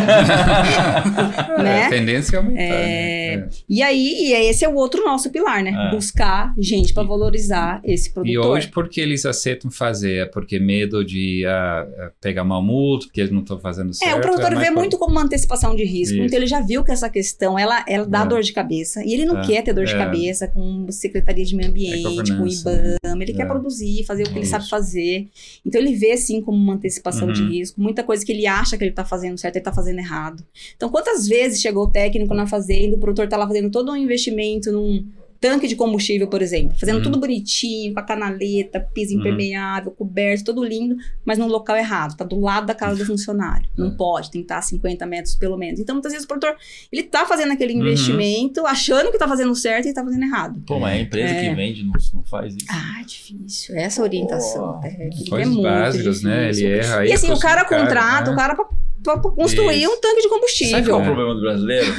né? 1.62 1.80
É, 1.80 1.86
a 1.86 1.90
tendência 1.90 2.38
é 2.38 2.40
aumentar. 2.40 2.62
É... 2.62 3.36
Né? 3.36 3.44
É. 3.44 3.50
E 3.68 3.84
aí, 3.84 4.32
esse 4.48 4.64
é 4.64 4.70
o 4.70 4.76
outro 4.76 5.04
nosso 5.04 5.30
pilar, 5.30 5.62
né? 5.62 5.72
É. 5.72 5.92
Buscar 5.94 6.54
gente 6.58 6.94
para 6.94 7.04
valorizar 7.04 7.82
esse 7.84 8.14
produtor. 8.14 8.34
E 8.34 8.38
hoje, 8.38 8.70
por 8.70 8.88
que 8.88 9.02
eles 9.02 9.26
aceitam 9.26 9.70
fazer? 9.70 10.22
É 10.22 10.26
porque 10.26 10.60
medo 10.60 11.04
de 11.04 11.44
uh, 11.46 12.10
pegar 12.22 12.44
uma 12.44 12.61
multa, 12.62 13.06
porque 13.06 13.22
eles 13.22 13.32
não 13.32 13.42
estão 13.42 13.60
fazendo 13.60 13.94
certo? 13.94 14.12
É, 14.12 14.16
o 14.16 14.22
produtor 14.22 14.54
é 14.54 14.56
vê 14.56 14.70
muito 14.70 14.98
como 14.98 15.12
uma 15.12 15.24
antecipação 15.24 15.76
de 15.76 15.84
risco. 15.84 16.16
Isso. 16.16 16.24
Então, 16.24 16.38
ele 16.38 16.48
já 16.48 16.62
viu 16.62 16.84
que 16.84 16.92
essa 16.92 17.10
questão, 17.10 17.58
ela, 17.58 17.84
ela 17.88 18.06
dá 18.06 18.22
é. 18.22 18.26
dor 18.26 18.42
de 18.42 18.54
cabeça. 18.54 19.04
E 19.04 19.14
ele 19.14 19.26
não 19.26 19.42
quer 19.42 19.64
ter 19.64 19.74
dor 19.74 19.86
de 19.86 19.94
cabeça 19.94 20.48
com 20.48 20.88
Secretaria 20.92 21.46
de 21.46 21.56
Meio 21.56 21.70
Ambiente, 21.70 22.36
com 22.36 22.44
o 22.44 22.48
IBAMA. 22.48 23.24
Ele 23.24 23.34
quer 23.34 23.46
produzir, 23.46 24.04
fazer 24.06 24.24
o 24.24 24.30
que 24.30 24.40
ele 24.40 24.46
sabe 24.46 24.68
fazer. 24.70 25.28
Então, 25.66 25.80
ele 25.82 25.96
vê, 25.96 26.16
sim, 26.18 26.42
como 26.42 26.58
uma 26.58 26.74
antecipação 26.74 27.28
uhum. 27.28 27.34
de 27.34 27.44
risco, 27.44 27.82
muita 27.82 28.04
coisa 28.04 28.26
que 28.26 28.32
ele 28.32 28.48
acha 28.48 28.78
que 28.78 28.84
ele 28.84 28.92
está 28.92 29.06
fazendo 29.06 29.38
certo, 29.38 29.56
ele 29.56 29.62
está 29.62 29.74
fazendo 29.74 30.00
errado. 30.00 30.44
Então, 30.76 30.90
quantas 30.90 31.28
vezes 31.28 31.62
chegou 31.62 31.86
o 31.86 31.90
técnico 31.90 32.34
na 32.34 32.48
fazenda, 32.48 32.96
o 32.96 33.00
produtor 33.00 33.26
está 33.26 33.38
lá 33.38 33.48
fazendo 33.48 33.70
todo 33.70 33.92
um 33.92 33.96
investimento 33.96 34.72
num 34.72 35.06
tanque 35.42 35.68
de 35.68 35.76
combustível, 35.76 36.28
por 36.28 36.40
exemplo, 36.40 36.78
fazendo 36.80 36.98
uhum. 36.98 37.02
tudo 37.02 37.20
bonitinho, 37.20 37.96
com 37.96 38.00
a 38.00 38.04
canaleta, 38.04 38.80
piso 38.94 39.16
uhum. 39.16 39.22
impermeável, 39.22 39.92
coberto, 39.92 40.46
tudo 40.46 40.64
lindo, 40.64 40.96
mas 41.26 41.40
no 41.40 41.48
local 41.48 41.76
errado, 41.76 42.16
tá 42.16 42.24
do 42.24 42.40
lado 42.40 42.68
da 42.68 42.76
casa 42.76 42.96
do 42.96 43.06
funcionário. 43.08 43.68
Não 43.76 43.88
uhum. 43.88 43.98
pode, 43.98 44.30
tem 44.30 44.42
que 44.42 44.46
estar 44.46 44.60
a 44.60 44.62
50 44.62 45.04
metros 45.08 45.36
pelo 45.36 45.58
menos. 45.58 45.80
Então, 45.80 45.96
muitas 45.96 46.12
vezes 46.12 46.26
o 46.26 46.28
produtor, 46.28 46.56
ele 46.92 47.02
tá 47.02 47.26
fazendo 47.26 47.52
aquele 47.52 47.74
uhum. 47.74 47.82
investimento, 47.82 48.68
achando 48.68 49.12
que 49.12 49.18
tá 49.18 49.28
fazendo 49.28 49.56
certo 49.56 49.88
e 49.88 49.94
tá 49.94 50.04
fazendo 50.04 50.24
errado. 50.24 50.62
Pô, 50.68 50.80
mas 50.80 51.00
a 51.00 51.02
empresa 51.02 51.34
é. 51.34 51.50
que 51.50 51.56
vende 51.56 51.84
não, 51.84 51.94
não, 52.14 52.24
faz 52.24 52.56
isso. 52.56 52.68
Ah, 52.70 53.02
difícil. 53.04 53.76
Essa 53.76 54.04
orientação 54.04 54.76
oh, 54.78 54.80
técnica 54.80 55.42
é 55.42 55.46
muito 55.46 55.64
básicas, 55.64 56.22
né? 56.22 56.52
Ele 56.52 56.66
erra 56.68 57.00
aí. 57.00 57.10
E 57.10 57.14
assim, 57.14 57.32
o 57.32 57.40
cara 57.40 57.66
contrata, 57.66 58.30
né? 58.30 58.34
o 58.34 58.36
cara 58.36 58.56
pra, 58.56 59.18
pra 59.18 59.32
construir 59.32 59.82
isso. 59.82 59.92
um 59.92 60.00
tanque 60.00 60.22
de 60.22 60.30
combustível. 60.30 60.72
Sabe 60.72 60.88
qual 60.88 61.00
é 61.00 61.02
o 61.02 61.06
problema 61.06 61.34
do 61.34 61.42
brasileiro? 61.42 61.92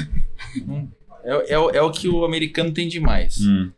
É, 1.25 1.55
é, 1.55 1.55
é, 1.55 1.83
o 1.83 1.91
que 1.91 2.09
o 2.09 2.25
americano 2.25 2.73
tem 2.73 2.89
demais. 2.89 3.39
Hum. 3.41 3.71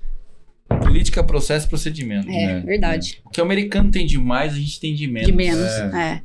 Política, 0.82 1.22
processo, 1.22 1.68
procedimento. 1.68 2.28
É, 2.28 2.46
né? 2.46 2.60
verdade. 2.60 3.20
O 3.24 3.30
que 3.30 3.40
o 3.40 3.44
americano 3.44 3.90
tem 3.90 4.06
demais, 4.06 4.54
a 4.54 4.56
gente 4.56 4.80
tem 4.80 4.94
de 4.94 5.06
menos. 5.06 5.26
De 5.26 5.32
menos, 5.32 5.62
é. 5.62 6.22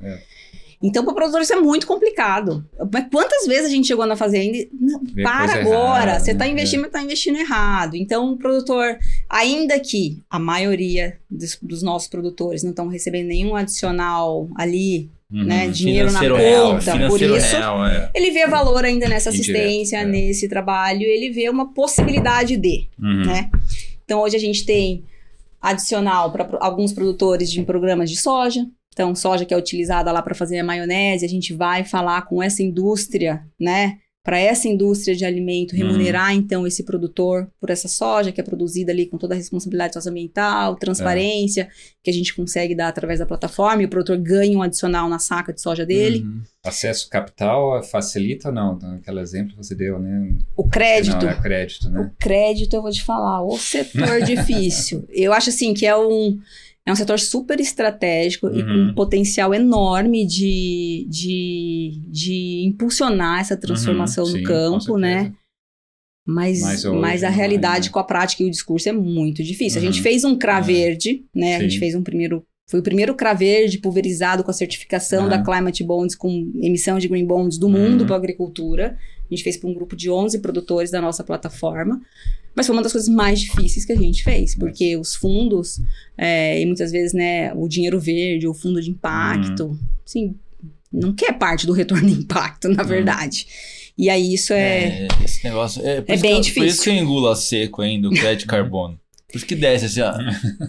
É. 0.82 0.86
é. 0.86 0.90
Então, 0.90 1.04
para 1.04 1.12
o 1.12 1.16
produtor, 1.16 1.42
isso 1.42 1.54
é 1.54 1.60
muito 1.60 1.86
complicado. 1.86 2.66
Mas 2.92 3.08
quantas 3.12 3.46
vezes 3.46 3.66
a 3.66 3.70
gente 3.70 3.88
chegou 3.88 4.06
na 4.06 4.16
fazenda 4.16 4.58
e. 4.58 4.70
Não, 4.80 5.04
para 5.24 5.54
agora, 5.54 6.12
errada, 6.12 6.20
você 6.20 6.32
está 6.32 6.46
né? 6.46 6.52
investindo, 6.52 6.82
mas 6.82 6.90
está 6.90 7.02
investindo 7.02 7.38
errado. 7.38 7.96
Então, 7.96 8.34
o 8.34 8.38
produtor, 8.38 8.98
ainda 9.30 9.80
que 9.80 10.22
a 10.30 10.40
maioria 10.40 11.18
dos, 11.30 11.58
dos 11.62 11.84
nossos 11.84 12.08
produtores 12.08 12.64
não 12.64 12.72
estão 12.72 12.88
recebendo 12.88 13.28
nenhum 13.28 13.56
adicional 13.56 14.50
ali 14.56 15.10
Uhum, 15.32 15.44
né, 15.44 15.68
dinheiro 15.68 16.12
na 16.12 16.22
real, 16.22 16.74
conta, 16.74 17.08
por 17.08 17.22
isso 17.22 17.56
real, 17.56 17.86
é. 17.86 18.10
ele 18.16 18.32
vê 18.32 18.48
valor 18.48 18.84
ainda 18.84 19.08
nessa 19.08 19.30
assistência, 19.30 20.02
Indireto, 20.02 20.24
é. 20.24 20.28
nesse 20.28 20.50
trabalho, 20.50 21.04
ele 21.04 21.30
vê 21.30 21.48
uma 21.48 21.72
possibilidade 21.72 22.58
de, 22.58 22.88
uhum. 23.00 23.28
né? 23.28 23.52
Então 24.04 24.22
hoje 24.22 24.36
a 24.36 24.40
gente 24.40 24.66
tem 24.66 25.04
adicional 25.62 26.32
para 26.32 26.50
alguns 26.60 26.92
produtores 26.92 27.52
de 27.52 27.62
programas 27.62 28.10
de 28.10 28.20
soja. 28.20 28.66
Então, 29.00 29.16
soja 29.16 29.46
que 29.46 29.54
é 29.54 29.58
utilizada 29.58 30.12
lá 30.12 30.22
para 30.22 30.36
fazer 30.36 30.60
a 30.60 30.64
maionese, 30.64 31.24
a 31.24 31.30
gente 31.30 31.54
vai 31.54 31.86
falar 31.86 32.24
com 32.24 32.44
essa 32.44 32.62
indústria, 32.62 33.42
né? 33.58 33.98
para 34.22 34.38
essa 34.38 34.68
indústria 34.68 35.16
de 35.16 35.24
alimento 35.24 35.74
remunerar, 35.74 36.32
hum. 36.32 36.36
então, 36.36 36.68
esse 36.68 36.84
produtor 36.84 37.50
por 37.60 37.70
essa 37.70 37.88
soja 37.88 38.34
que 38.34 38.42
é 38.42 38.44
produzida 38.44 38.92
ali 38.92 39.06
com 39.06 39.18
toda 39.18 39.34
a 39.34 39.38
responsabilidade 39.38 39.94
socioambiental, 39.94 40.76
transparência, 40.76 41.62
é. 41.62 41.70
que 42.04 42.12
a 42.12 42.14
gente 42.14 42.36
consegue 42.36 42.76
dar 42.76 42.90
através 42.90 43.20
da 43.20 43.26
plataforma, 43.26 43.82
e 43.82 43.86
o 43.86 43.90
produtor 43.90 44.18
ganha 44.18 44.58
um 44.58 44.62
adicional 44.62 45.08
na 45.08 45.18
saca 45.18 45.54
de 45.54 45.62
soja 45.62 45.86
dele. 45.86 46.20
Uhum. 46.20 46.42
Acesso 46.66 47.10
capital 47.10 47.82
facilita 47.82 48.50
ou 48.50 48.54
não? 48.54 48.78
Aquele 49.02 49.22
exemplo 49.22 49.52
que 49.52 49.64
você 49.64 49.74
deu, 49.74 49.98
né? 49.98 50.38
O 50.58 50.68
crédito. 50.68 51.26
Não, 51.26 51.32
é 51.32 51.42
crédito, 51.42 51.90
né? 51.90 52.02
O 52.02 52.12
crédito, 52.20 52.76
eu 52.76 52.82
vou 52.82 52.92
te 52.92 53.02
falar, 53.02 53.42
o 53.42 53.58
setor 53.58 54.22
difícil. 54.28 55.06
Eu 55.10 55.32
acho 55.32 55.50
assim 55.50 55.74
que 55.74 55.88
é 55.88 55.96
um 55.96 56.38
é 56.90 56.94
um 56.94 56.96
setor 56.96 57.20
super 57.20 57.60
estratégico 57.60 58.48
uhum. 58.48 58.58
e 58.58 58.64
com 58.64 58.72
um 58.72 58.94
potencial 58.94 59.54
enorme 59.54 60.26
de, 60.26 61.06
de, 61.10 62.02
de 62.08 62.64
impulsionar 62.66 63.42
essa 63.42 63.56
transformação 63.56 64.26
uhum, 64.26 64.32
no 64.32 64.38
sim, 64.38 64.44
campo, 64.44 64.98
né? 64.98 65.34
Mas, 66.26 66.62
mas, 66.62 66.86
hoje, 66.86 67.00
mas 67.00 67.24
a 67.24 67.30
realidade 67.30 67.88
né? 67.88 67.94
com 67.94 68.00
a 68.00 68.04
prática 68.04 68.44
e 68.44 68.46
o 68.46 68.52
discurso 68.52 68.88
é 68.88 68.92
muito 68.92 69.44
difícil. 69.44 69.82
Uhum. 69.82 69.88
A 69.88 69.92
gente 69.92 70.00
uhum. 70.00 70.04
fez 70.04 70.24
um 70.24 70.38
CRA 70.38 70.58
é. 70.58 70.62
verde, 70.62 71.26
né? 71.34 71.54
Sim. 71.54 71.56
A 71.56 71.62
gente 71.62 71.80
fez 71.80 71.96
um 71.96 72.04
primeiro. 72.04 72.46
Foi 72.70 72.80
o 72.80 72.84
primeiro 72.84 73.16
CRA 73.16 73.34
verde 73.34 73.80
pulverizado 73.80 74.44
com 74.44 74.52
a 74.52 74.54
certificação 74.54 75.28
da 75.28 75.42
Climate 75.42 75.84
Bonds, 75.84 76.16
com 76.16 76.52
emissão 76.62 77.00
de 77.00 77.08
Green 77.08 77.26
Bonds 77.26 77.58
do 77.58 77.68
mundo 77.68 78.02
uhum. 78.02 78.06
para 78.06 78.16
a 78.16 78.20
agricultura. 78.20 78.96
A 79.26 79.34
gente 79.34 79.44
fez 79.44 79.58
para 79.58 79.70
um 79.70 79.74
grupo 79.74 79.96
de 79.96 80.10
11 80.10 80.40
produtores 80.40 80.92
da 80.92 81.02
nossa 81.02 81.24
plataforma. 81.24 82.00
Mas 82.56 82.66
foi 82.66 82.76
uma 82.76 82.84
das 82.84 82.92
coisas 82.92 83.10
mais 83.10 83.40
difíceis 83.40 83.86
que 83.86 83.92
a 83.92 83.96
gente 83.96 84.24
fez, 84.24 84.56
porque 84.56 84.98
os 84.98 85.16
fundos, 85.16 85.80
é, 86.18 86.62
e 86.62 86.66
muitas 86.66 86.92
vezes, 86.92 87.14
né, 87.14 87.54
o 87.54 87.68
dinheiro 87.68 88.00
verde, 88.00 88.48
o 88.48 88.54
fundo 88.54 88.82
de 88.82 88.90
impacto, 88.90 89.66
uhum. 89.66 89.80
assim, 90.06 90.36
não 90.92 91.14
quer 91.14 91.34
parte 91.38 91.66
do 91.66 91.74
retorno 91.74 92.10
de 92.10 92.16
impacto, 92.22 92.68
na 92.70 92.84
uhum. 92.84 92.90
verdade. 92.90 93.48
E 93.98 94.10
aí 94.10 94.34
isso 94.34 94.54
é. 94.54 95.04
é 95.04 95.08
esse 95.24 95.44
negócio. 95.44 95.86
É, 95.86 96.04
é 96.08 96.18
bem 96.18 96.36
eu, 96.36 96.42
difícil. 96.42 96.62
Por 96.62 96.68
isso 96.68 96.84
que 96.84 96.90
eu 96.90 96.94
engulo 96.94 97.28
a 97.28 97.36
seco 97.36 97.82
ainda, 97.82 98.08
o 98.08 98.12
crédito 98.12 98.48
carbono. 98.48 99.00
Por 99.30 99.38
isso 99.38 99.46
que 99.46 99.56
desce 99.56 99.86
assim, 99.86 100.02
ó. 100.02 100.14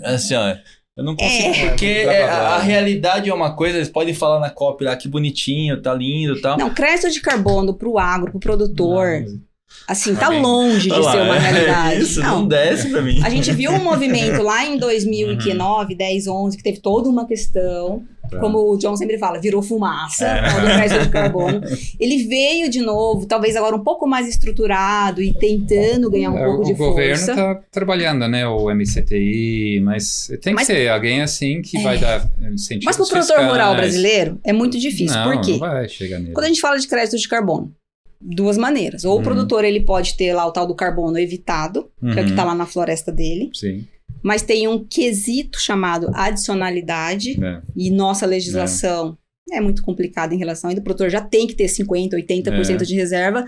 assim, 0.05 0.35
ó. 0.35 0.57
Eu 0.97 1.05
não 1.05 1.16
consigo, 1.16 1.55
é. 1.55 1.69
porque 1.69 1.87
é, 1.87 2.25
a, 2.25 2.57
a, 2.57 2.59
realidade 2.61 3.31
é 3.31 3.33
uma 3.33 3.55
coisa, 3.55 3.79
eles 3.79 3.88
podem 3.88 4.12
falar 4.12 4.38
na 4.38 4.51
copy 4.51 4.85
lá 4.85 4.97
que 4.97 5.09
bonitinho, 5.09 5.81
tá 5.81 5.95
lindo 5.95 6.37
e 6.37 6.40
tal. 6.43 6.59
Não, 6.59 6.75
crédito 6.75 7.11
de 7.11 7.21
carbono 7.21 7.73
pro 7.73 7.97
agro, 7.97 8.33
pro 8.33 8.40
produtor. 8.40 9.23
Não, 9.23 9.40
Assim, 9.87 10.15
tá 10.15 10.29
longe 10.29 10.89
de 10.89 11.03
ser 11.11 11.19
uma 11.19 11.35
realidade. 11.39 11.97
É 11.97 11.99
isso, 11.99 12.21
não. 12.21 12.41
não 12.41 12.49
desce 12.49 12.89
pra 12.91 13.03
mim. 13.03 13.21
A 13.25 13.31
gente 13.31 13.51
viu 13.53 13.73
um 13.73 13.83
movimento 13.83 14.43
lá 14.43 14.65
em 14.65 14.79
2009, 14.79 15.93
uhum. 15.93 15.99
10, 15.99 16.27
11, 16.29 16.57
que 16.57 16.63
teve 16.63 16.79
toda 16.79 17.09
uma 17.09 17.27
questão. 17.27 18.05
Tá. 18.31 18.39
Como 18.39 18.59
o 18.59 18.77
John 18.77 18.97
sempre 18.97 19.19
fala, 19.19 19.41
virou 19.41 19.61
fumaça, 19.61 20.25
é. 20.25 20.89
do 20.89 21.05
de 21.05 21.09
carbono. 21.11 21.61
Ele 21.99 22.29
veio 22.29 22.71
de 22.71 22.81
novo, 22.81 23.27
talvez 23.27 23.57
agora 23.57 23.75
um 23.75 23.83
pouco 23.83 24.07
mais 24.07 24.29
estruturado 24.29 25.21
e 25.21 25.35
tentando 25.35 26.09
ganhar 26.09 26.31
um 26.31 26.39
é, 26.39 26.45
pouco 26.45 26.65
de 26.65 26.77
força. 26.77 26.85
O 26.85 26.91
governo 26.91 27.27
tá 27.35 27.61
trabalhando, 27.73 28.29
né? 28.29 28.47
O 28.47 28.73
MCTI, 28.73 29.81
mas 29.83 30.31
tem 30.41 30.55
mas, 30.55 30.69
que 30.69 30.75
ser 30.75 30.89
alguém 30.89 31.23
assim 31.23 31.61
que 31.61 31.77
é. 31.79 31.83
vai 31.83 31.99
dar 31.99 32.31
incentivos 32.53 32.85
Mas 32.85 32.97
pro 32.97 33.09
produtor 33.09 33.45
rural 33.45 33.75
brasileiro 33.75 34.39
é 34.45 34.53
muito 34.53 34.79
difícil. 34.79 35.17
Não, 35.17 35.33
Por 35.33 35.41
quê? 35.41 35.53
Não 35.53 35.59
vai 35.59 35.89
chegar 35.89 36.21
nele. 36.21 36.33
Quando 36.33 36.45
a 36.45 36.49
gente 36.49 36.61
fala 36.61 36.79
de 36.79 36.87
crédito 36.87 37.19
de 37.19 37.29
carbono, 37.29 37.75
duas 38.21 38.59
maneiras. 38.59 39.05
Ou 39.05 39.15
uhum. 39.15 39.21
o 39.21 39.23
produtor 39.23 39.65
ele 39.65 39.81
pode 39.81 40.17
ter 40.17 40.35
lá 40.35 40.47
o 40.47 40.53
tal 40.53 40.67
do 40.67 40.75
carbono 40.75 41.19
evitado, 41.19 41.91
uhum. 42.03 42.13
que 42.13 42.19
é 42.19 42.23
o 42.23 42.25
que 42.25 42.31
está 42.31 42.43
uhum. 42.43 42.49
lá 42.49 42.55
na 42.55 42.67
floresta 42.67 43.11
dele. 43.11 43.51
Sim. 43.55 43.87
Mas 44.23 44.43
tem 44.43 44.69
um 44.69 44.85
quesito 44.85 45.59
chamado 45.59 46.11
adicionalidade 46.13 47.43
é. 47.43 47.63
e 47.75 47.91
nossa 47.91 48.27
legislação 48.27 49.17
é. 49.51 49.57
é. 49.57 49.61
muito 49.61 49.83
complicada 49.83 50.35
em 50.35 50.39
relação. 50.39 50.69
Ainda 50.69 50.83
o 50.83 50.85
produtor 50.85 51.09
já 51.09 51.23
tem 51.23 51.47
que 51.47 51.55
ter 51.55 51.69
50, 51.69 52.17
80% 52.17 52.83
é. 52.83 52.85
de 52.85 52.95
reserva. 52.95 53.47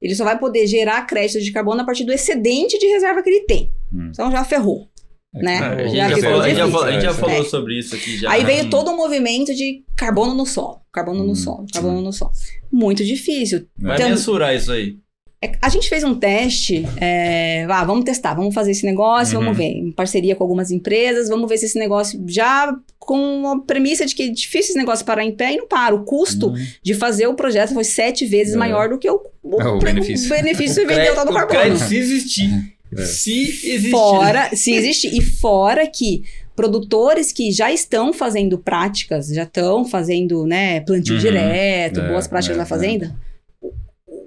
Ele 0.00 0.14
só 0.14 0.24
vai 0.24 0.38
poder 0.38 0.66
gerar 0.66 1.02
crédito 1.06 1.42
de 1.42 1.52
carbono 1.52 1.82
a 1.82 1.84
partir 1.84 2.04
do 2.04 2.12
excedente 2.12 2.78
de 2.78 2.86
reserva 2.86 3.22
que 3.22 3.28
ele 3.28 3.44
tem. 3.44 3.70
Hum. 3.92 4.08
Então 4.10 4.30
já 4.30 4.44
ferrou. 4.44 4.88
É 5.36 5.42
né? 5.42 5.58
a 5.58 5.86
gente 5.86 5.96
já, 5.96 6.08
já, 6.08 6.16
falou, 6.18 6.40
a 6.40 6.48
gente 6.48 6.56
já, 6.58 6.68
falou, 6.68 6.84
a 6.84 6.92
gente 6.92 7.02
já 7.02 7.14
falou 7.14 7.40
é. 7.40 7.44
sobre 7.44 7.78
isso 7.78 7.94
aqui. 7.94 8.18
Já. 8.18 8.30
Aí 8.30 8.44
veio 8.44 8.70
todo 8.70 8.90
um 8.90 8.96
movimento 8.96 9.54
de 9.54 9.82
carbono 9.96 10.34
no 10.34 10.46
solo, 10.46 10.80
carbono 10.92 11.22
hum. 11.22 11.26
no 11.26 11.34
solo, 11.34 11.66
carbono 11.72 11.98
hum. 11.98 12.02
no 12.02 12.12
solo. 12.12 12.30
Muito 12.70 13.04
difícil. 13.04 13.66
Vai 13.76 13.96
então, 13.96 14.10
mensurar 14.10 14.54
isso 14.54 14.70
aí. 14.70 14.96
É, 15.44 15.52
a 15.60 15.68
gente 15.68 15.90
fez 15.90 16.02
um 16.04 16.14
teste, 16.14 16.86
é, 16.98 17.66
ah, 17.68 17.84
vamos 17.84 18.04
testar, 18.04 18.32
vamos 18.32 18.54
fazer 18.54 18.70
esse 18.70 18.86
negócio, 18.86 19.36
uhum. 19.36 19.44
vamos 19.44 19.58
ver, 19.58 19.64
em 19.64 19.92
parceria 19.92 20.34
com 20.34 20.42
algumas 20.42 20.70
empresas, 20.70 21.28
vamos 21.28 21.46
ver 21.46 21.58
se 21.58 21.66
esse 21.66 21.78
negócio 21.78 22.24
já 22.26 22.74
com 22.98 23.48
a 23.48 23.60
premissa 23.60 24.06
de 24.06 24.14
que 24.14 24.22
é 24.22 24.28
difícil 24.28 24.70
esse 24.70 24.78
negócio 24.78 25.04
parar 25.04 25.22
em 25.22 25.32
pé 25.32 25.52
e 25.52 25.58
não 25.58 25.68
para. 25.68 25.94
O 25.94 26.04
custo 26.04 26.48
uhum. 26.48 26.66
de 26.82 26.94
fazer 26.94 27.26
o 27.26 27.34
projeto 27.34 27.74
foi 27.74 27.84
sete 27.84 28.24
vezes 28.24 28.54
é. 28.54 28.56
maior 28.56 28.88
do 28.88 28.98
que 28.98 29.10
o, 29.10 29.20
o, 29.42 29.62
o 29.62 29.78
benefício. 29.80 30.26
O 30.26 30.30
benefício 30.30 30.80
de 30.80 30.94
vender 30.94 31.12
o 31.12 31.14
tal 31.14 31.26
do 31.26 31.34
carbono. 31.34 31.76
Se 31.76 31.96
existir. 31.96 32.73
É. 32.96 33.04
Se 33.04 33.42
existir. 33.42 33.90
Fora, 33.90 34.50
se 34.54 34.72
existir. 34.72 35.14
E 35.14 35.20
fora 35.20 35.86
que 35.86 36.24
produtores 36.54 37.32
que 37.32 37.50
já 37.50 37.72
estão 37.72 38.12
fazendo 38.12 38.58
práticas, 38.58 39.28
já 39.28 39.42
estão 39.42 39.84
fazendo 39.84 40.46
né, 40.46 40.80
plantio 40.80 41.14
uhum. 41.14 41.20
direto, 41.20 42.00
é, 42.00 42.08
boas 42.08 42.26
práticas 42.26 42.56
é, 42.56 42.60
na 42.60 42.66
fazenda, 42.66 43.14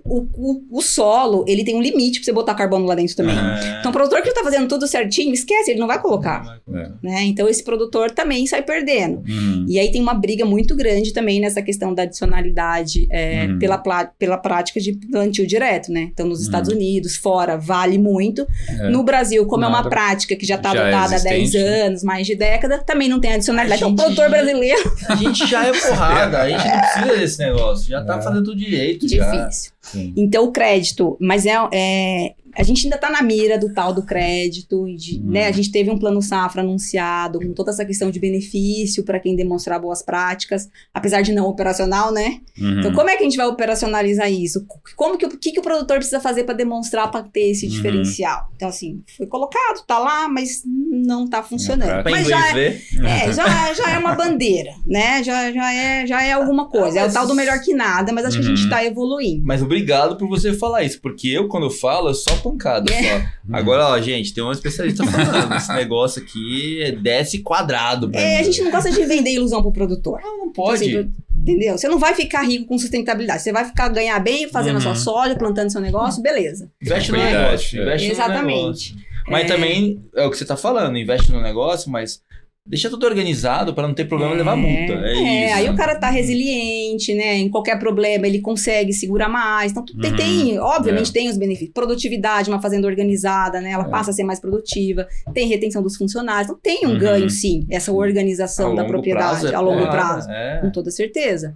o, 0.08 0.28
o, 0.34 0.78
o, 0.78 0.82
solo, 0.82 1.44
ele 1.48 1.64
tem 1.64 1.76
um 1.76 1.82
limite 1.82 2.20
pra 2.20 2.26
você 2.26 2.32
botar 2.32 2.56
carbono 2.56 2.86
lá 2.86 2.96
dentro 2.96 3.16
também. 3.16 3.36
É. 3.36 3.80
Então, 3.80 3.92
o 3.92 3.94
produtor 3.94 4.22
que 4.22 4.34
tá 4.34 4.44
fazendo 4.44 4.68
tudo 4.68 4.88
certinho, 4.88 5.34
esquece, 5.34 5.72
ele 5.72 5.80
não 5.80 5.88
vai 5.88 6.02
colocar. 6.02 6.60
É. 6.74 6.90
Né? 7.04 7.24
Então, 7.24 7.48
esse 7.48 7.64
produtor 7.64 8.12
também 8.12 8.48
sai 8.48 8.64
perdendo. 8.64 9.24
Uhum. 9.28 9.66
E 9.68 9.80
aí 9.80 9.92
tem 9.92 10.02
uma 10.02 10.14
briga 10.14 10.46
muito 10.46 10.76
grande 10.76 11.12
também 11.14 11.40
nessa 11.40 11.62
questão 11.62 11.94
da 11.94 12.04
adicionalidade 12.04 13.08
é, 13.12 13.46
uhum. 13.46 13.60
pela, 13.60 13.78
pela 14.18 14.38
prática 14.38 14.80
de 14.80 14.94
plantio 14.94 15.46
direto, 15.46 15.92
né? 15.92 16.10
Então, 16.14 16.26
nos 16.26 16.42
Estados 16.42 16.70
uhum. 16.70 16.78
Unidos, 16.78 17.16
fora, 17.18 17.58
vale 17.58 17.98
muito. 17.98 18.48
É. 18.70 18.90
No 18.90 19.04
Brasil, 19.04 19.46
como 19.46 19.62
Nada. 19.62 19.76
é 19.76 19.80
uma 19.82 19.90
prática 19.90 20.36
que 20.36 20.46
já 20.46 20.56
está 20.56 20.74
é 20.74 20.80
adotada 20.80 21.16
há 21.18 21.20
10 21.20 21.56
anos, 21.56 22.04
mais 22.04 22.26
de 22.26 22.36
década, 22.36 22.80
também 22.80 23.10
não 23.10 23.20
tem 23.20 23.34
adicionalidade. 23.34 23.82
Então, 23.82 23.94
o 23.94 23.96
produtor 23.96 24.30
brasileiro... 24.30 24.92
A 25.10 25.16
gente 25.16 25.46
já 25.48 25.66
é 25.66 25.72
porrada, 25.72 26.42
a 26.42 26.50
gente 26.50 26.66
não 26.66 26.80
precisa 26.80 27.20
desse 27.20 27.40
negócio. 27.40 27.90
Já 27.90 28.04
tá 28.04 28.22
fazendo 28.22 28.44
tudo 28.44 28.58
direito. 28.58 29.06
Difícil. 29.06 29.72
Já. 29.72 29.77
Então, 30.16 30.46
o 30.46 30.52
crédito, 30.52 31.18
mas 31.20 31.46
é, 31.46 31.56
é 31.74 32.34
a 32.56 32.64
gente 32.64 32.86
ainda 32.86 32.96
está 32.96 33.10
na 33.10 33.22
mira 33.22 33.58
do 33.58 33.74
tal 33.74 33.94
do 33.94 34.04
crédito, 34.04 34.86
de, 34.96 35.18
uhum. 35.18 35.32
né? 35.32 35.48
A 35.48 35.52
gente 35.52 35.72
teve 35.72 35.90
um 35.90 35.98
plano 35.98 36.22
safra 36.22 36.62
anunciado 36.62 37.40
com 37.40 37.54
toda 37.54 37.72
essa 37.72 37.86
questão 37.86 38.10
de 38.10 38.20
benefício 38.20 39.04
para 39.04 39.20
quem 39.20 39.36
demonstrar 39.36 39.80
boas 39.80 40.02
práticas, 40.02 40.70
apesar 40.94 41.22
de 41.22 41.34
não 41.34 41.48
operacional, 41.48 42.12
né? 42.12 42.40
Uhum. 42.60 42.80
Então, 42.80 42.94
como 42.94 43.10
é 43.10 43.16
que 43.16 43.22
a 43.22 43.26
gente 43.26 43.38
vai 43.38 43.48
operacionalizar 43.48 44.32
isso? 44.32 44.66
Como 44.96 45.18
que 45.18 45.26
o 45.26 45.38
que, 45.38 45.52
que 45.52 45.60
o 45.60 45.64
produtor 45.64 45.98
precisa 45.98 46.20
fazer 46.20 46.44
para 46.44 46.56
demonstrar 46.56 47.12
para 47.12 47.24
ter 47.24 47.52
esse 47.52 47.66
uhum. 47.66 47.72
diferencial? 47.72 48.50
Então, 48.56 48.70
assim, 48.70 49.04
foi 49.16 49.28
colocado, 49.28 49.86
tá 49.86 50.00
lá, 50.00 50.28
mas 50.28 50.64
não 50.66 51.26
está 51.26 51.44
funcionando. 51.44 52.04
Mas 52.04 52.28
já 52.28 52.58
é, 52.58 52.82
é, 53.04 53.34
já, 53.34 53.74
já 53.74 53.92
é 53.92 53.98
uma 53.98 54.16
bandeira, 54.16 54.72
né? 54.86 55.24
Já, 55.24 55.52
já, 55.52 55.74
é, 55.74 56.08
já 56.08 56.24
é 56.24 56.32
alguma 56.34 56.70
coisa. 56.70 57.00
É 57.00 57.08
o 57.08 57.12
tal 57.12 57.28
do 57.28 57.36
melhor 57.36 57.60
que 57.62 57.74
nada, 57.74 58.12
mas 58.12 58.26
acho 58.26 58.40
que 58.40 58.46
a 58.46 58.50
gente 58.50 58.64
está 58.64 58.78
uhum. 58.78 58.86
evoluindo. 58.86 59.46
Mas 59.46 59.62
obrigado 59.62 60.18
por 60.18 60.28
você 60.28 60.54
falar 60.54 60.84
isso, 60.84 61.00
porque 61.02 61.28
eu, 61.28 61.48
quando 61.48 61.66
eu 61.66 61.72
falo, 61.72 62.10
eu 62.10 62.16
só 62.16 62.36
pancada 62.38 62.92
é. 62.92 63.20
só. 63.20 63.26
Agora, 63.52 63.88
ó, 63.88 64.02
gente, 64.02 64.34
tem 64.34 64.44
um 64.44 64.52
especialista 64.52 65.06
falando. 65.06 65.56
esse 65.56 65.74
negócio 65.74 66.22
aqui 66.22 66.98
desce 67.02 67.40
quadrado. 67.40 68.10
é, 68.14 68.36
mim. 68.36 68.36
a 68.36 68.44
gente 68.44 68.62
não 68.62 68.72
gosta 68.72 68.92
de 68.92 69.06
vender 69.06 69.32
ilusão 69.32 69.62
pro 69.62 69.72
produtor. 69.72 70.20
Não, 70.22 70.38
não 70.38 70.52
pode. 70.52 70.90
Então, 70.90 71.02
assim, 71.02 71.12
entendeu? 71.36 71.78
Você 71.78 71.88
não 71.88 72.00
vai 72.00 72.14
ficar 72.14 72.44
rico 72.44 72.66
com 72.66 72.78
sustentabilidade. 72.78 73.42
Você 73.42 73.52
vai 73.52 73.66
ficar 73.66 73.90
ganhar 73.90 74.20
bem 74.20 74.50
fazendo 74.50 74.74
uhum. 74.74 74.78
a 74.78 74.82
sua 74.82 74.92
uhum. 74.92 74.98
soja, 74.98 75.36
plantando 75.36 75.72
seu 75.72 75.82
negócio, 75.82 76.22
beleza. 76.22 76.70
Investe 76.82 77.12
no 77.12 77.18
negócio. 77.18 77.82
Investe 77.82 78.12
Exatamente. 78.12 78.52
No 78.52 78.62
negócio. 78.62 78.96
Mas 79.30 79.44
é... 79.44 79.48
também 79.48 80.04
é 80.16 80.26
o 80.26 80.32
que 80.32 80.38
você 80.38 80.46
tá 80.46 80.56
falando, 80.56 80.98
investe 80.98 81.32
no 81.32 81.42
negócio, 81.42 81.92
mas 81.92 82.22
Deixa 82.68 82.90
tudo 82.90 83.06
organizado 83.06 83.74
para 83.74 83.88
não 83.88 83.94
ter 83.94 84.06
problema 84.06 84.34
é, 84.34 84.38
levar 84.38 84.56
multa. 84.58 84.94
É, 84.94 85.14
é 85.14 85.46
isso. 85.46 85.56
aí 85.56 85.70
o 85.70 85.76
cara 85.76 85.96
tá 85.96 86.10
resiliente, 86.10 87.14
né? 87.14 87.36
Em 87.38 87.50
qualquer 87.50 87.80
problema 87.80 88.28
ele 88.28 88.42
consegue 88.42 88.92
segurar 88.92 89.30
mais. 89.30 89.72
Então, 89.72 89.86
tem, 89.86 90.12
uhum, 90.12 90.18
tem 90.18 90.60
obviamente, 90.60 91.10
é. 91.10 91.14
tem 91.14 91.30
os 91.30 91.38
benefícios. 91.38 91.72
Produtividade, 91.74 92.50
uma 92.50 92.62
fazenda 92.62 92.86
organizada, 92.86 93.62
né? 93.62 93.72
Ela 93.72 93.86
é. 93.86 93.90
passa 93.90 94.12
a 94.12 94.14
ser 94.14 94.24
mais 94.24 94.40
produtiva. 94.40 95.08
Tem 95.34 95.48
retenção 95.48 95.82
dos 95.82 95.96
funcionários. 95.96 96.50
Então, 96.50 96.60
tem 96.62 96.86
um 96.86 96.92
uhum. 96.92 97.00
ganho, 97.00 97.30
sim, 97.30 97.66
essa 97.70 97.92
organização 97.94 98.76
da 98.76 98.84
propriedade 98.84 99.48
é 99.48 99.56
a 99.56 99.62
longo 99.62 99.90
prazo. 99.90 100.30
É. 100.30 100.60
Com 100.62 100.70
toda 100.70 100.92
certeza. 100.92 101.56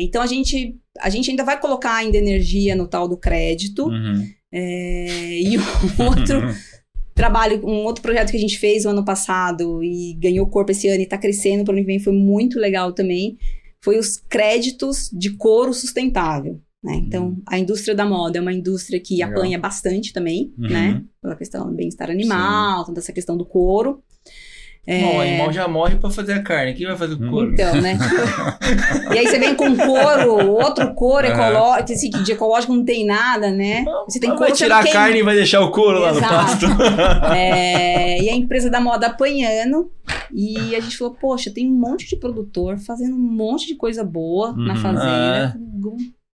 então, 0.00 0.22
a 0.22 0.26
gente, 0.26 0.74
a 1.00 1.10
gente 1.10 1.30
ainda 1.30 1.44
vai 1.44 1.60
colocar 1.60 1.94
ainda 1.96 2.16
energia 2.16 2.74
no 2.74 2.86
tal 2.86 3.06
do 3.06 3.16
crédito. 3.18 3.88
Uhum. 3.88 4.26
e 4.52 5.56
o 5.56 6.02
outro 6.02 6.42
trabalho, 7.14 7.64
um 7.66 7.84
outro 7.84 8.02
projeto 8.02 8.30
que 8.30 8.36
a 8.36 8.40
gente 8.40 8.58
fez 8.58 8.84
o 8.84 8.90
ano 8.90 9.04
passado 9.04 9.82
e 9.82 10.14
ganhou 10.14 10.46
corpo 10.46 10.72
esse 10.72 10.88
ano 10.88 11.00
e 11.00 11.04
está 11.04 11.18
crescendo 11.18 11.64
para 11.64 11.72
o 11.72 11.76
ano 11.76 11.84
que 11.84 11.90
vem, 11.90 11.98
foi 11.98 12.12
muito 12.12 12.58
legal 12.58 12.92
também, 12.92 13.36
foi 13.80 13.98
os 13.98 14.16
créditos 14.16 15.10
de 15.12 15.30
couro 15.36 15.72
sustentável. 15.72 16.60
Né? 16.82 16.94
Então, 16.96 17.26
uhum. 17.26 17.42
a 17.46 17.58
indústria 17.58 17.94
da 17.94 18.04
moda 18.04 18.38
é 18.38 18.40
uma 18.40 18.52
indústria 18.52 18.98
que 18.98 19.14
Legal. 19.14 19.30
apanha 19.30 19.58
bastante 19.58 20.12
também, 20.12 20.52
uhum. 20.58 20.68
né? 20.68 21.04
Pela 21.20 21.36
questão 21.36 21.68
do 21.68 21.76
bem-estar 21.76 22.10
animal, 22.10 22.80
Sim. 22.80 22.86
toda 22.86 22.98
essa 22.98 23.12
questão 23.12 23.36
do 23.36 23.46
couro. 23.46 24.02
É... 24.84 25.00
Bom, 25.00 25.18
o 25.18 25.20
animal 25.20 25.52
já 25.52 25.68
morre 25.68 25.94
para 25.94 26.10
fazer 26.10 26.32
a 26.32 26.42
carne. 26.42 26.74
Quem 26.74 26.86
vai 26.86 26.96
fazer 26.96 27.14
o 27.14 27.30
couro? 27.30 27.52
Então, 27.52 27.80
né? 27.80 27.96
e 29.14 29.18
aí 29.18 29.28
você 29.28 29.38
vem 29.38 29.54
com 29.54 29.76
couro, 29.76 30.50
outro 30.50 30.92
couro 30.94 31.24
ecológico, 31.24 31.92
esse 31.92 32.08
de 32.08 32.32
ecológico 32.32 32.74
não 32.74 32.84
tem 32.84 33.06
nada, 33.06 33.52
né? 33.52 33.84
Você 34.08 34.18
tem 34.18 34.34
vai 34.34 34.50
tirar 34.50 34.84
a 34.84 34.92
carne 34.92 35.20
e 35.20 35.22
vai 35.22 35.36
deixar 35.36 35.60
o 35.60 35.70
couro 35.70 36.04
Exato. 36.04 36.20
lá 36.20 36.42
no 36.42 36.46
pasto. 36.46 36.66
é... 37.32 38.02
E 38.22 38.28
a 38.28 38.34
empresa 38.34 38.70
da 38.70 38.80
moda 38.80 39.08
apanhando. 39.08 39.90
E 40.32 40.76
a 40.76 40.80
gente 40.80 40.96
falou, 40.96 41.14
poxa, 41.14 41.50
tem 41.50 41.66
um 41.66 41.74
monte 41.74 42.08
de 42.08 42.16
produtor 42.16 42.78
fazendo 42.78 43.14
um 43.14 43.18
monte 43.18 43.66
de 43.66 43.74
coisa 43.74 44.04
boa 44.04 44.50
uhum. 44.50 44.64
na 44.64 44.76
fazenda. 44.76 45.56
Ah. 45.56 45.58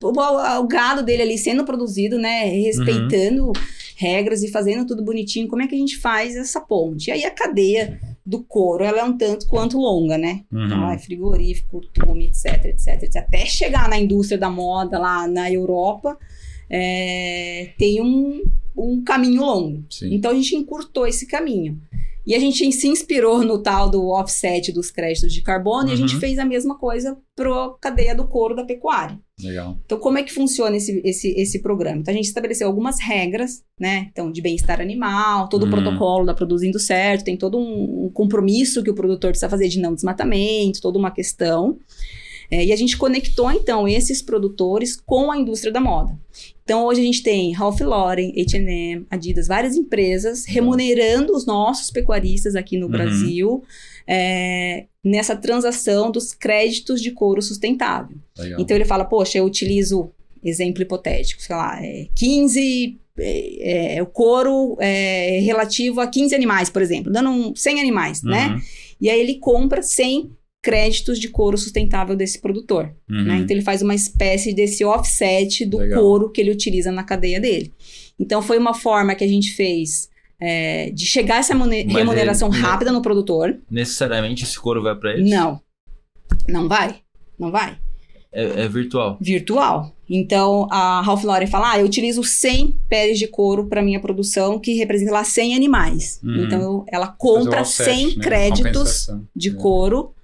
O, 0.02 0.06
o, 0.06 0.60
o, 0.60 0.68
gado 0.68 1.02
dele 1.02 1.22
ali 1.22 1.38
sendo 1.38 1.64
produzido, 1.64 2.18
né? 2.18 2.44
Respeitando 2.44 3.46
uhum. 3.46 3.52
regras 3.96 4.42
e 4.42 4.50
fazendo 4.50 4.86
tudo 4.86 5.02
bonitinho. 5.02 5.48
Como 5.48 5.62
é 5.62 5.66
que 5.66 5.74
a 5.74 5.78
gente 5.78 5.96
faz 5.98 6.36
essa 6.36 6.60
ponte? 6.60 7.08
E 7.08 7.12
aí 7.12 7.24
a 7.24 7.30
cadeia 7.30 7.98
do 8.28 8.44
couro, 8.44 8.84
ela 8.84 9.00
é 9.00 9.04
um 9.04 9.16
tanto 9.16 9.46
quanto 9.48 9.78
longa, 9.78 10.18
né? 10.18 10.44
Uhum. 10.52 10.66
Então, 10.66 10.90
é 10.90 10.98
frigorífico, 10.98 11.80
turme, 11.94 12.26
etc, 12.26 12.66
etc, 12.66 13.02
etc. 13.02 13.16
Até 13.16 13.46
chegar 13.46 13.88
na 13.88 13.98
indústria 13.98 14.36
da 14.36 14.50
moda 14.50 14.98
lá 14.98 15.26
na 15.26 15.50
Europa, 15.50 16.18
é, 16.68 17.72
tem 17.78 18.02
um, 18.02 18.42
um 18.76 19.02
caminho 19.02 19.40
longo. 19.40 19.82
Sim. 19.88 20.14
Então, 20.14 20.30
a 20.30 20.34
gente 20.34 20.54
encurtou 20.54 21.06
esse 21.06 21.26
caminho. 21.26 21.80
E 22.28 22.34
a 22.34 22.38
gente 22.38 22.70
se 22.72 22.86
inspirou 22.86 23.42
no 23.42 23.62
tal 23.62 23.88
do 23.88 24.08
offset 24.08 24.70
dos 24.70 24.90
créditos 24.90 25.32
de 25.32 25.40
carbono 25.40 25.84
uhum. 25.84 25.88
e 25.88 25.92
a 25.94 25.96
gente 25.96 26.12
uhum. 26.12 26.20
fez 26.20 26.38
a 26.38 26.44
mesma 26.44 26.76
coisa 26.76 27.16
para 27.34 27.48
a 27.48 27.70
cadeia 27.80 28.14
do 28.14 28.28
couro 28.28 28.54
da 28.54 28.64
pecuária. 28.64 29.18
Legal. 29.42 29.78
Então, 29.86 29.98
como 29.98 30.18
é 30.18 30.22
que 30.22 30.30
funciona 30.30 30.76
esse, 30.76 31.00
esse, 31.02 31.30
esse 31.40 31.62
programa? 31.62 32.02
Então, 32.02 32.12
a 32.12 32.16
gente 32.16 32.26
estabeleceu 32.26 32.66
algumas 32.66 33.00
regras, 33.00 33.62
né? 33.80 34.08
Então, 34.12 34.30
de 34.30 34.42
bem-estar 34.42 34.78
animal, 34.78 35.48
todo 35.48 35.62
uhum. 35.62 35.68
o 35.68 35.72
protocolo 35.72 36.26
da 36.26 36.34
Produzindo 36.34 36.78
Certo, 36.78 37.24
tem 37.24 37.34
todo 37.34 37.56
um, 37.56 38.04
um 38.04 38.10
compromisso 38.12 38.82
que 38.82 38.90
o 38.90 38.94
produtor 38.94 39.30
precisa 39.30 39.48
fazer 39.48 39.68
de 39.68 39.80
não 39.80 39.94
desmatamento, 39.94 40.82
toda 40.82 40.98
uma 40.98 41.10
questão. 41.10 41.78
É, 42.50 42.62
e 42.62 42.72
a 42.74 42.76
gente 42.76 42.98
conectou, 42.98 43.50
então, 43.50 43.88
esses 43.88 44.20
produtores 44.20 45.00
com 45.00 45.32
a 45.32 45.38
indústria 45.38 45.72
da 45.72 45.80
moda. 45.80 46.14
Então, 46.68 46.84
hoje 46.84 47.00
a 47.00 47.04
gente 47.04 47.22
tem 47.22 47.50
Ralph 47.54 47.80
Lauren, 47.80 48.30
H&M, 48.36 49.06
Adidas, 49.08 49.48
várias 49.48 49.74
empresas 49.74 50.44
remunerando 50.44 51.32
os 51.32 51.46
nossos 51.46 51.90
pecuaristas 51.90 52.54
aqui 52.54 52.76
no 52.76 52.84
uhum. 52.84 52.92
Brasil 52.92 53.64
é, 54.06 54.84
nessa 55.02 55.34
transação 55.34 56.10
dos 56.10 56.34
créditos 56.34 57.00
de 57.00 57.10
couro 57.10 57.40
sustentável. 57.40 58.18
Legal. 58.36 58.60
Então, 58.60 58.76
ele 58.76 58.84
fala, 58.84 59.06
poxa, 59.06 59.38
eu 59.38 59.46
utilizo, 59.46 60.10
exemplo 60.44 60.82
hipotético, 60.82 61.40
sei 61.40 61.56
lá, 61.56 61.82
é 61.82 62.08
15 62.14 62.98
é, 63.18 63.96
é, 63.96 64.02
o 64.02 64.06
couro 64.06 64.76
é, 64.78 65.40
relativo 65.40 66.02
a 66.02 66.06
15 66.06 66.34
animais, 66.34 66.68
por 66.68 66.82
exemplo, 66.82 67.10
dando 67.10 67.30
um, 67.30 67.56
100 67.56 67.80
animais, 67.80 68.22
né? 68.22 68.48
uhum. 68.48 68.54
né? 68.56 68.62
E 69.00 69.08
aí 69.08 69.18
ele 69.18 69.36
compra 69.36 69.80
100 69.80 70.36
créditos 70.62 71.18
de 71.18 71.28
couro 71.28 71.56
sustentável 71.56 72.16
desse 72.16 72.40
produtor. 72.40 72.92
Uhum. 73.08 73.24
Né? 73.24 73.36
Então 73.38 73.56
ele 73.56 73.64
faz 73.64 73.82
uma 73.82 73.94
espécie 73.94 74.52
desse 74.52 74.84
offset 74.84 75.64
do 75.64 75.78
Legal. 75.78 76.00
couro 76.00 76.30
que 76.30 76.40
ele 76.40 76.50
utiliza 76.50 76.90
na 76.90 77.04
cadeia 77.04 77.40
dele. 77.40 77.72
Então 78.18 78.42
foi 78.42 78.58
uma 78.58 78.74
forma 78.74 79.14
que 79.14 79.24
a 79.24 79.28
gente 79.28 79.52
fez 79.52 80.08
é, 80.40 80.90
de 80.90 81.06
chegar 81.06 81.36
a 81.36 81.38
essa 81.38 81.54
remuneração 81.54 82.48
ele, 82.48 82.58
rápida 82.58 82.92
no 82.92 83.02
produtor. 83.02 83.56
Necessariamente 83.70 84.44
esse 84.44 84.58
couro 84.58 84.82
vai 84.82 84.96
para 84.96 85.14
ele? 85.14 85.30
Não. 85.30 85.60
Não 86.48 86.68
vai. 86.68 86.96
Não 87.38 87.50
vai. 87.50 87.78
É, 88.32 88.64
é, 88.64 88.68
virtual. 88.68 89.16
Virtual. 89.20 89.94
Então, 90.08 90.66
a 90.70 91.00
Ralph 91.02 91.24
Lauren 91.24 91.46
fala, 91.46 91.72
ah, 91.72 91.78
eu 91.80 91.86
utilizo 91.86 92.22
100 92.22 92.78
peles 92.88 93.18
de 93.18 93.26
couro 93.26 93.66
para 93.66 93.82
minha 93.82 94.00
produção, 94.00 94.58
que 94.58 94.74
representa 94.74 95.12
lá 95.12 95.24
100 95.24 95.54
animais. 95.54 96.20
Uhum. 96.22 96.44
Então, 96.44 96.60
eu, 96.60 96.84
ela 96.88 97.08
compra 97.08 97.62
offset, 97.62 97.94
100 97.94 98.16
né? 98.16 98.22
créditos 98.22 99.08
de 99.34 99.50
é. 99.50 99.52
couro 99.52 100.14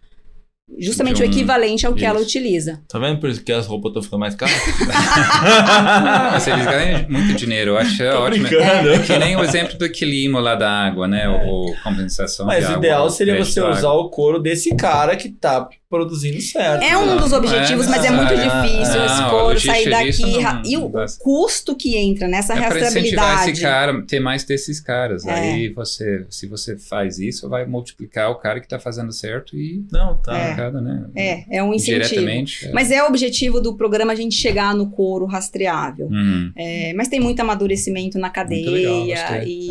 Justamente 0.78 1.22
um... 1.22 1.26
o 1.26 1.28
equivalente 1.28 1.86
ao 1.86 1.92
que 1.92 2.00
Isso. 2.00 2.08
ela 2.08 2.20
utiliza. 2.20 2.80
Tá 2.88 2.98
vendo 2.98 3.20
por 3.20 3.28
isso 3.28 3.42
que 3.42 3.52
as 3.52 3.66
roupas 3.66 3.90
estão 3.90 4.02
ficando 4.02 4.20
mais 4.20 4.34
caras? 4.34 4.54
Mas 6.32 6.46
eles 6.46 6.64
ganham 6.64 7.06
muito 7.08 7.34
dinheiro, 7.34 7.72
eu 7.72 7.78
acho 7.78 8.00
é 8.02 8.14
ótimo. 8.14 8.46
É, 8.46 8.98
que 8.98 9.16
nem 9.18 9.36
o 9.36 9.44
exemplo 9.44 9.76
do 9.76 9.84
equilíbrio 9.84 10.40
lá 10.40 10.54
da 10.54 10.70
água, 10.70 11.06
né? 11.06 11.24
É. 11.24 11.28
Ou 11.46 11.74
compensação 11.82 12.46
Mas 12.46 12.68
o 12.68 12.72
ideal 12.72 13.10
seria 13.10 13.36
você 13.36 13.60
usar 13.60 13.92
o 13.92 14.08
couro 14.08 14.38
desse 14.38 14.74
cara 14.74 15.16
que 15.16 15.28
tá 15.28 15.68
produzindo 15.94 16.40
certo. 16.40 16.82
É 16.82 16.98
um 16.98 17.16
dos 17.16 17.32
objetivos, 17.32 17.86
é, 17.86 17.90
mas 17.90 18.04
é 18.04 18.10
muito 18.10 18.34
difícil 18.34 19.00
é, 19.00 19.06
esse 19.06 19.30
couro 19.30 19.60
sair 19.60 19.90
daqui. 19.90 20.42
Não, 20.42 20.62
e 20.64 20.76
o, 20.76 20.90
custo 21.20 21.76
que 21.76 21.96
entra 21.96 22.26
nessa 22.26 22.54
é 22.54 22.56
rastreabilidade. 22.56 23.52
esse 23.52 23.62
cara, 23.62 24.02
ter 24.02 24.18
mais 24.18 24.42
desses 24.42 24.80
caras. 24.80 25.24
É. 25.24 25.32
Aí 25.32 25.68
você, 25.72 26.26
se 26.28 26.48
você 26.48 26.76
faz 26.76 27.20
isso, 27.20 27.48
vai 27.48 27.64
multiplicar 27.64 28.30
o 28.30 28.34
cara 28.34 28.58
que 28.58 28.66
está 28.66 28.78
fazendo 28.78 29.12
certo 29.12 29.56
e. 29.56 29.86
Não, 29.92 30.16
tá. 30.16 30.36
É, 30.36 30.63
né? 30.70 31.06
é, 31.14 31.58
é 31.58 31.62
um 31.62 31.72
incentivo. 31.72 32.08
Diretamente. 32.08 32.66
É. 32.66 32.72
Mas 32.72 32.90
é 32.90 33.02
o 33.02 33.06
objetivo 33.06 33.60
do 33.60 33.74
programa 33.76 34.12
a 34.12 34.16
gente 34.16 34.34
chegar 34.34 34.74
no 34.74 34.90
couro 34.90 35.26
rastreável. 35.26 36.06
Uhum. 36.06 36.52
É, 36.56 36.92
mas 36.94 37.08
tem 37.08 37.20
muito 37.20 37.40
amadurecimento 37.40 38.18
na 38.18 38.30
cadeia. 38.30 38.70
Legal, 38.70 39.06
e, 39.06 39.12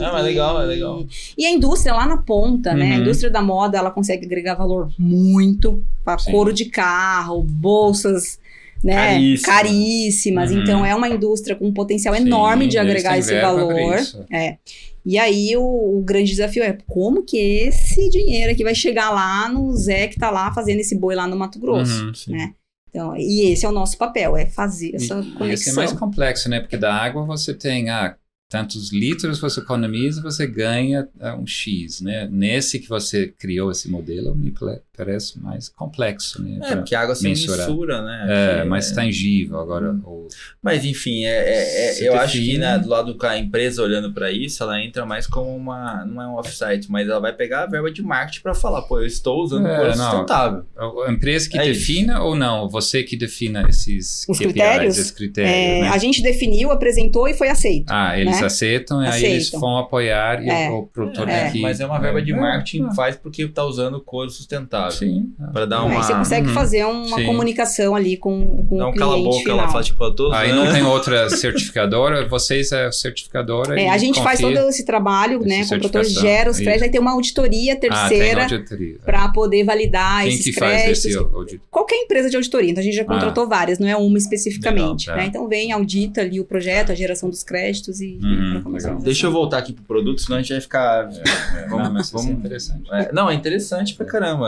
ah, 0.02 0.20
é 0.20 0.22
legal, 0.22 0.62
é 0.62 0.66
legal. 0.66 1.06
E, 1.38 1.46
a 1.46 1.52
indústria 1.52 1.94
lá 1.94 2.06
na 2.06 2.18
ponta, 2.18 2.72
uhum. 2.72 2.78
né? 2.78 2.92
A 2.92 2.96
uhum. 2.96 3.02
indústria 3.02 3.30
da 3.30 3.42
moda, 3.42 3.78
ela 3.78 3.92
consegue 3.92 4.26
agregar 4.26 4.56
valor 4.56 4.90
muito 4.98 5.84
couro 6.30 6.52
de 6.54 6.66
carro, 6.66 7.42
bolsas 7.44 8.40
né, 8.84 8.96
caríssimas. 8.96 9.42
caríssimas. 9.42 10.52
Uhum. 10.52 10.62
Então 10.62 10.86
é 10.86 10.94
uma 10.94 11.08
indústria 11.08 11.56
com 11.56 11.68
um 11.68 11.74
potencial 11.74 12.14
Sim, 12.16 12.22
enorme 12.22 12.68
de 12.68 12.78
agregar 12.78 13.18
esse 13.18 13.40
valor. 13.40 13.96
É. 14.32 14.58
E 15.06 15.18
aí 15.18 15.56
o, 15.58 15.98
o, 15.98 16.02
grande 16.02 16.32
desafio 16.32 16.64
é 16.64 16.78
como 16.88 17.24
que 17.24 17.38
esse 17.38 18.10
dinheiro 18.10 18.52
aqui 18.52 18.64
vai 18.64 18.74
chegar 18.74 19.10
lá 19.10 19.50
no 19.50 19.76
Zé 19.76 20.08
que 20.08 20.16
está 20.16 20.32
lá 20.32 20.54
fazendo 20.54 20.80
esse 20.80 20.96
boi 20.96 21.14
lá 21.14 21.28
no 21.28 21.36
Mato 21.36 21.60
Grosso, 21.60 22.06
uhum, 22.06 22.12
né? 22.30 22.54
Então, 22.90 23.16
e 23.18 23.52
esse 23.52 23.66
é 23.66 23.70
o 23.70 23.72
nosso 23.72 23.98
papel, 23.98 24.38
é 24.38 24.46
fazer 24.46 24.96
essa 24.96 25.20
e, 25.20 25.32
conexão. 25.32 25.50
Esse 25.50 25.70
é 25.72 25.74
mais 25.74 25.92
complexo, 25.92 26.48
né? 26.48 26.60
Porque 26.60 26.78
da 26.78 26.94
água 26.94 27.26
você 27.26 27.54
tem 27.54 27.90
ah, 27.90 28.16
tantos 28.48 28.94
litros 28.94 29.40
você 29.40 29.60
economiza, 29.60 30.22
você 30.22 30.46
ganha 30.46 31.10
é, 31.20 31.34
um 31.34 31.46
X, 31.46 32.02
né? 32.02 32.30
Nesse 32.32 32.80
que 32.80 32.88
você 32.88 33.28
criou 33.28 33.72
esse 33.72 33.90
modelo, 33.90 34.36
me 34.36 34.52
parece 34.96 35.40
mais 35.40 35.70
complexo, 35.70 36.42
né? 36.42 36.60
É, 36.64 36.76
porque 36.76 36.94
a 36.94 37.02
água 37.02 37.16
se 37.16 37.24
mensura, 37.24 38.02
né? 38.04 38.26
É, 38.30 38.62
é 38.62 38.64
mais 38.64 38.92
tangível 38.92 39.60
agora. 39.60 39.92
Hum. 39.92 40.02
Ou... 40.06 40.28
Mas 40.62 40.86
enfim, 40.86 41.26
é, 41.26 41.30
é, 41.30 42.00
é 42.00 42.08
eu 42.08 42.14
acho 42.20 42.38
que 42.38 42.58
né, 42.60 42.78
do 42.78 42.88
lado 42.88 43.16
da 43.16 43.38
empresa 43.38 43.82
olhando 43.82 44.14
para 44.14 44.32
isso, 44.32 44.62
ela 44.62 44.80
entra 44.80 45.04
mais 45.04 45.26
como 45.26 45.56
uma, 45.56 46.06
não 46.06 46.22
é 46.22 46.28
um 46.28 46.36
offsite, 46.36 46.92
mas 46.92 47.10
ela 47.10 47.20
vai 47.20 47.34
pegar 47.34 47.64
a 47.64 47.66
verba 47.66 47.92
de 47.92 48.04
marketing 48.04 48.42
para 48.42 48.54
falar, 48.54 48.84
pô, 48.84 49.00
eu 49.00 49.08
estou 49.08 49.42
usando 49.42 49.68
é, 49.68 49.76
coisa 49.78 49.96
sustentável. 49.96 50.66
A 51.08 51.12
empresa 51.12 51.50
que 51.50 51.58
defina 51.58 52.14
isso. 52.14 52.24
ou 52.24 52.36
não? 52.36 52.70
Você 52.70 53.02
que 53.02 53.18
defina 53.18 53.68
esses 53.68 54.26
Os 54.30 54.38
KPIs, 54.38 54.52
critérios? 54.52 54.98
Esses 54.98 55.12
critérios 55.12 55.54
né? 55.54 55.90
A 55.90 55.98
gente 55.98 56.22
definiu, 56.22 56.72
apresentou 56.72 57.28
e 57.28 57.34
foi 57.34 57.50
aceito. 57.50 57.90
Ah, 57.90 58.18
eles 58.18 58.40
né? 58.40 58.46
aceitam 58.46 59.04
e 59.04 59.08
aí 59.08 59.26
eles 59.26 59.50
vão 59.50 59.78
apoiar 59.78 60.44
e 60.44 60.50
é. 60.50 60.70
o 60.70 60.84
produtor 60.84 61.28
é. 61.28 61.48
aqui. 61.48 61.62
Mas 61.62 61.80
é 61.80 61.86
uma 61.86 62.00
verba 62.00 62.22
de 62.22 62.32
é. 62.32 62.36
marketing 62.36 62.90
que 62.90 62.96
faz 62.96 63.16
porque 63.16 63.42
está 63.44 63.64
usando 63.64 64.00
couro 64.00 64.30
sustentável. 64.30 64.83
Sim. 64.92 65.32
Para 65.52 65.66
dar 65.66 65.84
uma. 65.84 65.96
Aí 65.96 66.04
você 66.04 66.14
consegue 66.14 66.48
uhum. 66.48 66.54
fazer 66.54 66.86
uma 66.86 67.18
Sim. 67.18 67.26
comunicação 67.26 67.96
ali 67.96 68.18
com, 68.18 68.66
com 68.68 68.78
Não 68.78 68.90
o 68.90 68.94
cliente 68.94 69.00
cala 69.00 69.16
a 69.16 69.24
boca, 69.24 69.40
final. 69.40 69.60
ela 69.60 69.68
fala 69.70 69.84
tipo, 69.84 70.12
tô 70.12 70.32
Aí 70.32 70.52
não 70.52 70.72
tem 70.72 70.84
outra 70.86 71.30
certificadora, 71.30 72.28
vocês 72.28 72.72
é 72.72 72.92
certificadora. 72.92 73.80
É, 73.80 73.90
a 73.90 73.98
gente 73.98 74.22
faz 74.22 74.40
todo 74.40 74.58
esse 74.70 74.86
trabalho, 74.86 75.40
né? 75.42 75.64
O 75.64 75.68
produtor 75.68 76.04
gera 76.04 76.50
os 76.50 76.58
créditos, 76.58 76.84
aí 76.84 76.90
tem 76.90 77.02
uma 77.02 77.12
auditoria 77.12 77.76
terceira 77.76 78.46
ah, 78.46 79.06
para 79.06 79.30
poder 79.30 79.64
validar 79.64 80.24
Quem 80.24 80.34
esses 80.34 80.46
que 80.46 80.52
créditos. 80.54 81.04
Faz 81.04 81.46
esse 81.46 81.60
Qualquer 81.70 81.96
empresa 81.98 82.30
de 82.30 82.36
auditoria, 82.36 82.72
então 82.72 82.82
a 82.82 82.86
gente 82.86 82.96
já 82.96 83.06
contratou 83.06 83.44
ah. 83.44 83.48
várias, 83.48 83.80
não 83.80 83.88
é 83.88 83.96
uma 83.96 84.18
especificamente. 84.18 85.08
Legal, 85.08 85.24
né? 85.24 85.28
Então 85.28 85.48
vem, 85.48 85.72
audita 85.72 86.22
ali 86.22 86.40
o 86.40 86.46
projeto, 86.46 86.92
a 86.92 86.96
geração 86.96 87.30
dos 87.30 87.44
créditos 87.44 88.02
e. 88.02 88.20
Uhum. 88.22 89.00
Deixa 89.02 89.28
eu 89.28 89.32
voltar 89.32 89.58
aqui 89.60 89.74
pro 89.74 89.84
produto, 89.84 90.22
senão 90.22 90.38
a 90.38 90.42
gente 90.42 90.52
vai 90.52 90.62
ficar. 90.62 91.10
É, 91.12 91.64
é, 91.64 91.68
vamos, 91.68 91.86
não, 91.86 91.94
mas 91.94 92.12
vamos, 92.12 92.30
é 92.30 92.34
interessante. 92.34 92.90
É, 92.92 93.12
não, 93.12 93.30
é 93.30 93.34
interessante 93.34 93.96
pra 93.96 94.06
caramba. 94.06 94.48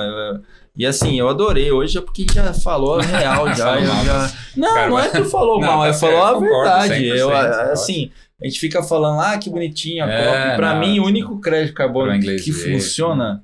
E 0.77 0.85
assim, 0.85 1.17
eu 1.17 1.29
adorei 1.29 1.71
hoje, 1.71 1.97
é 1.97 2.01
porque 2.01 2.25
já 2.33 2.53
falou 2.53 2.99
a 2.99 3.01
real, 3.01 3.47
já. 3.55 3.79
já... 3.79 4.33
Não, 4.55 4.73
Cara, 4.73 4.89
não 4.89 4.99
é 4.99 5.09
que 5.09 5.23
falou 5.23 5.59
não, 5.59 5.67
mal, 5.67 5.85
é 5.85 5.93
falou 5.93 6.21
a 6.21 6.39
verdade. 6.39 7.05
Eu, 7.05 7.33
assim, 7.33 8.11
a 8.41 8.45
gente 8.45 8.59
fica 8.59 8.83
falando, 8.83 9.21
ah, 9.21 9.37
que 9.37 9.49
bonitinho 9.49 10.03
a 10.03 10.07
é, 10.07 10.55
Pra 10.55 10.73
não, 10.73 10.81
mim, 10.81 10.99
o 10.99 11.05
único 11.05 11.39
crédito 11.39 11.73
carbono 11.73 12.19
que 12.19 12.51
funciona 12.51 13.41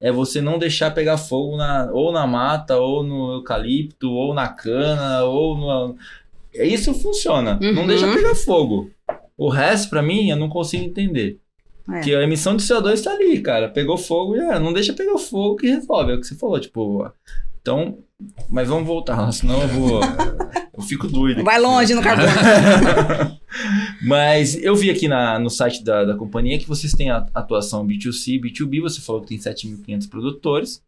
é. 0.00 0.08
é. 0.08 0.12
você 0.12 0.40
não 0.40 0.58
deixar 0.58 0.90
pegar 0.90 1.16
fogo 1.16 1.56
na, 1.56 1.88
ou 1.92 2.12
na 2.12 2.26
mata, 2.26 2.76
ou 2.76 3.04
no 3.04 3.34
eucalipto, 3.34 4.10
ou 4.10 4.34
na 4.34 4.48
cana, 4.48 5.22
ou 5.22 5.56
no. 5.56 5.96
Isso 6.52 6.92
funciona. 6.92 7.58
Uhum. 7.62 7.72
Não 7.72 7.86
deixa 7.86 8.12
pegar 8.12 8.34
fogo. 8.34 8.90
O 9.38 9.48
resto, 9.48 9.88
para 9.88 10.02
mim, 10.02 10.28
eu 10.28 10.36
não 10.36 10.48
consigo 10.48 10.84
entender. 10.84 11.38
É. 11.90 12.00
Que 12.00 12.14
a 12.14 12.22
emissão 12.22 12.56
de 12.56 12.62
CO2 12.62 12.94
está 12.94 13.12
ali, 13.12 13.40
cara. 13.40 13.68
Pegou 13.68 13.96
fogo, 13.98 14.36
já 14.36 14.58
não 14.60 14.72
deixa 14.72 14.92
pegar 14.92 15.18
fogo 15.18 15.56
que 15.56 15.68
resolve. 15.68 16.12
É 16.12 16.14
o 16.14 16.20
que 16.20 16.26
você 16.26 16.36
falou, 16.36 16.60
tipo, 16.60 17.10
Então, 17.60 17.98
mas 18.48 18.68
vamos 18.68 18.86
voltar, 18.86 19.30
senão 19.32 19.60
eu 19.62 19.68
vou. 19.68 20.00
eu 20.76 20.82
fico 20.82 21.08
doido. 21.08 21.42
Vai 21.42 21.60
longe 21.60 21.94
no 21.94 22.02
carbono. 22.02 22.28
mas 24.06 24.54
eu 24.62 24.74
vi 24.76 24.90
aqui 24.90 25.08
na, 25.08 25.38
no 25.38 25.50
site 25.50 25.82
da, 25.82 26.04
da 26.04 26.16
companhia 26.16 26.58
que 26.58 26.68
vocês 26.68 26.92
têm 26.92 27.10
a 27.10 27.26
atuação 27.34 27.86
B2C, 27.86 28.40
B2B, 28.40 28.80
você 28.80 29.00
falou 29.00 29.22
que 29.22 29.28
tem 29.28 29.38
7.500 29.38 30.08
produtores. 30.08 30.82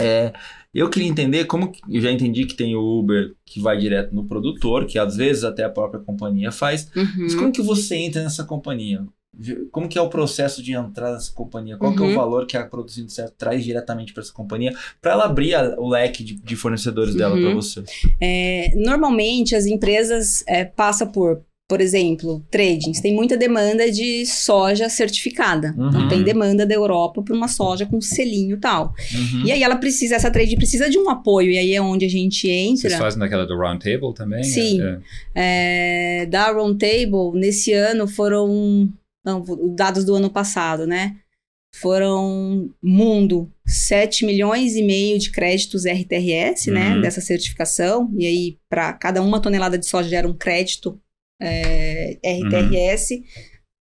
É, 0.00 0.32
eu 0.72 0.88
queria 0.88 1.08
entender 1.08 1.44
como. 1.46 1.72
Eu 1.88 2.00
já 2.00 2.10
entendi 2.10 2.46
que 2.46 2.54
tem 2.54 2.76
o 2.76 3.00
Uber 3.00 3.34
que 3.44 3.60
vai 3.60 3.76
direto 3.76 4.14
no 4.14 4.26
produtor, 4.26 4.86
que 4.86 4.98
às 4.98 5.16
vezes 5.16 5.42
até 5.42 5.64
a 5.64 5.70
própria 5.70 6.00
companhia 6.00 6.52
faz. 6.52 6.90
Uhum. 6.94 7.06
Mas 7.18 7.34
como 7.34 7.52
que 7.52 7.62
você 7.62 7.96
entra 7.96 8.22
nessa 8.22 8.44
companhia? 8.44 9.04
Como 9.70 9.88
que 9.88 9.98
é 9.98 10.02
o 10.02 10.08
processo 10.08 10.62
de 10.62 10.72
entrar 10.72 11.12
nessa 11.12 11.32
companhia? 11.32 11.76
Qual 11.76 11.90
uhum. 11.90 11.96
que 11.96 12.02
é 12.02 12.06
o 12.06 12.08
uhum. 12.10 12.16
valor 12.16 12.46
que 12.46 12.56
a 12.56 12.66
Produzindo 12.66 13.10
Certo 13.10 13.34
traz 13.36 13.64
diretamente 13.64 14.12
para 14.12 14.22
essa 14.22 14.32
companhia 14.32 14.74
para 15.00 15.12
ela 15.12 15.24
abrir 15.24 15.54
a, 15.54 15.74
o 15.78 15.88
leque 15.88 16.24
de, 16.24 16.34
de 16.34 16.56
fornecedores 16.56 17.14
dela 17.14 17.34
uhum. 17.34 17.42
para 17.42 17.54
você? 17.54 17.84
É, 18.20 18.72
normalmente 18.74 19.54
as 19.54 19.66
empresas 19.66 20.44
é, 20.46 20.64
passam 20.64 21.10
por 21.10 21.42
por 21.68 21.82
exemplo, 21.82 22.42
tradings, 22.50 22.98
tem 22.98 23.14
muita 23.14 23.36
demanda 23.36 23.90
de 23.90 24.24
soja 24.24 24.88
certificada. 24.88 25.74
Uhum. 25.76 25.88
Então, 25.88 26.08
tem 26.08 26.22
demanda 26.22 26.64
da 26.64 26.74
Europa 26.74 27.22
para 27.22 27.36
uma 27.36 27.46
soja 27.46 27.84
com 27.84 28.00
selinho 28.00 28.58
tal. 28.58 28.94
Uhum. 29.12 29.44
E 29.44 29.52
aí 29.52 29.62
ela 29.62 29.76
precisa, 29.76 30.14
essa 30.14 30.30
trade 30.30 30.56
precisa 30.56 30.88
de 30.88 30.98
um 30.98 31.10
apoio, 31.10 31.50
e 31.50 31.58
aí 31.58 31.74
é 31.74 31.82
onde 31.82 32.06
a 32.06 32.08
gente 32.08 32.48
entra. 32.48 32.88
Vocês 32.88 32.94
fazem 32.94 33.18
naquela 33.18 33.46
do 33.46 33.54
Roundtable 33.54 34.14
também? 34.14 34.42
Sim. 34.44 34.80
É. 35.34 36.22
É, 36.22 36.26
da 36.26 36.50
Roundtable, 36.50 37.32
nesse 37.34 37.74
ano 37.74 38.08
foram, 38.08 38.88
não, 39.28 39.74
dados 39.74 40.04
do 40.04 40.14
ano 40.14 40.30
passado, 40.30 40.86
né? 40.86 41.16
Foram 41.74 42.70
mundo 42.82 43.52
7 43.66 44.24
milhões 44.24 44.74
e 44.74 44.82
meio 44.82 45.18
de 45.18 45.30
créditos 45.30 45.84
RTRS, 45.84 46.70
né, 46.70 46.88
uhum. 46.88 46.94
né, 46.96 47.00
dessa 47.02 47.20
certificação. 47.20 48.10
E 48.16 48.26
aí, 48.26 48.58
para 48.68 48.92
cada 48.94 49.22
uma 49.22 49.40
tonelada 49.40 49.78
de 49.78 49.86
soja 49.86 50.08
gera 50.08 50.26
um 50.26 50.34
crédito 50.34 50.98
é, 51.40 52.18
RTRS. 52.24 53.16
Uhum. 53.16 53.22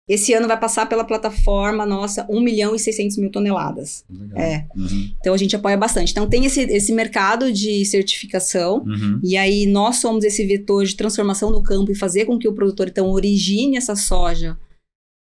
Esse 0.07 0.33
ano 0.33 0.47
vai 0.47 0.59
passar 0.59 0.89
pela 0.89 1.05
plataforma 1.05 1.85
nossa 1.85 2.25
1 2.29 2.41
milhão 2.41 2.75
e 2.75 2.79
600 2.79 3.17
mil 3.17 3.31
toneladas. 3.31 4.03
É. 4.35 4.65
Uhum. 4.75 5.13
Então 5.19 5.33
a 5.33 5.37
gente 5.37 5.55
apoia 5.55 5.77
bastante. 5.77 6.11
Então 6.11 6.27
tem 6.27 6.45
esse, 6.45 6.61
esse 6.63 6.91
mercado 6.91 7.51
de 7.51 7.85
certificação, 7.85 8.83
uhum. 8.83 9.19
e 9.23 9.37
aí 9.37 9.65
nós 9.65 9.97
somos 9.97 10.25
esse 10.25 10.45
vetor 10.45 10.85
de 10.85 10.95
transformação 10.95 11.49
no 11.49 11.63
campo 11.63 11.91
e 11.91 11.95
fazer 11.95 12.25
com 12.25 12.37
que 12.37 12.47
o 12.47 12.53
produtor 12.53 12.89
então 12.89 13.09
origine 13.09 13.77
essa 13.77 13.95
soja 13.95 14.57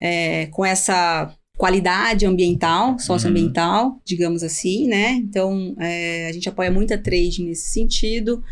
é, 0.01 0.47
com 0.47 0.65
essa 0.65 1.33
qualidade 1.57 2.25
ambiental, 2.25 2.99
socioambiental, 2.99 3.87
uhum. 3.87 3.99
digamos 4.05 4.43
assim, 4.43 4.87
né? 4.87 5.13
Então 5.13 5.75
é, 5.79 6.27
a 6.27 6.31
gente 6.31 6.47
apoia 6.47 6.71
muita 6.71 6.97
trade 6.97 7.43
nesse 7.43 7.69
sentido. 7.69 8.43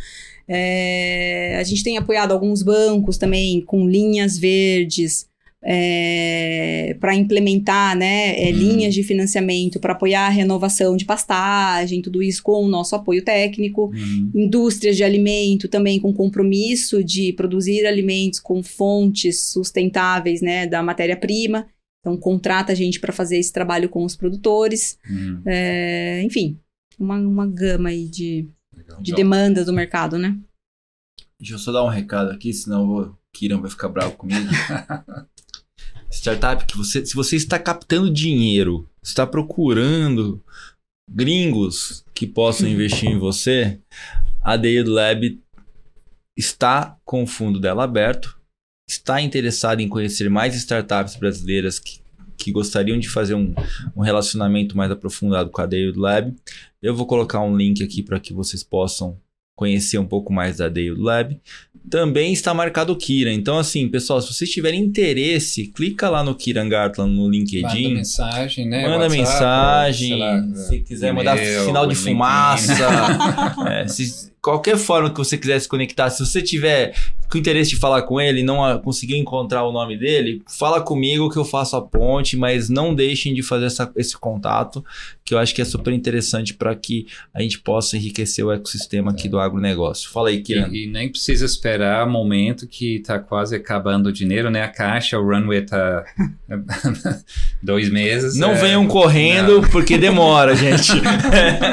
É, 0.48 1.58
a 1.60 1.64
gente 1.64 1.84
tem 1.84 1.98
apoiado 1.98 2.32
alguns 2.32 2.64
bancos 2.64 3.18
também 3.18 3.62
com 3.62 3.88
linhas 3.88 4.38
verdes 4.38 5.28
é, 5.68 6.96
para 7.00 7.16
implementar 7.16 7.98
né, 7.98 8.40
é, 8.40 8.52
uhum. 8.52 8.58
linhas 8.58 8.94
de 8.94 9.02
financiamento 9.02 9.80
para 9.80 9.94
apoiar 9.94 10.28
a 10.28 10.30
renovação 10.30 10.96
de 10.96 11.06
pastagem, 11.06 12.04
tudo 12.04 12.22
isso 12.22 12.44
com 12.44 12.64
o 12.64 12.68
nosso 12.68 12.96
apoio 12.96 13.24
técnico. 13.24 13.88
Uhum. 13.88 14.32
Indústrias 14.36 14.96
de 14.96 15.04
alimento 15.04 15.68
também 15.68 16.00
com 16.00 16.14
compromisso 16.14 17.04
de 17.04 17.34
produzir 17.34 17.88
alimentos 17.88 18.40
com 18.40 18.62
fontes 18.62 19.46
sustentáveis 19.46 20.40
né, 20.40 20.68
da 20.68 20.84
matéria-prima. 20.84 21.66
Então, 22.00 22.16
contrata 22.16 22.72
a 22.72 22.76
gente 22.76 23.00
para 23.00 23.12
fazer 23.12 23.40
esse 23.40 23.52
trabalho 23.52 23.90
com 23.90 24.06
os 24.06 24.16
produtores. 24.16 25.00
Uhum. 25.10 25.42
É, 25.48 26.22
enfim, 26.24 26.60
uma, 27.00 27.18
uma 27.18 27.48
gama 27.48 27.90
aí 27.90 28.08
de, 28.08 28.48
Legal. 28.72 29.02
de 29.02 29.16
demandas 29.16 29.66
do 29.66 29.74
mercado, 29.74 30.20
né? 30.20 30.38
Deixa 31.40 31.56
eu 31.56 31.60
só 31.60 31.72
dar 31.72 31.84
um 31.84 31.90
recado 31.90 32.30
aqui, 32.30 32.54
senão 32.54 32.88
o 32.88 33.16
Kiran 33.34 33.60
vai 33.60 33.72
ficar 33.72 33.90
bravo 33.90 34.16
comigo. 34.16 34.48
Startup 36.16 36.66
que 36.66 36.78
você, 36.78 37.06
se 37.06 37.14
você 37.14 37.36
está 37.36 37.60
captando 37.60 38.12
dinheiro, 38.12 38.90
está 39.04 39.28
procurando 39.28 40.42
gringos 41.10 42.04
que 42.14 42.26
possam 42.26 42.68
investir 42.68 43.10
em 43.10 43.20
você, 43.20 43.80
a 44.42 44.56
Deid 44.56 44.90
Lab 44.90 45.40
está 46.38 46.98
com 47.04 47.24
o 47.24 47.28
fundo 47.28 47.60
dela 47.60 47.84
aberto, 47.84 48.40
está 48.90 49.22
interessada 49.22 49.82
em 49.82 49.90
conhecer 49.90 50.30
mais 50.30 50.56
startups 50.56 51.16
brasileiras 51.18 51.80
que, 51.80 52.00
que 52.38 52.52
gostariam 52.52 52.98
de 52.98 53.10
fazer 53.10 53.36
um, 53.36 53.54
um 53.96 54.02
relacionamento 54.02 54.76
mais 54.76 54.90
aprofundado 54.92 55.50
com 55.50 55.62
a 55.62 55.66
Deid 55.66 55.98
Lab. 55.98 56.34
Eu 56.82 56.96
vou 56.96 57.06
colocar 57.06 57.42
um 57.42 57.56
link 57.56 57.84
aqui 57.84 58.02
para 58.02 58.20
que 58.20 58.34
vocês 58.34 58.64
possam 58.64 59.20
conhecer 59.56 59.98
um 59.98 60.06
pouco 60.06 60.34
mais 60.34 60.58
da 60.58 60.68
Dale 60.68 60.92
Lab. 60.92 61.40
Também 61.90 62.34
está 62.34 62.54
marcado 62.54 62.94
o 62.94 62.96
Kira. 62.96 63.32
Então, 63.32 63.60
assim, 63.60 63.88
pessoal, 63.88 64.20
se 64.20 64.34
vocês 64.34 64.50
tiverem 64.50 64.82
interesse, 64.82 65.68
clica 65.68 66.10
lá 66.10 66.24
no 66.24 66.34
Kiran 66.34 66.68
Gartland 66.68 67.14
no 67.14 67.30
LinkedIn. 67.30 67.84
Manda 67.84 67.96
mensagem, 67.96 68.68
né? 68.68 68.84
Manda 68.84 69.04
WhatsApp, 69.04 69.18
mensagem. 69.18 70.18
Lá, 70.18 70.44
se 70.56 70.80
quiser 70.80 71.14
mandar 71.14 71.38
sinal 71.38 71.86
de 71.86 71.96
fumaça. 71.96 72.88
é, 73.70 73.88
se, 73.88 74.32
qualquer 74.46 74.78
forma 74.78 75.10
que 75.10 75.18
você 75.18 75.40
quiser 75.40 75.60
se 75.60 75.68
conectar, 75.68 76.08
se 76.12 76.24
você 76.24 76.40
tiver 76.40 76.94
com 77.32 77.40
interesse 77.40 77.72
de 77.72 77.78
falar 77.78 78.04
com 78.04 78.22
ele 78.22 78.42
e 78.42 78.44
não 78.44 78.80
conseguiu 78.80 79.18
encontrar 79.18 79.64
o 79.64 79.72
nome 79.72 79.98
dele, 79.98 80.44
fala 80.48 80.80
comigo 80.80 81.32
que 81.32 81.38
eu 81.38 81.44
faço 81.44 81.76
a 81.76 81.82
ponte, 81.82 82.38
mas 82.38 82.70
não 82.70 82.94
deixem 82.94 83.34
de 83.34 83.42
fazer 83.42 83.66
essa, 83.66 83.92
esse 83.96 84.16
contato, 84.16 84.86
que 85.24 85.34
eu 85.34 85.40
acho 85.40 85.56
que 85.56 85.62
é 85.64 85.66
super 85.66 85.92
interessante 85.92 86.54
para 86.54 86.76
que 86.76 87.08
a 87.34 87.42
gente 87.42 87.60
possa 87.60 87.98
enriquecer 87.98 88.46
o 88.46 88.52
ecossistema 88.52 89.12
aqui 89.12 89.28
do 89.28 89.40
agronegócio. 89.40 90.12
Fala 90.12 90.30
aí, 90.30 90.44
Kiran. 90.44 90.70
E, 90.72 90.86
e 90.86 90.88
nem 90.88 91.10
precisa 91.10 91.44
esperar 91.44 92.08
o 92.08 92.12
momento 92.12 92.68
que 92.68 92.98
está 92.98 93.18
quase 93.18 93.56
acabando 93.56 94.10
o 94.10 94.14
dinheiro, 94.14 94.52
né? 94.52 94.62
A 94.62 94.68
caixa, 94.68 95.18
o 95.18 95.24
runway 95.24 95.64
está 95.64 96.06
dois 97.62 97.90
meses. 97.90 98.38
Não 98.38 98.52
é... 98.52 98.56
venham 98.56 98.86
correndo, 98.86 99.62
não. 99.62 99.70
porque 99.70 99.98
demora, 99.98 100.56
gente. 100.56 100.92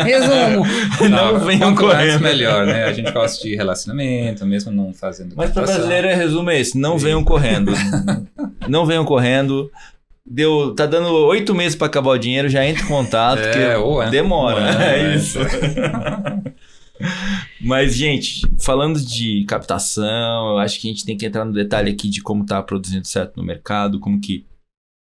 Resumo. 0.03 0.67
Não, 1.11 1.35
não 1.35 1.41
venham 1.41 1.75
correndo. 1.75 2.23
melhor 2.23 2.62
né? 2.65 2.85
A 2.85 2.93
gente 2.93 3.11
gosta 3.13 3.43
de 3.43 3.55
relacionamento, 3.55 4.47
mesmo 4.47 4.71
não 4.71 4.93
fazendo. 4.93 5.35
Mas 5.37 5.51
para 5.51 5.63
brasileiro 5.63 6.07
é 6.07 6.15
resumo 6.15 6.51
é 6.51 6.61
esse: 6.61 6.79
não 6.79 6.99
Sim. 6.99 7.05
venham 7.05 7.25
correndo. 7.25 7.73
não 8.69 8.87
venham 8.87 9.05
correndo. 9.05 9.71
Deu, 10.25 10.73
tá 10.75 10.87
dando 10.87 11.09
oito 11.27 11.55
meses 11.55 11.75
para 11.75 11.89
acabar 11.89 12.11
o 12.11 12.19
dinheiro, 12.19 12.49
já 12.49 12.65
entra 12.65 12.85
em 12.85 12.87
contato, 12.87 13.41
é, 13.41 13.77
ou 13.77 14.09
demora. 14.09 14.61
é, 14.85 15.01
é 15.01 15.17
isso. 15.17 15.39
Mas, 17.61 17.97
gente, 17.97 18.43
falando 18.61 19.01
de 19.01 19.45
captação, 19.47 20.51
eu 20.51 20.59
acho 20.59 20.81
que 20.81 20.89
a 20.89 20.91
gente 20.91 21.05
tem 21.05 21.17
que 21.17 21.27
entrar 21.27 21.45
no 21.45 21.53
detalhe 21.53 21.91
aqui 21.91 22.09
de 22.09 22.23
como 22.23 22.47
tá 22.47 22.63
produzindo 22.63 23.07
certo 23.07 23.37
no 23.37 23.45
mercado, 23.45 24.01
como 24.01 24.21
que. 24.21 24.47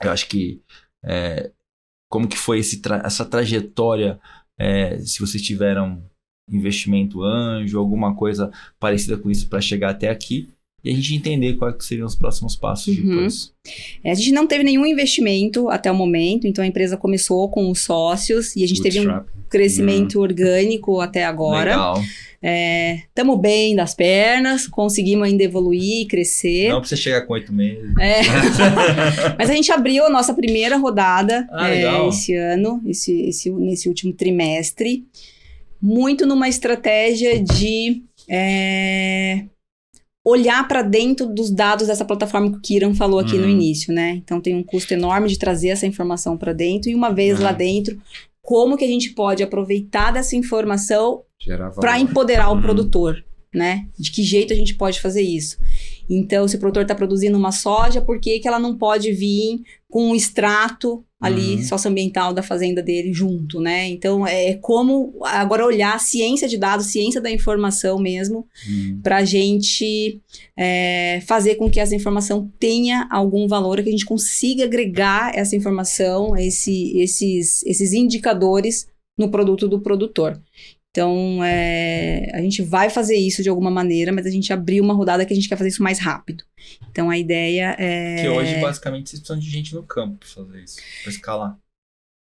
Eu 0.04 0.12
acho 0.12 0.28
que. 0.28 0.62
É, 1.04 1.52
como 2.10 2.28
que 2.28 2.38
foi 2.38 2.62
tra 2.82 3.02
essa 3.06 3.26
trajetória, 3.26 4.20
é, 4.60 4.98
se 5.00 5.20
vocês 5.20 5.42
tiveram 5.42 6.04
investimento 6.50 7.24
anjo, 7.24 7.80
alguma 7.80 8.16
coisa 8.16 8.52
parecida 8.80 9.18
com 9.18 9.32
isso 9.32 9.48
para 9.48 9.62
chegar 9.62 9.90
até 9.90 10.10
aqui 10.10 10.50
e 10.86 10.92
a 10.92 10.94
gente 10.94 11.16
entender 11.16 11.54
quais 11.54 11.76
seriam 11.80 12.06
os 12.06 12.16
próximos 12.16 12.56
passos 12.56 12.96
uhum. 12.96 13.10
depois. 13.10 13.52
É, 14.04 14.12
a 14.12 14.14
gente 14.14 14.32
não 14.32 14.46
teve 14.46 14.64
nenhum 14.64 14.86
investimento 14.86 15.68
até 15.68 15.92
o 15.92 15.96
momento, 15.96 16.46
então 16.46 16.64
a 16.64 16.68
empresa 16.68 16.96
começou 16.96 17.50
com 17.50 17.72
os 17.72 17.82
sócios 17.82 18.56
e 18.56 18.64
a 18.64 18.68
gente 18.68 18.84
teve 18.84 19.00
um 19.00 19.22
crescimento 19.50 20.16
uhum. 20.16 20.22
orgânico 20.22 21.02
até 21.02 21.26
agora. 21.26 21.72
Legal. 21.72 22.04
Estamos 23.10 23.38
é, 23.38 23.42
bem 23.42 23.76
das 23.76 23.96
pernas, 23.96 24.68
conseguimos 24.68 25.28
ainda 25.28 25.44
evoluir 25.44 26.02
e 26.02 26.06
crescer. 26.06 26.70
Não 26.70 26.80
precisa 26.80 27.02
chegar 27.02 27.22
com 27.22 27.34
oito 27.34 27.52
meses. 27.52 27.92
É. 27.98 28.22
Mas 29.40 29.50
a 29.50 29.54
gente 29.54 29.72
abriu 29.72 30.06
a 30.06 30.10
nossa 30.12 30.36
primeira 30.36 30.78
rodada 30.78 31.48
ah, 31.52 31.68
é, 31.68 32.08
esse 32.08 32.36
ano, 32.36 32.80
esse, 32.86 33.22
esse, 33.22 33.50
nesse 33.50 33.90
último 33.90 34.14
trimestre 34.14 35.04
muito 35.82 36.26
numa 36.26 36.50
estratégia 36.50 37.42
de 37.42 38.04
é, 38.30 39.46
olhar 40.26 40.68
para 40.68 40.82
dentro 40.82 41.28
dos 41.28 41.52
dados 41.52 41.88
dessa 41.88 42.04
plataforma 42.04 42.52
que 42.52 42.58
o 42.58 42.62
Kiran 42.62 42.96
falou 42.96 43.20
aqui 43.20 43.36
uhum. 43.36 43.44
no 43.44 43.50
início, 43.50 43.94
né? 43.94 44.12
Então 44.16 44.42
tem 44.42 44.56
um 44.56 44.64
custo 44.64 44.94
enorme 44.94 45.28
de 45.28 45.38
trazer 45.38 45.70
essa 45.70 45.86
informação 45.86 46.36
para 46.36 46.52
dentro 46.52 46.90
e 46.90 46.96
uma 46.96 47.14
vez 47.14 47.38
uhum. 47.38 47.46
lá 47.46 47.52
dentro, 47.52 48.02
como 48.42 48.76
que 48.76 48.84
a 48.84 48.88
gente 48.88 49.12
pode 49.12 49.44
aproveitar 49.44 50.12
dessa 50.12 50.36
informação 50.36 51.22
para 51.80 52.00
empoderar 52.00 52.50
uhum. 52.50 52.58
o 52.58 52.62
produtor, 52.62 53.24
né? 53.54 53.88
De 54.00 54.12
que 54.12 54.24
jeito 54.24 54.52
a 54.52 54.56
gente 54.56 54.74
pode 54.74 55.00
fazer 55.00 55.22
isso? 55.22 55.58
Então, 56.10 56.48
se 56.48 56.56
o 56.56 56.60
produtor 56.60 56.84
está 56.84 56.96
produzindo 56.96 57.38
uma 57.38 57.52
soja, 57.52 58.02
por 58.02 58.20
que, 58.20 58.40
que 58.40 58.48
ela 58.48 58.60
não 58.60 58.78
pode 58.78 59.12
vir 59.12 59.62
com 59.90 60.10
um 60.10 60.16
extrato 60.16 61.04
ali 61.26 61.56
uhum. 61.56 61.64
socioambiental 61.64 62.34
da 62.34 62.44
fazenda 62.44 62.82
dele 62.82 63.12
junto, 63.12 63.60
né? 63.60 63.88
Então 63.88 64.26
é 64.28 64.54
como 64.56 65.14
agora 65.24 65.66
olhar 65.66 65.96
a 65.96 66.00
ciência 66.00 66.48
de 66.48 66.58
dados, 66.58 66.88
ciência 66.88 67.20
da 67.20 67.32
informação 67.32 67.98
mesmo, 67.98 68.48
uhum. 68.68 69.00
para 69.02 69.18
a 69.18 69.26
gente 69.26 70.22
é, 70.58 71.22
fazer 71.26 71.56
com 71.56 71.70
que 71.70 71.80
essa 71.80 71.96
informação 71.96 72.52
tenha 72.60 73.08
algum 73.12 73.48
valor, 73.48 73.82
que 73.82 73.90
a 73.90 73.92
gente 73.92 74.06
consiga 74.06 74.66
agregar 74.66 75.32
essa 75.34 75.56
informação, 75.56 76.38
esse, 76.38 76.98
esses, 76.98 77.64
esses 77.66 77.94
indicadores 77.94 78.88
no 79.18 79.32
produto 79.32 79.68
do 79.68 79.80
produtor. 79.80 80.40
Então, 80.96 81.44
é, 81.44 82.32
a 82.34 82.40
gente 82.40 82.62
vai 82.62 82.90
fazer 82.90 83.18
isso 83.18 83.44
de 83.44 83.50
alguma 83.50 83.70
maneira, 83.70 84.14
mas 84.14 84.26
a 84.26 84.30
gente 84.30 84.54
abriu 84.54 84.82
uma 84.82 84.94
rodada 84.94 85.26
que 85.26 85.34
a 85.34 85.36
gente 85.36 85.50
quer 85.50 85.58
fazer 85.58 85.68
isso 85.68 85.84
mais 85.84 86.00
rápido. 86.00 86.46
Então, 86.90 87.10
a 87.10 87.18
ideia 87.18 87.76
é... 87.78 88.22
Que 88.22 88.30
hoje, 88.30 88.56
basicamente, 88.62 89.10
vocês 89.10 89.20
precisam 89.20 89.38
de 89.38 89.50
gente 89.50 89.76
no 89.76 89.84
campo 89.84 90.20
para 90.20 90.30
fazer 90.30 90.64
isso, 90.64 90.78
para 91.04 91.12
escalar. 91.12 91.60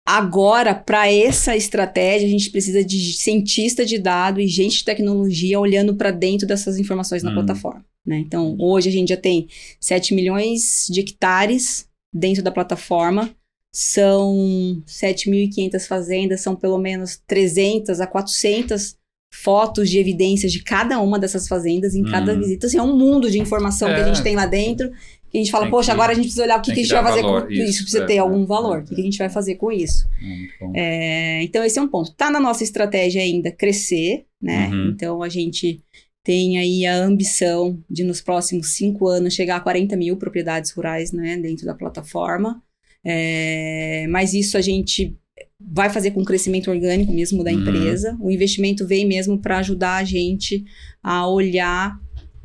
Agora, 0.09 0.75
para 0.75 1.13
essa 1.13 1.55
estratégia, 1.55 2.27
a 2.27 2.31
gente 2.31 2.49
precisa 2.49 2.83
de 2.83 3.13
cientista 3.13 3.85
de 3.85 3.99
dado 3.99 4.41
e 4.41 4.49
gente 4.49 4.79
de 4.79 4.85
tecnologia 4.87 5.61
olhando 5.61 5.95
para 5.95 6.11
dentro 6.11 6.47
dessas 6.47 6.79
informações 6.79 7.23
na 7.23 7.33
hum. 7.33 7.35
plataforma. 7.35 7.85
Né? 8.07 8.21
Então, 8.21 8.57
hoje 8.59 8.89
a 8.89 8.93
gente 8.93 9.11
já 9.11 9.19
tem 9.19 9.49
7 9.79 10.15
milhões 10.15 10.87
de 10.89 11.01
hectares 11.01 11.87
dentro 12.11 12.43
da 12.43 12.51
plataforma 12.51 13.37
são 13.79 14.83
7.500 14.87 15.87
fazendas, 15.87 16.41
são 16.41 16.57
pelo 16.57 16.79
menos 16.79 17.21
300 17.27 18.01
a 18.01 18.07
400 18.07 18.97
fotos 19.31 19.91
de 19.91 19.99
evidências 19.99 20.51
de 20.51 20.63
cada 20.63 20.99
uma 20.99 21.19
dessas 21.19 21.47
fazendas 21.47 21.95
em 21.95 22.03
cada 22.03 22.33
hum. 22.33 22.39
visita. 22.39 22.67
Assim, 22.69 22.79
é 22.79 22.83
um 22.83 22.97
mundo 22.97 23.31
de 23.31 23.39
informação 23.39 23.91
é. 23.91 23.95
que 23.95 24.01
a 24.01 24.05
gente 24.05 24.21
é. 24.21 24.23
tem 24.23 24.35
lá 24.35 24.47
dentro. 24.47 24.91
Que 25.31 25.37
a 25.37 25.41
gente 25.43 25.51
fala, 25.51 25.65
tem 25.65 25.71
poxa, 25.71 25.89
que, 25.89 25.91
agora 25.93 26.13
a 26.13 26.15
gente 26.15 26.25
precisa 26.25 26.45
olhar 26.45 26.59
o 26.59 26.63
que, 26.63 26.73
que, 26.73 26.81
a 26.81 26.83
gente 26.83 26.93
vai 26.95 27.03
fazer 27.03 27.21
valor, 27.23 27.43
com 27.43 27.53
isso. 27.53 27.63
Isso 27.65 27.83
precisa 27.83 28.05
é, 28.05 28.07
ter 28.07 28.19
algum 28.19 28.45
é, 28.45 28.47
valor. 28.47 28.79
É, 28.79 28.81
o 28.81 28.85
que, 28.85 28.95
que, 28.95 29.01
a 29.03 29.05
gente 29.05 29.19
vai 29.19 29.29
fazer 29.29 29.57
com 29.57 29.71
isso? 29.71 30.09
É, 30.75 31.43
então, 31.43 31.63
esse 31.63 31.79
é 31.79 31.83
um 31.83 31.89
ponto. 31.89 32.15
Tá 32.15 32.31
na 32.31 32.41
nossa 32.41 32.65
estratégia 32.65 33.21
ainda 33.21 33.53
crescer, 33.53 34.25
né? 34.41 34.69
Uhum. 34.69 34.89
Então, 34.89 35.23
a 35.23 35.29
gente 35.29 35.83
tem 36.25 36.59
aí 36.59 36.87
a 36.87 36.97
ambição 36.97 37.79
de, 37.91 38.05
nos 38.05 38.23
próximos 38.23 38.69
cinco 38.69 39.07
anos, 39.07 39.35
chegar 39.35 39.57
a 39.57 39.61
40 39.61 39.97
mil 39.97 40.17
propriedades 40.17 40.71
rurais 40.71 41.13
né, 41.13 41.37
dentro 41.37 41.67
da 41.67 41.75
plataforma. 41.75 42.63
É, 43.09 44.05
mas 44.09 44.35
isso 44.35 44.59
a 44.59 44.61
gente 44.61 45.17
vai 45.61 45.89
fazer 45.89 46.11
com 46.11 46.23
o 46.23 46.25
crescimento 46.25 46.71
orgânico 46.71 47.13
mesmo 47.13 47.45
da 47.45 47.53
uhum. 47.53 47.61
empresa. 47.61 48.17
O 48.21 48.33
investimento 48.33 48.85
vem 48.85 49.07
mesmo 49.07 49.39
para 49.39 49.59
ajudar 49.59 49.99
a 49.99 50.05
gente 50.05 50.65
a 51.01 51.29
olhar 51.29 52.01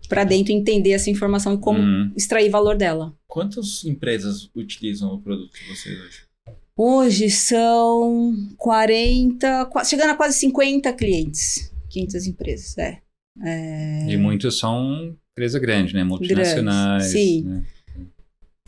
para 0.08 0.24
dentro, 0.24 0.54
entender 0.54 0.92
essa 0.92 1.10
informação 1.10 1.56
e 1.56 1.58
como 1.58 1.80
uhum. 1.80 2.12
extrair 2.16 2.50
valor 2.50 2.78
dela. 2.78 3.16
Quantas 3.28 3.84
empresas 3.86 4.50
utilizam 4.56 5.14
o 5.14 5.22
produto 5.22 5.52
de 5.52 5.68
vocês 5.68 6.00
hoje? 6.00 6.32
Hoje 6.78 7.30
são 7.30 8.34
40, 8.58 9.70
chegando 9.86 10.12
a 10.12 10.16
quase 10.16 10.38
50 10.40 10.92
clientes, 10.94 11.72
500 11.90 12.28
empresas, 12.28 12.78
é. 12.78 13.00
é... 13.44 14.12
E 14.12 14.18
muitos 14.18 14.60
são 14.60 15.16
empresa 15.32 15.60
grande, 15.60 15.94
né? 15.94 16.04
Multinacionais. 16.04 17.12
Grandes, 17.12 17.12
sim. 17.12 17.44
Né? 17.44 17.64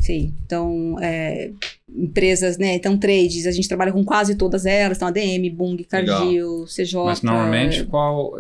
Sim, 0.04 0.36
então, 0.46 1.00
é, 1.00 1.54
empresas, 1.88 2.58
né, 2.58 2.76
então 2.76 2.98
trades, 2.98 3.48
a 3.48 3.52
gente 3.52 3.70
trabalha 3.70 3.94
com 3.94 4.04
quase 4.04 4.36
todas 4.36 4.66
elas, 4.66 4.98
então 4.98 5.08
ADM, 5.08 5.50
Bung, 5.50 5.82
Cargill, 5.86 6.66
CJ. 6.66 7.06
Mas 7.06 7.22
normalmente 7.22 7.86
qual, 7.86 8.34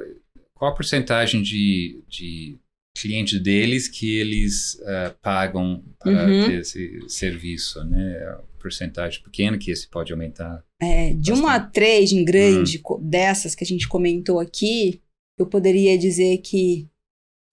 qual 0.53 0.72
a 0.72 0.76
porcentagem 0.76 1.41
de, 1.41 2.01
de 2.09 2.57
clientes 2.97 3.41
deles 3.41 3.88
que 3.88 4.14
eles 4.18 4.76
uh, 4.82 5.16
pagam 5.22 5.82
para 5.99 6.28
uhum. 6.28 6.47
ter 6.47 6.59
esse 6.59 6.99
serviço, 7.07 7.82
né? 7.86 8.18
A 8.28 8.41
porcentagem 8.59 9.24
pequena 9.24 9.57
que 9.57 9.72
esse 9.72 9.88
pode 9.88 10.11
aumentar. 10.11 10.64
É, 10.82 11.14
de 11.14 11.32
uma 11.32 11.61
trading 11.61 12.26
grande 12.26 12.82
hum. 12.86 12.99
dessas 13.01 13.55
que 13.55 13.64
a 13.64 13.68
gente 13.68 13.88
comentou 13.88 14.38
aqui, 14.38 15.01
eu 15.39 15.45
poderia 15.45 15.97
dizer 15.97 16.39
que 16.39 16.89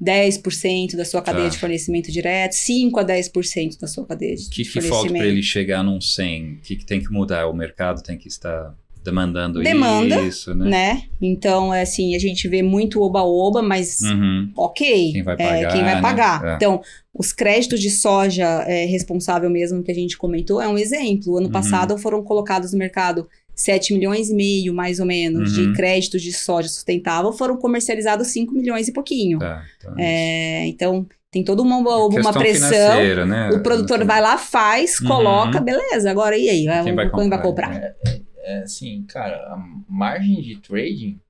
10% 0.02 0.96
da 0.96 1.04
sua 1.04 1.20
cadeia 1.20 1.44
tá. 1.44 1.50
de 1.50 1.58
fornecimento 1.58 2.10
direto, 2.10 2.52
5 2.52 2.98
a 2.98 3.04
10% 3.04 3.78
da 3.78 3.86
sua 3.86 4.06
cadeia 4.06 4.34
de, 4.34 4.48
que, 4.48 4.62
de 4.62 4.70
que 4.70 4.80
falta 4.80 5.12
para 5.12 5.26
ele 5.26 5.42
chegar 5.42 5.82
num 5.82 6.00
100? 6.00 6.52
O 6.54 6.56
que, 6.62 6.76
que 6.76 6.86
tem 6.86 7.00
que 7.00 7.12
mudar? 7.12 7.46
O 7.46 7.52
mercado 7.54 8.02
tem 8.02 8.16
que 8.16 8.28
estar 8.28 8.74
demandando 9.02 9.62
Demanda, 9.62 10.20
isso, 10.22 10.54
né? 10.54 10.68
né? 10.68 11.02
Então, 11.20 11.72
é 11.72 11.82
assim, 11.82 12.14
a 12.14 12.18
gente 12.18 12.46
vê 12.48 12.62
muito 12.62 13.00
oba-oba, 13.00 13.62
mas 13.62 14.00
uhum. 14.00 14.50
ok. 14.56 15.12
Quem 15.12 15.22
vai 15.22 15.36
pagar? 15.36 15.56
É, 15.56 15.66
quem 15.68 15.82
vai 15.82 16.00
pagar. 16.00 16.42
Né? 16.42 16.52
É. 16.52 16.56
Então, 16.56 16.82
os 17.14 17.32
créditos 17.32 17.80
de 17.80 17.90
soja 17.90 18.46
é, 18.66 18.84
responsável 18.84 19.48
mesmo 19.48 19.82
que 19.82 19.90
a 19.90 19.94
gente 19.94 20.16
comentou 20.16 20.60
é 20.60 20.68
um 20.68 20.76
exemplo. 20.76 21.36
Ano 21.36 21.46
uhum. 21.46 21.52
passado 21.52 21.96
foram 21.98 22.22
colocados 22.22 22.72
no 22.72 22.78
mercado 22.78 23.26
7 23.60 23.92
milhões 23.92 24.30
e 24.30 24.34
meio, 24.34 24.72
mais 24.72 25.00
ou 25.00 25.06
menos, 25.06 25.56
uhum. 25.56 25.72
de 25.72 25.76
créditos 25.76 26.22
de 26.22 26.32
soja 26.32 26.68
sustentável, 26.68 27.30
foram 27.32 27.56
comercializados 27.58 28.28
5 28.28 28.54
milhões 28.54 28.88
e 28.88 28.92
pouquinho. 28.92 29.38
Tá, 29.38 29.62
então, 29.76 29.94
é, 29.98 30.66
então 30.66 31.06
tem 31.30 31.44
toda 31.44 31.60
uma, 31.60 31.76
uma 31.76 32.32
pressão. 32.32 33.26
Né? 33.26 33.50
O 33.50 33.62
produtor 33.62 34.02
vai 34.04 34.20
lá, 34.20 34.38
faz, 34.38 34.98
uhum. 35.00 35.08
coloca, 35.08 35.60
beleza. 35.60 36.10
Agora 36.10 36.38
e 36.38 36.48
aí? 36.48 36.84
Quem 36.84 36.94
vai, 36.94 37.10
comprar? 37.10 37.36
vai 37.36 37.42
comprar? 37.42 37.74
É, 37.74 37.96
é, 38.06 38.20
é, 38.44 38.62
assim, 38.62 39.04
cara, 39.06 39.36
a 39.36 39.58
margem 39.86 40.40
de 40.40 40.56
trading. 40.56 41.20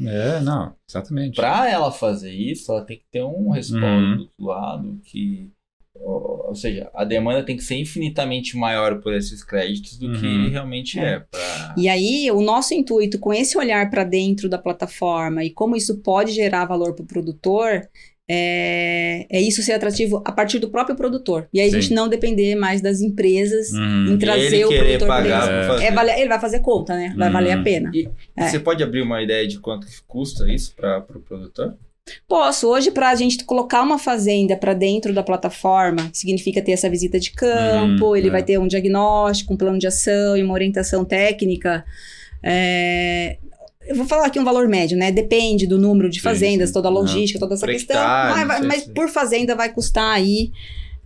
É, 0.00 0.40
não, 0.40 0.74
exatamente. 0.88 1.36
Para 1.36 1.70
ela 1.70 1.92
fazer 1.92 2.32
isso, 2.32 2.72
ela 2.72 2.84
tem 2.84 2.98
que 2.98 3.06
ter 3.10 3.22
um 3.22 3.50
respaldo 3.50 3.86
uhum. 3.86 4.16
do 4.16 4.22
outro 4.22 4.44
lado 4.44 5.00
que 5.04 5.50
ou 6.48 6.54
seja, 6.54 6.90
a 6.94 7.04
demanda 7.04 7.42
tem 7.42 7.56
que 7.56 7.62
ser 7.62 7.76
infinitamente 7.76 8.56
maior 8.56 9.00
por 9.00 9.14
esses 9.14 9.44
créditos 9.44 9.98
do 9.98 10.06
uhum. 10.06 10.12
que 10.14 10.26
ele 10.26 10.48
realmente 10.48 10.98
é. 10.98 11.02
é 11.02 11.20
pra... 11.20 11.74
E 11.76 11.88
aí, 11.88 12.30
o 12.30 12.40
nosso 12.40 12.72
intuito 12.72 13.18
com 13.18 13.32
esse 13.32 13.58
olhar 13.58 13.90
para 13.90 14.04
dentro 14.04 14.48
da 14.48 14.58
plataforma 14.58 15.44
e 15.44 15.50
como 15.50 15.76
isso 15.76 15.98
pode 15.98 16.32
gerar 16.32 16.64
valor 16.64 16.94
para 16.94 17.04
o 17.04 17.06
produtor 17.06 17.88
é, 18.30 19.26
é, 19.30 19.40
isso 19.40 19.62
ser 19.62 19.72
atrativo 19.72 20.22
a 20.22 20.30
partir 20.30 20.58
do 20.58 20.68
próprio 20.68 20.94
produtor. 20.94 21.48
E 21.52 21.60
aí 21.60 21.70
Sim. 21.70 21.76
a 21.76 21.80
gente 21.80 21.94
não 21.94 22.08
depender 22.08 22.54
mais 22.56 22.82
das 22.82 23.00
empresas 23.00 23.70
uhum. 23.72 24.12
em 24.12 24.18
trazer 24.18 24.66
o 24.66 24.68
produtor 24.68 25.08
para 25.08 25.82
é, 25.82 25.90
vale, 25.90 26.10
Ele 26.12 26.28
vai 26.28 26.38
fazer 26.38 26.60
conta, 26.60 26.94
né? 26.94 27.14
Vai 27.16 27.28
uhum. 27.28 27.32
valer 27.32 27.52
a 27.52 27.62
pena. 27.62 27.90
E 27.94 28.06
é. 28.36 28.48
Você 28.48 28.58
pode 28.58 28.82
abrir 28.82 29.00
uma 29.00 29.22
ideia 29.22 29.48
de 29.48 29.58
quanto 29.58 29.86
custa 30.06 30.50
isso 30.52 30.74
para 30.76 30.98
o 30.98 31.02
pro 31.02 31.20
produtor? 31.20 31.74
Posso. 32.26 32.68
Hoje, 32.68 32.90
para 32.90 33.10
a 33.10 33.14
gente 33.14 33.44
colocar 33.44 33.82
uma 33.82 33.98
fazenda 33.98 34.56
para 34.56 34.74
dentro 34.74 35.12
da 35.12 35.22
plataforma, 35.22 36.10
significa 36.12 36.62
ter 36.62 36.72
essa 36.72 36.88
visita 36.88 37.18
de 37.18 37.32
campo, 37.32 38.10
hum, 38.10 38.16
ele 38.16 38.28
é. 38.28 38.30
vai 38.30 38.42
ter 38.42 38.58
um 38.58 38.66
diagnóstico, 38.66 39.54
um 39.54 39.56
plano 39.56 39.78
de 39.78 39.86
ação 39.86 40.36
e 40.36 40.42
uma 40.42 40.54
orientação 40.54 41.04
técnica. 41.04 41.84
É, 42.42 43.38
eu 43.86 43.96
vou 43.96 44.06
falar 44.06 44.26
aqui 44.26 44.38
um 44.38 44.44
valor 44.44 44.68
médio, 44.68 44.96
né? 44.96 45.10
Depende 45.10 45.66
do 45.66 45.78
número 45.78 46.10
de 46.10 46.20
fazendas, 46.20 46.68
sim, 46.68 46.72
sim. 46.72 46.74
toda 46.74 46.88
a 46.88 46.90
logística, 46.90 47.38
toda 47.38 47.54
essa 47.54 47.66
questão. 47.66 47.96
Mas, 47.96 48.46
vai, 48.46 48.62
mas 48.62 48.86
por 48.86 49.08
fazenda 49.08 49.54
vai 49.54 49.72
custar 49.72 50.14
aí 50.14 50.52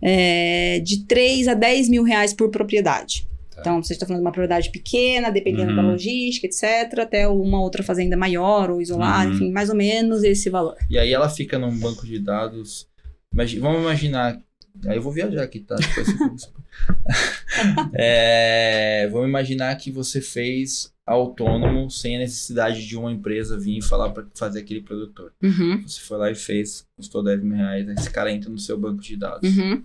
é, 0.01 0.81
de 0.83 1.05
3 1.05 1.47
a 1.47 1.53
10 1.53 1.89
mil 1.89 2.03
reais 2.03 2.33
por 2.33 2.49
propriedade. 2.49 3.25
Então, 3.63 3.81
você 3.81 3.93
está 3.93 4.05
falando 4.05 4.21
de 4.21 4.25
uma 4.25 4.31
propriedade 4.31 4.69
pequena, 4.69 5.31
dependendo 5.31 5.71
uhum. 5.71 5.75
da 5.75 5.81
logística, 5.81 6.45
etc., 6.45 6.99
até 6.99 7.27
uma 7.27 7.61
outra 7.61 7.81
fazenda 7.81 8.17
maior 8.17 8.69
ou 8.69 8.81
isolada, 8.81 9.29
uhum. 9.29 9.35
enfim, 9.35 9.51
mais 9.51 9.69
ou 9.69 9.75
menos 9.75 10.23
esse 10.23 10.49
valor. 10.49 10.75
E 10.89 10.97
aí 10.97 11.13
ela 11.13 11.29
fica 11.29 11.57
num 11.57 11.75
banco 11.77 12.05
de 12.05 12.19
dados. 12.19 12.87
Vamos 13.31 13.81
imaginar. 13.81 14.39
Aí 14.85 14.97
eu 14.97 15.01
vou 15.01 15.13
viajar 15.13 15.43
aqui, 15.43 15.59
tá? 15.59 15.75
é, 17.93 19.07
vamos 19.11 19.27
imaginar 19.27 19.75
que 19.75 19.91
você 19.91 20.19
fez 20.19 20.93
autônomo 21.05 21.89
sem 21.89 22.15
a 22.15 22.19
necessidade 22.19 22.85
de 22.85 22.97
uma 22.97 23.11
empresa 23.11 23.57
vir 23.57 23.77
e 23.77 23.81
falar 23.81 24.11
para 24.11 24.25
fazer 24.33 24.59
aquele 24.59 24.81
produtor. 24.81 25.33
Uhum. 25.41 25.81
Você 25.85 25.99
foi 25.99 26.17
lá 26.17 26.31
e 26.31 26.35
fez, 26.35 26.85
custou 26.95 27.23
10 27.23 27.43
mil 27.43 27.55
reais, 27.55 27.87
aí 27.87 27.95
esse 27.95 28.09
cara 28.09 28.31
entra 28.31 28.49
no 28.49 28.57
seu 28.57 28.77
banco 28.77 29.01
de 29.01 29.17
dados. 29.17 29.55
Uhum. 29.55 29.83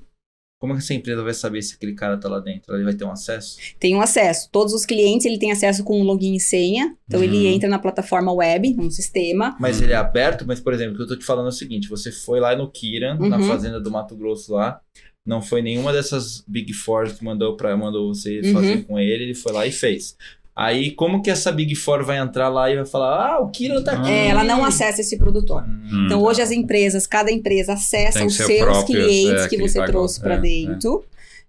Como 0.60 0.74
essa 0.74 0.92
empresa 0.92 1.22
vai 1.22 1.32
saber 1.32 1.62
se 1.62 1.74
aquele 1.74 1.94
cara 1.94 2.18
tá 2.18 2.28
lá 2.28 2.40
dentro? 2.40 2.74
Ele 2.74 2.82
vai 2.82 2.94
ter 2.94 3.04
um 3.04 3.12
acesso? 3.12 3.56
Tem 3.78 3.94
um 3.94 4.00
acesso. 4.00 4.48
Todos 4.50 4.74
os 4.74 4.84
clientes 4.84 5.24
ele 5.24 5.38
tem 5.38 5.52
acesso 5.52 5.84
com 5.84 6.02
login 6.02 6.34
e 6.34 6.40
senha. 6.40 6.96
Então 7.06 7.20
uhum. 7.20 7.26
ele 7.26 7.46
entra 7.46 7.68
na 7.68 7.78
plataforma 7.78 8.32
web, 8.32 8.74
no 8.74 8.90
sistema. 8.90 9.56
Mas 9.60 9.80
ele 9.80 9.92
é 9.92 9.96
aberto? 9.96 10.44
Mas, 10.46 10.58
por 10.58 10.72
exemplo, 10.72 10.94
o 10.94 10.96
que 10.96 11.02
eu 11.02 11.06
tô 11.06 11.16
te 11.16 11.24
falando 11.24 11.46
é 11.46 11.50
o 11.50 11.52
seguinte: 11.52 11.88
você 11.88 12.10
foi 12.10 12.40
lá 12.40 12.56
no 12.56 12.68
Kiran, 12.70 13.16
uhum. 13.20 13.28
na 13.28 13.40
fazenda 13.40 13.80
do 13.80 13.90
Mato 13.90 14.16
Grosso 14.16 14.52
lá. 14.52 14.80
Não 15.24 15.42
foi 15.42 15.60
nenhuma 15.60 15.92
dessas 15.92 16.42
Big 16.48 16.72
Four 16.72 17.12
que 17.14 17.22
mandou, 17.22 17.54
pra, 17.54 17.76
mandou 17.76 18.14
você 18.14 18.40
uhum. 18.40 18.52
fazer 18.54 18.84
com 18.84 18.98
ele, 18.98 19.24
ele 19.24 19.34
foi 19.34 19.52
lá 19.52 19.66
e 19.66 19.70
fez. 19.70 20.16
Aí, 20.58 20.90
como 20.90 21.22
que 21.22 21.30
essa 21.30 21.52
Big 21.52 21.76
Four 21.76 22.04
vai 22.04 22.18
entrar 22.18 22.48
lá 22.48 22.68
e 22.68 22.74
vai 22.74 22.84
falar, 22.84 23.30
ah, 23.30 23.38
o 23.38 23.48
Kira 23.48 23.80
tá 23.80 23.92
aqui? 23.92 24.10
É, 24.10 24.26
ela 24.26 24.42
não 24.42 24.64
acessa 24.64 25.00
esse 25.00 25.16
produtor. 25.16 25.62
Hum, 25.62 26.06
então, 26.06 26.20
hoje 26.20 26.42
as 26.42 26.50
empresas, 26.50 27.06
cada 27.06 27.30
empresa 27.30 27.74
acessa 27.74 28.24
os 28.24 28.34
seus 28.34 28.58
próprio, 28.58 28.84
clientes 28.84 29.44
é, 29.44 29.48
que, 29.48 29.56
que 29.56 29.62
você 29.62 29.78
pagou. 29.78 29.92
trouxe 29.92 30.20
para 30.20 30.34
é, 30.34 30.40
dentro. 30.40 31.04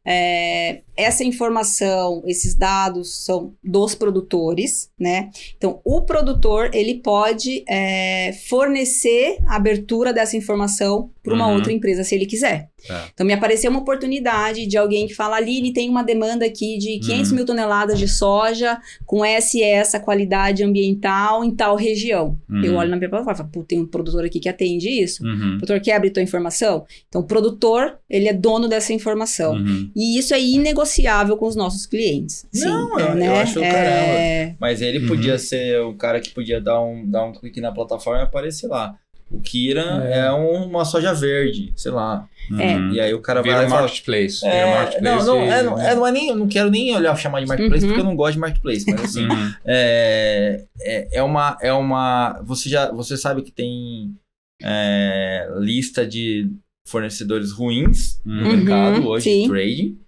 É. 0.06 0.82
é. 1.00 1.04
essa 1.04 1.24
informação, 1.24 2.22
esses 2.26 2.56
dados 2.56 3.26
são 3.26 3.54
dos 3.64 3.96
produtores, 3.96 4.90
né? 5.00 5.30
Então, 5.58 5.80
o 5.84 6.02
produtor, 6.02 6.70
ele 6.74 6.96
pode 6.96 7.64
é, 7.68 8.34
fornecer 8.48 9.38
a 9.46 9.56
abertura 9.56 10.14
dessa 10.14 10.38
informação 10.38 11.10
para 11.24 11.34
uma 11.34 11.48
uhum. 11.48 11.56
outra 11.56 11.72
empresa 11.72 12.04
se 12.04 12.16
ele 12.16 12.26
quiser. 12.26 12.70
Tá. 12.88 13.10
Então 13.14 13.26
me 13.26 13.34
apareceu 13.34 13.70
uma 13.70 13.82
oportunidade 13.82 14.66
de 14.66 14.78
alguém 14.78 15.06
que 15.06 15.14
fala, 15.14 15.36
Aline, 15.36 15.74
tem 15.74 15.90
uma 15.90 16.04
demanda 16.04 16.46
aqui 16.46 16.78
de 16.78 17.00
500 17.00 17.30
uhum. 17.30 17.36
mil 17.36 17.46
toneladas 17.46 18.00
de 18.00 18.08
soja 18.08 18.80
com 19.06 19.24
essa 19.24 19.58
e 19.58 19.62
essa 19.62 20.00
qualidade 20.00 20.64
ambiental 20.64 21.44
em 21.44 21.54
tal 21.54 21.76
região. 21.76 22.40
Uhum. 22.50 22.64
Eu 22.64 22.76
olho 22.76 22.90
na 22.90 22.96
minha 22.96 23.10
plataforma 23.10 23.50
e 23.50 23.52
falo, 23.52 23.66
tem 23.66 23.80
um 23.80 23.86
produtor 23.86 24.26
aqui 24.26 24.40
que 24.40 24.50
atende 24.50 24.90
isso. 24.90 25.24
Uhum. 25.24 25.56
O 25.56 25.58
produtor 25.58 25.82
quer 25.82 25.96
abrir 25.96 26.12
tua 26.12 26.24
informação? 26.24 26.86
Então 27.08 27.22
o 27.22 27.26
produtor, 27.26 27.98
ele 28.10 28.28
é 28.28 28.34
dono 28.34 28.68
dessa 28.68 28.94
informação. 28.94 29.54
Uhum. 29.54 29.92
E 29.96 30.18
isso 30.18 30.34
é 30.34 30.42
inegociável 30.42 30.89
com 31.38 31.48
os 31.48 31.56
nossos 31.56 31.86
clientes. 31.86 32.48
Não, 32.54 33.00
eu, 33.00 33.16
né? 33.16 33.28
eu 33.28 33.36
acho 33.36 33.60
é... 33.60 33.72
caramba. 33.72 34.58
Mas 34.60 34.82
ele 34.82 35.08
podia 35.08 35.34
uhum. 35.34 35.40
ser 35.40 35.82
o 35.82 35.94
cara 35.94 36.20
que 36.20 36.30
podia 36.32 36.60
dar 36.60 36.82
um, 36.82 37.10
dar 37.10 37.26
um 37.26 37.34
clique 37.34 37.62
na 37.62 37.72
plataforma 37.72 38.22
e 38.22 38.24
aparecer 38.24 38.68
lá. 38.68 38.96
O 39.32 39.40
Kira 39.42 40.04
é, 40.06 40.22
é 40.22 40.34
um, 40.34 40.66
uma 40.66 40.84
soja 40.84 41.14
verde, 41.14 41.72
sei 41.76 41.92
lá. 41.92 42.28
É. 42.60 42.80
E 42.94 43.00
aí 43.00 43.14
o 43.14 43.22
cara 43.22 43.44
Vira 43.44 43.58
vai 43.58 43.70
lá 43.70 43.82
marketplace. 43.82 44.44
É, 44.44 44.50
Vira 44.50 44.76
marketplace. 44.76 45.26
Não, 45.28 45.36
não, 45.36 45.46
e... 45.46 45.50
é, 45.50 45.64
não, 45.64 45.80
é, 45.80 45.96
não 45.96 46.08
é 46.08 46.12
nem, 46.12 46.30
eu 46.30 46.36
não 46.36 46.48
quero 46.48 46.72
nem 46.72 46.96
olhar 46.96 47.16
chamar 47.16 47.40
de 47.40 47.46
marketplace 47.46 47.84
uhum. 47.84 47.90
porque 47.90 48.02
eu 48.02 48.06
não 48.06 48.16
gosto 48.16 48.34
de 48.34 48.40
marketplace, 48.40 48.86
mas 48.90 49.04
assim, 49.04 49.28
uhum. 49.28 49.54
é, 49.66 50.66
é, 50.82 51.08
é, 51.20 51.24
uma, 51.24 51.58
é 51.62 51.72
uma, 51.72 52.42
você 52.44 52.68
já, 52.68 52.92
você 52.92 53.16
sabe 53.16 53.44
que 53.44 53.52
tem 53.52 54.16
é, 54.64 55.48
lista 55.60 56.08
de 56.08 56.50
fornecedores 56.88 57.52
ruins 57.52 58.20
no 58.26 58.42
uhum. 58.42 58.58
mercado 58.58 59.08
hoje, 59.08 59.26
Sim. 59.26 59.48
trading. 59.48 60.00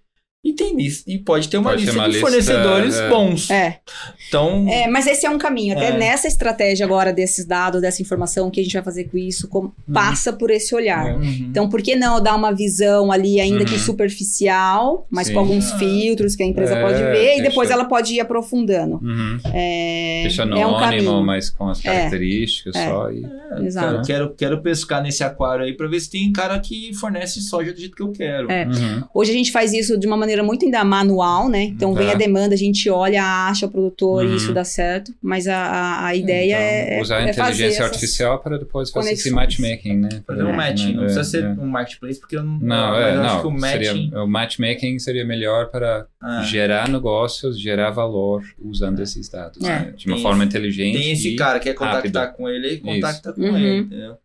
E 0.51 0.55
tem 0.55 0.75
e 1.07 1.17
pode 1.17 1.47
ter 1.47 1.57
uma 1.57 1.71
pode 1.71 1.83
lista 1.83 1.97
uma 1.97 2.05
de 2.05 2.11
lista, 2.11 2.27
fornecedores 2.27 2.95
é... 2.97 3.09
bons. 3.09 3.49
É. 3.49 3.79
Então, 4.27 4.65
é, 4.69 4.87
mas 4.87 5.07
esse 5.07 5.25
é 5.25 5.29
um 5.29 5.37
caminho. 5.37 5.75
Até 5.75 5.89
é. 5.89 5.97
nessa 5.97 6.27
estratégia 6.27 6.85
agora 6.85 7.11
desses 7.11 7.45
dados, 7.45 7.81
dessa 7.81 8.01
informação, 8.01 8.47
o 8.47 8.51
que 8.51 8.59
a 8.59 8.63
gente 8.63 8.73
vai 8.73 8.83
fazer 8.83 9.05
com 9.05 9.17
isso, 9.17 9.47
como, 9.47 9.73
uhum. 9.87 9.93
passa 9.93 10.31
por 10.31 10.49
esse 10.49 10.73
olhar. 10.73 11.15
Uhum. 11.15 11.47
Então, 11.49 11.69
por 11.69 11.81
que 11.81 11.95
não 11.95 12.21
dar 12.21 12.35
uma 12.35 12.53
visão 12.53 13.11
ali, 13.11 13.39
ainda 13.39 13.59
uhum. 13.59 13.65
que 13.65 13.77
superficial, 13.77 15.05
mas 15.09 15.27
Sim. 15.27 15.33
com 15.33 15.39
alguns 15.39 15.71
ah. 15.71 15.77
filtros 15.77 16.35
que 16.35 16.43
a 16.43 16.45
empresa 16.45 16.75
é, 16.75 16.81
pode 16.81 17.03
ver, 17.03 17.39
e 17.39 17.41
depois 17.41 17.69
ela 17.69 17.85
pode 17.85 18.13
ir 18.13 18.19
aprofundando. 18.19 18.99
Uhum. 19.03 19.39
É, 19.53 20.21
deixa 20.23 20.43
anônimo, 20.43 20.63
é 20.63 20.67
um 20.67 20.79
caminho. 20.79 21.23
mas 21.23 21.49
com 21.49 21.69
as 21.69 21.79
é. 21.79 21.83
características 21.83 22.75
só. 22.75 23.11
E... 23.11 23.25
Exato. 23.65 23.87
Quero, 23.87 24.05
quero, 24.05 24.33
quero 24.35 24.61
pescar 24.61 25.03
nesse 25.03 25.23
aquário 25.23 25.65
aí 25.65 25.73
para 25.73 25.87
ver 25.87 25.99
se 25.99 26.09
tem 26.09 26.31
cara 26.31 26.57
que 26.59 26.93
fornece 26.93 27.41
soja 27.41 27.73
do 27.73 27.79
jeito 27.79 27.95
que 27.95 28.03
eu 28.03 28.11
quero. 28.11 28.47
Uhum. 28.47 29.03
Hoje 29.13 29.31
a 29.31 29.33
gente 29.33 29.51
faz 29.51 29.73
isso 29.73 29.97
de 29.97 30.07
uma 30.07 30.17
maneira 30.17 30.40
maneira 30.41 30.43
muito 30.43 30.65
ainda 30.65 30.83
manual, 30.83 31.49
né? 31.49 31.63
Então 31.63 31.93
vem 31.93 32.09
a 32.11 32.15
demanda, 32.15 32.53
a 32.53 32.57
gente 32.57 32.89
olha, 32.89 33.23
acha 33.23 33.65
o 33.65 33.69
produtor 33.69 34.25
uhum. 34.25 34.33
e 34.33 34.35
isso 34.35 34.53
dá 34.53 34.63
certo. 34.63 35.13
Mas 35.21 35.47
a, 35.47 35.57
a, 35.57 36.05
a 36.07 36.15
ideia 36.15 36.55
então, 36.55 36.97
é. 36.97 37.01
Usar 37.01 37.17
a 37.17 37.27
é 37.27 37.29
inteligência 37.29 37.85
artificial 37.85 38.39
para 38.39 38.57
depois 38.57 38.89
fazer 38.89 39.11
esse 39.11 39.31
matchmaking, 39.31 39.97
né? 39.97 40.09
Fazer 40.25 40.43
um 40.43 40.53
matching, 40.53 40.87
né? 40.87 40.93
não 40.93 41.03
precisa 41.03 41.23
ser 41.23 41.43
é. 41.43 41.49
um 41.49 41.67
marketplace, 41.67 42.19
porque 42.19 42.35
eu 42.35 42.43
não. 42.43 42.59
Não, 42.59 42.95
é, 42.95 43.15
não. 43.15 43.47
o, 43.47 43.51
matching... 43.51 43.77
seria, 43.77 44.23
o 44.23 44.27
matchmaking 44.27 44.99
seria 44.99 45.25
melhor 45.25 45.69
para 45.69 46.07
ah. 46.21 46.43
gerar 46.43 46.89
negócios, 46.89 47.59
gerar 47.59 47.91
valor 47.91 48.43
usando 48.59 48.99
esses 49.01 49.29
dados. 49.29 49.63
É. 49.63 49.67
Né? 49.67 49.93
De 49.95 50.07
uma 50.07 50.15
tem 50.15 50.23
forma 50.23 50.43
inteligente. 50.43 50.97
Tem 50.97 51.11
esse 51.11 51.35
cara 51.35 51.59
que 51.59 51.65
quer 51.65 51.75
contactar 51.75 52.25
rápido. 52.25 52.37
com 52.37 52.49
ele 52.49 52.73
e 52.73 52.77
contacta 52.79 53.29
isso. 53.29 53.39
com 53.39 53.45
uhum. 53.45 53.57
ele, 53.57 53.77
entendeu? 53.79 54.17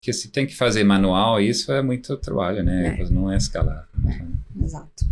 Porque 0.00 0.12
se 0.12 0.32
tem 0.32 0.44
que 0.44 0.56
fazer 0.56 0.82
manual, 0.82 1.40
isso 1.40 1.70
é 1.70 1.80
muito 1.80 2.16
trabalho, 2.16 2.64
né? 2.64 2.98
É. 2.98 3.04
Não 3.08 3.30
é 3.30 3.36
escalar. 3.36 3.88
Exato. 4.60 5.06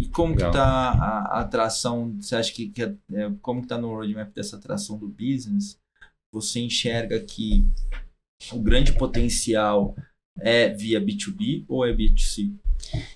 E 0.00 0.08
como 0.08 0.34
Legal. 0.34 0.50
que 0.50 0.56
tá 0.56 0.64
a, 0.64 1.36
a, 1.36 1.40
atração? 1.40 2.16
Você 2.18 2.34
acha 2.34 2.50
que, 2.54 2.70
que 2.70 2.82
é, 2.82 2.94
é 3.12 3.30
como 3.42 3.60
que 3.60 3.68
tá 3.68 3.76
no 3.76 3.94
roadmap 3.94 4.32
dessa 4.34 4.56
atração 4.56 4.98
do 4.98 5.06
business? 5.06 5.78
Você 6.32 6.60
enxerga 6.60 7.20
que 7.20 7.66
o 8.50 8.58
grande 8.58 8.92
potencial 8.92 9.94
é 10.40 10.70
via 10.70 10.98
B2B 10.98 11.66
ou 11.68 11.84
é 11.84 11.92
B2C? 11.92 12.50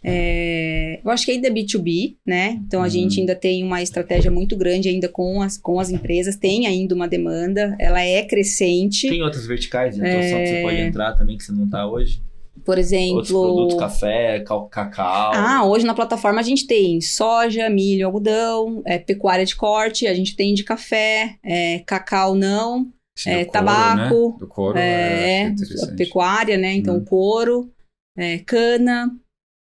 É, 0.02 1.00
eu 1.02 1.10
acho 1.10 1.24
que 1.24 1.32
ainda 1.32 1.48
é 1.48 1.50
B2B, 1.50 2.18
né? 2.26 2.60
Então 2.66 2.80
a 2.80 2.84
uhum. 2.84 2.90
gente 2.90 3.18
ainda 3.18 3.34
tem 3.34 3.64
uma 3.64 3.82
estratégia 3.82 4.30
muito 4.30 4.54
grande 4.54 4.90
ainda 4.90 5.08
com 5.08 5.40
as, 5.40 5.56
com 5.56 5.80
as 5.80 5.88
empresas, 5.88 6.36
tem 6.36 6.66
ainda 6.66 6.94
uma 6.94 7.08
demanda, 7.08 7.74
ela 7.80 8.02
é 8.02 8.22
crescente. 8.24 9.08
Tem 9.08 9.22
outras 9.22 9.46
verticais 9.46 9.94
de 9.94 10.02
atuação 10.02 10.38
é... 10.38 10.42
que 10.42 10.48
você 10.50 10.62
pode 10.62 10.80
entrar 10.80 11.12
também 11.14 11.38
que 11.38 11.44
você 11.44 11.52
não 11.52 11.64
está 11.64 11.86
hoje? 11.86 12.20
Por 12.64 12.78
exemplo. 12.78 13.16
Outros 13.16 13.30
produtos, 13.30 13.78
café, 13.78 14.44
cacau. 14.70 15.32
Ah, 15.34 15.64
hoje 15.64 15.84
na 15.84 15.94
plataforma 15.94 16.40
a 16.40 16.42
gente 16.42 16.66
tem 16.66 17.00
soja, 17.00 17.68
milho, 17.68 18.06
algodão, 18.06 18.82
é, 18.86 18.98
pecuária 18.98 19.44
de 19.44 19.56
corte, 19.56 20.06
a 20.06 20.14
gente 20.14 20.36
tem 20.36 20.54
de 20.54 20.62
café, 20.62 21.36
é, 21.42 21.80
cacau 21.80 22.34
não, 22.34 22.92
é, 23.26 23.44
couro, 23.44 23.50
tabaco. 23.50 24.30
Né? 24.30 24.36
Do 24.38 24.46
couro, 24.48 24.78
é, 24.78 25.42
é 25.46 25.86
pecuária, 25.96 26.56
né? 26.56 26.74
Então, 26.74 26.96
hum. 26.96 27.04
couro, 27.04 27.72
é, 28.16 28.38
cana, 28.38 29.10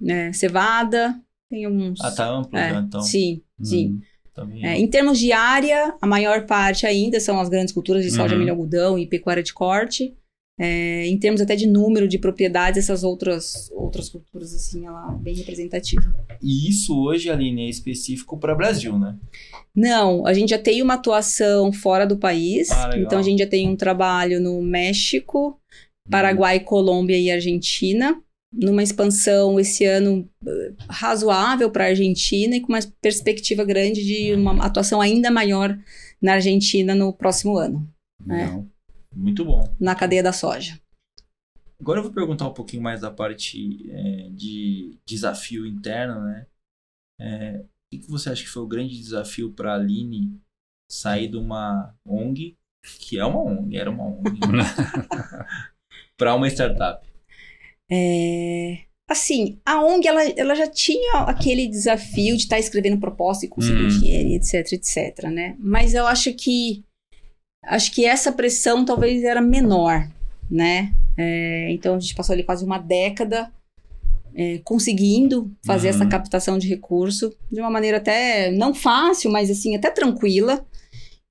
né? 0.00 0.32
cevada. 0.32 1.20
Tem 1.50 1.66
uns. 1.66 2.00
Ah, 2.00 2.10
tá 2.10 2.28
amplo 2.28 2.58
é, 2.58 2.70
já, 2.70 2.80
então. 2.80 3.00
Sim, 3.02 3.42
sim. 3.62 4.00
Hum, 4.38 4.60
é, 4.62 4.78
em 4.78 4.86
termos 4.86 5.18
de 5.18 5.32
área, 5.32 5.94
a 6.00 6.06
maior 6.06 6.44
parte 6.44 6.86
ainda 6.86 7.18
são 7.20 7.40
as 7.40 7.48
grandes 7.48 7.72
culturas 7.72 8.04
de 8.04 8.10
soja, 8.10 8.34
uhum. 8.34 8.40
milho, 8.40 8.52
algodão 8.52 8.98
e 8.98 9.06
pecuária 9.06 9.42
de 9.42 9.54
corte. 9.54 10.14
É, 10.58 11.06
em 11.06 11.18
termos 11.18 11.42
até 11.42 11.54
de 11.54 11.66
número 11.66 12.08
de 12.08 12.18
propriedades, 12.18 12.84
essas 12.84 13.04
outras, 13.04 13.70
outras 13.72 14.08
culturas, 14.08 14.54
assim, 14.54 14.86
ela 14.86 15.14
é 15.14 15.22
bem 15.22 15.34
representativa. 15.34 16.14
E 16.42 16.68
isso 16.70 16.98
hoje, 16.98 17.28
Aline, 17.28 17.66
é 17.66 17.68
específico 17.68 18.38
para 18.38 18.54
o 18.54 18.56
Brasil, 18.56 18.98
né? 18.98 19.16
Não, 19.74 20.26
a 20.26 20.32
gente 20.32 20.50
já 20.50 20.58
tem 20.58 20.80
uma 20.80 20.94
atuação 20.94 21.70
fora 21.72 22.06
do 22.06 22.16
país. 22.16 22.70
Ah, 22.70 22.90
então, 22.96 23.18
a 23.18 23.22
gente 23.22 23.40
já 23.40 23.46
tem 23.46 23.68
um 23.68 23.76
trabalho 23.76 24.40
no 24.40 24.62
México, 24.62 25.60
Paraguai, 26.10 26.60
Colômbia 26.60 27.18
e 27.18 27.30
Argentina. 27.30 28.18
Numa 28.50 28.82
expansão 28.82 29.60
esse 29.60 29.84
ano 29.84 30.26
eh, 30.46 30.72
razoável 30.88 31.70
para 31.70 31.84
a 31.84 31.88
Argentina 31.88 32.56
e 32.56 32.60
com 32.60 32.68
uma 32.68 32.80
perspectiva 33.02 33.64
grande 33.64 34.02
de 34.02 34.32
uma 34.32 34.64
atuação 34.64 35.00
ainda 35.00 35.30
maior 35.30 35.76
na 36.22 36.34
Argentina 36.34 36.94
no 36.94 37.12
próximo 37.12 37.58
ano. 37.58 37.86
Né? 38.24 38.64
Muito 39.16 39.44
bom. 39.44 39.74
Na 39.80 39.94
cadeia 39.94 40.22
da 40.22 40.32
soja. 40.32 40.78
Agora 41.80 42.00
eu 42.00 42.04
vou 42.04 42.12
perguntar 42.12 42.46
um 42.46 42.54
pouquinho 42.54 42.82
mais 42.82 43.00
da 43.00 43.10
parte 43.10 43.90
é, 43.90 44.28
de 44.30 44.98
desafio 45.06 45.66
interno, 45.66 46.22
né? 46.22 46.46
É, 47.18 47.64
o 47.94 47.98
que 47.98 48.10
você 48.10 48.30
acha 48.30 48.42
que 48.42 48.48
foi 48.48 48.62
o 48.62 48.68
grande 48.68 48.96
desafio 48.96 49.52
para 49.52 49.72
a 49.72 49.76
Aline 49.76 50.38
sair 50.90 51.28
de 51.28 51.36
uma 51.36 51.94
ONG, 52.04 52.56
que 53.00 53.18
é 53.18 53.24
uma 53.24 53.42
ONG, 53.42 53.76
era 53.76 53.90
uma 53.90 54.04
ONG, 54.04 54.38
para 56.16 56.34
uma 56.34 56.48
startup? 56.48 57.06
É, 57.90 58.84
assim, 59.08 59.60
a 59.64 59.84
ONG 59.84 60.08
ela, 60.08 60.22
ela 60.30 60.54
já 60.54 60.68
tinha 60.68 61.20
aquele 61.20 61.68
desafio 61.68 62.36
de 62.36 62.44
estar 62.44 62.56
tá 62.56 62.60
escrevendo 62.60 62.98
proposta 62.98 63.44
e 63.44 63.48
conseguir 63.48 63.84
hum. 63.84 63.88
dinheiro, 63.88 64.30
etc, 64.30 64.72
etc, 64.72 65.24
né? 65.24 65.56
Mas 65.58 65.94
eu 65.94 66.06
acho 66.06 66.32
que 66.34 66.85
acho 67.66 67.92
que 67.92 68.04
essa 68.04 68.32
pressão 68.32 68.84
talvez 68.84 69.24
era 69.24 69.40
menor, 69.40 70.08
né? 70.50 70.92
É, 71.16 71.70
então 71.72 71.96
a 71.96 71.98
gente 72.00 72.14
passou 72.14 72.32
ali 72.32 72.44
quase 72.44 72.64
uma 72.64 72.78
década 72.78 73.50
é, 74.34 74.60
conseguindo 74.62 75.50
fazer 75.64 75.88
uhum. 75.88 75.94
essa 75.94 76.06
captação 76.06 76.58
de 76.58 76.68
recurso 76.68 77.34
de 77.50 77.58
uma 77.58 77.70
maneira 77.70 77.96
até 77.96 78.50
não 78.50 78.74
fácil, 78.74 79.30
mas 79.30 79.50
assim, 79.50 79.74
até 79.74 79.90
tranquila. 79.90 80.64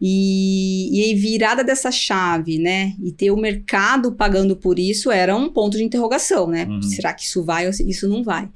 E, 0.02 0.90
e 0.92 1.04
aí, 1.06 1.16
virada 1.16 1.64
dessa 1.64 1.90
chave, 1.90 2.60
né? 2.60 2.94
E 3.02 3.14
ter 3.14 3.32
o 3.32 3.38
mercado 3.38 4.12
pagando 4.12 4.56
por 4.56 4.78
isso 4.78 5.10
era 5.10 5.36
um 5.36 5.50
ponto 5.50 5.78
de 5.78 5.84
interrogação, 5.84 6.48
né? 6.48 6.66
Uhum. 6.66 6.82
Será 6.82 7.14
que 7.14 7.24
isso 7.24 7.46
vai 7.46 7.66
ou 7.66 7.72
isso 7.72 8.08
não 8.10 8.22
vai? 8.22 8.50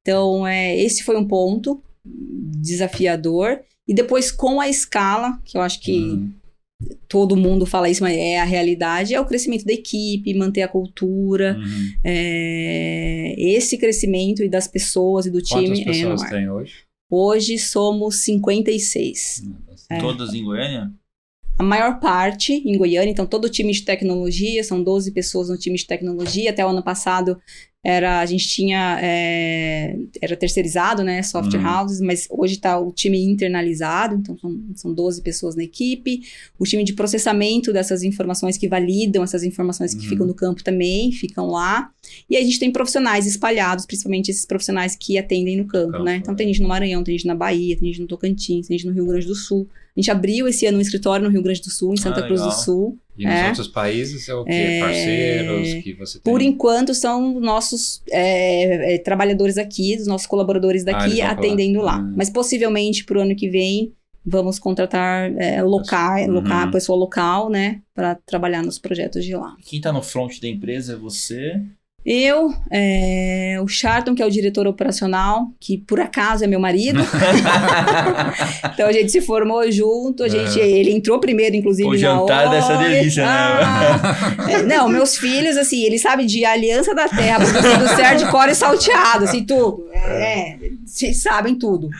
Então, 0.00 0.46
é, 0.46 0.78
esse 0.78 1.02
foi 1.02 1.16
um 1.16 1.28
ponto 1.28 1.82
desafiador. 2.04 3.60
E 3.86 3.92
depois, 3.92 4.30
com 4.30 4.60
a 4.60 4.68
escala, 4.68 5.38
que 5.44 5.58
eu 5.58 5.60
acho 5.60 5.80
que 5.80 6.00
uhum 6.00 6.32
todo 7.08 7.36
mundo 7.36 7.66
fala 7.66 7.88
isso, 7.88 8.02
mas 8.02 8.16
é 8.16 8.38
a 8.38 8.44
realidade, 8.44 9.14
é 9.14 9.20
o 9.20 9.24
crescimento 9.24 9.64
da 9.64 9.72
equipe, 9.72 10.34
manter 10.34 10.62
a 10.62 10.68
cultura, 10.68 11.56
uhum. 11.58 11.92
é, 12.04 13.34
esse 13.36 13.76
crescimento 13.76 14.42
e 14.42 14.48
das 14.48 14.68
pessoas 14.68 15.26
e 15.26 15.30
do 15.30 15.38
Quantas 15.38 15.48
time. 15.48 15.84
Quantas 15.84 15.96
pessoas 15.96 16.22
é 16.22 16.28
tem 16.28 16.50
hoje? 16.50 16.74
Hoje 17.10 17.58
somos 17.58 18.22
56. 18.22 19.42
Hum, 19.44 19.54
é. 19.90 19.98
Todas 19.98 20.34
em 20.34 20.44
Goiânia? 20.44 20.92
A 21.58 21.62
maior 21.62 21.98
parte 21.98 22.52
em 22.52 22.76
Goiânia, 22.76 23.10
então 23.10 23.26
todo 23.26 23.46
o 23.46 23.50
time 23.50 23.72
de 23.72 23.82
tecnologia, 23.82 24.62
são 24.62 24.80
12 24.80 25.10
pessoas 25.10 25.48
no 25.48 25.58
time 25.58 25.76
de 25.76 25.86
tecnologia. 25.86 26.50
Até 26.50 26.64
o 26.64 26.68
ano 26.68 26.84
passado 26.84 27.40
era 27.84 28.20
a 28.20 28.26
gente 28.26 28.48
tinha 28.48 28.98
é, 29.00 29.96
era 30.20 30.36
terceirizado, 30.36 31.04
né, 31.04 31.22
software 31.22 31.60
uhum. 31.60 31.78
houses, 31.78 32.00
mas 32.00 32.26
hoje 32.28 32.54
está 32.54 32.78
o 32.78 32.92
time 32.92 33.22
internalizado, 33.22 34.16
então 34.16 34.36
são, 34.36 34.60
são 34.74 34.92
12 34.92 35.22
pessoas 35.22 35.54
na 35.54 35.62
equipe. 35.62 36.22
O 36.58 36.64
time 36.64 36.82
de 36.82 36.92
processamento 36.92 37.72
dessas 37.72 38.02
informações 38.02 38.58
que 38.58 38.68
validam 38.68 39.22
essas 39.22 39.44
informações 39.44 39.94
que 39.94 40.02
uhum. 40.02 40.08
ficam 40.08 40.26
no 40.26 40.34
campo 40.34 40.64
também 40.64 41.12
ficam 41.12 41.46
lá. 41.46 41.90
E 42.28 42.36
a 42.36 42.42
gente 42.42 42.58
tem 42.58 42.70
profissionais 42.70 43.26
espalhados, 43.26 43.86
principalmente 43.86 44.30
esses 44.30 44.44
profissionais 44.44 44.96
que 44.96 45.16
atendem 45.16 45.56
no 45.56 45.66
campo, 45.66 45.92
campo 45.92 46.04
né? 46.04 46.16
Então 46.16 46.34
tem 46.34 46.48
gente 46.48 46.60
no 46.60 46.68
Maranhão, 46.68 47.04
tem 47.04 47.16
gente 47.16 47.26
na 47.26 47.34
Bahia, 47.34 47.76
tem 47.76 47.88
gente 47.88 48.02
no 48.02 48.08
Tocantins, 48.08 48.66
tem 48.66 48.76
gente 48.76 48.88
no 48.88 48.94
Rio 48.94 49.06
Grande 49.06 49.26
do 49.26 49.34
Sul. 49.34 49.68
A 49.96 50.00
gente 50.00 50.10
abriu 50.10 50.48
esse 50.48 50.66
ano 50.66 50.78
um 50.78 50.80
escritório 50.80 51.24
no 51.24 51.30
Rio 51.30 51.42
Grande 51.42 51.60
do 51.60 51.70
Sul, 51.70 51.94
em 51.94 51.96
Santa 51.96 52.20
ah, 52.20 52.26
Cruz 52.26 52.40
do 52.40 52.52
Sul. 52.52 52.98
E 53.18 53.24
nos 53.24 53.34
é. 53.34 53.48
outros 53.48 53.66
países 53.66 54.28
é 54.28 54.34
o 54.34 54.44
que? 54.44 54.52
É... 54.52 54.80
Parceiros 54.80 55.82
que 55.82 55.92
você 55.94 56.20
tem? 56.20 56.32
Por 56.32 56.40
enquanto 56.40 56.94
são 56.94 57.40
nossos 57.40 58.00
é, 58.10 58.94
é, 58.94 58.98
trabalhadores 58.98 59.58
aqui, 59.58 59.96
os 59.96 60.06
nossos 60.06 60.26
colaboradores 60.26 60.86
ah, 60.86 60.92
daqui 60.92 61.20
ah, 61.20 61.32
atendendo 61.32 61.80
lá. 61.80 61.98
Hum. 61.98 62.14
Mas 62.16 62.30
possivelmente 62.30 63.04
para 63.04 63.18
o 63.18 63.22
ano 63.22 63.34
que 63.34 63.50
vem 63.50 63.92
vamos 64.24 64.58
contratar 64.58 65.32
é, 65.38 65.62
local, 65.62 66.18
uhum. 66.20 66.32
local, 66.32 66.70
pessoa 66.70 66.98
local, 66.98 67.48
né, 67.48 67.80
para 67.94 68.14
trabalhar 68.14 68.62
nos 68.62 68.78
projetos 68.78 69.24
de 69.24 69.34
lá. 69.34 69.56
Quem 69.64 69.78
está 69.78 69.90
no 69.90 70.02
front 70.02 70.38
da 70.40 70.48
empresa 70.48 70.92
é 70.92 70.96
você? 70.96 71.60
Eu, 72.10 72.54
é, 72.70 73.58
o 73.62 73.68
Charlton, 73.68 74.14
que 74.14 74.22
é 74.22 74.24
o 74.24 74.30
diretor 74.30 74.66
operacional, 74.66 75.48
que 75.60 75.76
por 75.76 76.00
acaso 76.00 76.42
é 76.42 76.46
meu 76.46 76.58
marido. 76.58 77.00
então 78.72 78.88
a 78.88 78.92
gente 78.92 79.12
se 79.12 79.20
formou 79.20 79.70
junto, 79.70 80.24
a 80.24 80.28
gente, 80.28 80.58
é. 80.58 80.66
ele 80.66 80.90
entrou 80.90 81.20
primeiro, 81.20 81.54
inclusive. 81.54 81.86
O 81.86 81.98
jantar 81.98 82.48
dessa 82.48 82.78
delícia, 82.78 83.26
né? 83.26 83.30
ah, 83.30 84.36
né? 84.46 84.52
É, 84.54 84.62
não, 84.62 84.88
meus 84.88 85.18
filhos, 85.18 85.58
assim, 85.58 85.82
eles 85.82 86.00
sabem 86.00 86.24
de 86.24 86.46
aliança 86.46 86.94
da 86.94 87.06
terra, 87.10 87.40
do 87.40 87.88
certo 87.88 88.24
de 88.24 88.30
core 88.30 88.54
salteado, 88.54 89.24
assim, 89.24 89.44
tudo. 89.44 89.86
É, 89.92 90.56
vocês 90.86 91.20
sabem 91.20 91.56
tudo. 91.56 91.90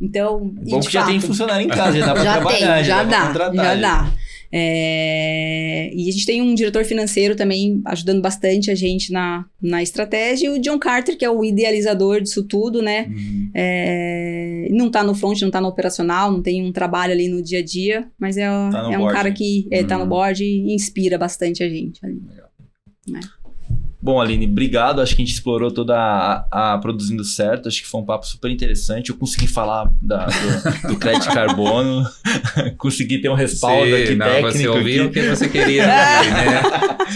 Então, 0.00 0.48
Bom 0.62 0.78
que 0.78 0.92
já 0.92 1.04
tem 1.04 1.20
funcionário 1.20 1.66
em 1.66 1.68
casa, 1.68 1.98
já 1.98 2.06
dá 2.06 2.12
pra 2.12 2.22
já 2.22 2.32
trabalhar, 2.34 2.56
tem, 2.56 2.66
já, 2.66 2.82
já 2.82 3.02
dá, 3.02 3.52
já 3.52 3.74
dá. 3.74 4.12
É, 4.52 5.92
e 5.94 6.08
a 6.08 6.12
gente 6.12 6.26
tem 6.26 6.42
um 6.42 6.54
diretor 6.54 6.84
financeiro 6.84 7.36
também 7.36 7.80
ajudando 7.84 8.20
bastante 8.20 8.70
a 8.70 8.74
gente 8.74 9.12
na, 9.12 9.44
na 9.62 9.82
estratégia. 9.82 10.46
E 10.46 10.50
o 10.50 10.60
John 10.60 10.78
Carter, 10.78 11.16
que 11.16 11.24
é 11.24 11.30
o 11.30 11.44
idealizador 11.44 12.20
disso 12.20 12.42
tudo, 12.42 12.82
né? 12.82 13.06
Uhum. 13.08 13.50
É, 13.54 14.68
não 14.70 14.88
está 14.88 15.04
no 15.04 15.14
front, 15.14 15.40
não 15.40 15.48
está 15.48 15.60
no 15.60 15.68
operacional, 15.68 16.32
não 16.32 16.42
tem 16.42 16.64
um 16.64 16.72
trabalho 16.72 17.12
ali 17.12 17.28
no 17.28 17.40
dia 17.40 17.60
a 17.60 17.64
dia, 17.64 18.08
mas 18.18 18.36
é, 18.36 18.46
tá 18.46 18.90
é 18.92 18.96
um 18.96 19.02
board, 19.02 19.14
cara 19.14 19.32
que 19.32 19.68
está 19.70 19.96
uhum. 19.96 20.04
no 20.04 20.08
board 20.08 20.44
e 20.44 20.74
inspira 20.74 21.16
bastante 21.16 21.62
a 21.62 21.68
gente 21.68 22.04
ali. 22.04 22.20
Legal. 22.28 22.50
Né? 23.08 23.20
Bom, 24.02 24.18
Aline, 24.18 24.46
obrigado. 24.46 25.02
Acho 25.02 25.14
que 25.14 25.20
a 25.20 25.24
gente 25.24 25.34
explorou 25.34 25.70
toda 25.70 25.94
a, 25.94 26.74
a, 26.74 26.78
Produzindo 26.78 27.22
Certo. 27.22 27.68
Acho 27.68 27.82
que 27.82 27.86
foi 27.86 28.00
um 28.00 28.04
papo 28.04 28.26
super 28.26 28.50
interessante. 28.50 29.10
Eu 29.10 29.16
consegui 29.16 29.46
falar 29.46 29.92
da, 30.00 30.26
do, 30.26 30.88
do 30.88 30.98
crédito 30.98 31.28
carbono, 31.28 32.08
consegui 32.78 33.18
ter 33.18 33.28
um 33.28 33.34
respaldo 33.34 33.94
Sim, 33.94 34.02
aqui 34.02 34.14
não, 34.14 34.26
técnico. 34.26 34.58
Você 34.58 34.68
ouviu 34.68 35.06
o 35.06 35.10
que 35.10 35.20
você 35.22 35.48
queria 35.48 35.86
né? 35.86 36.62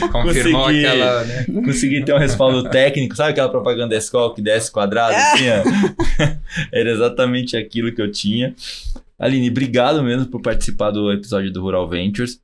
confirmou 0.13 0.65
consegui, 0.65 0.87
aquela, 0.87 1.25
né? 1.25 1.45
Consegui 1.65 2.05
ter 2.05 2.15
um 2.15 2.19
respaldo 2.19 2.69
técnico. 2.69 3.17
Sabe 3.17 3.31
aquela 3.31 3.49
propaganda 3.49 3.89
da 3.89 3.97
escola 3.97 4.35
que 4.35 4.43
desce 4.43 4.71
quadrado? 4.71 5.15
Assim, 5.15 5.45
Era 6.71 6.91
exatamente 6.91 7.57
aquilo 7.57 7.93
que 7.93 8.03
eu 8.03 8.13
tinha. 8.13 8.55
Aline, 9.19 9.49
obrigado 9.49 10.03
mesmo 10.03 10.27
por 10.27 10.43
participar 10.43 10.91
do 10.91 11.11
episódio 11.11 11.51
do 11.51 11.63
Rural 11.63 11.89
Ventures. 11.89 12.41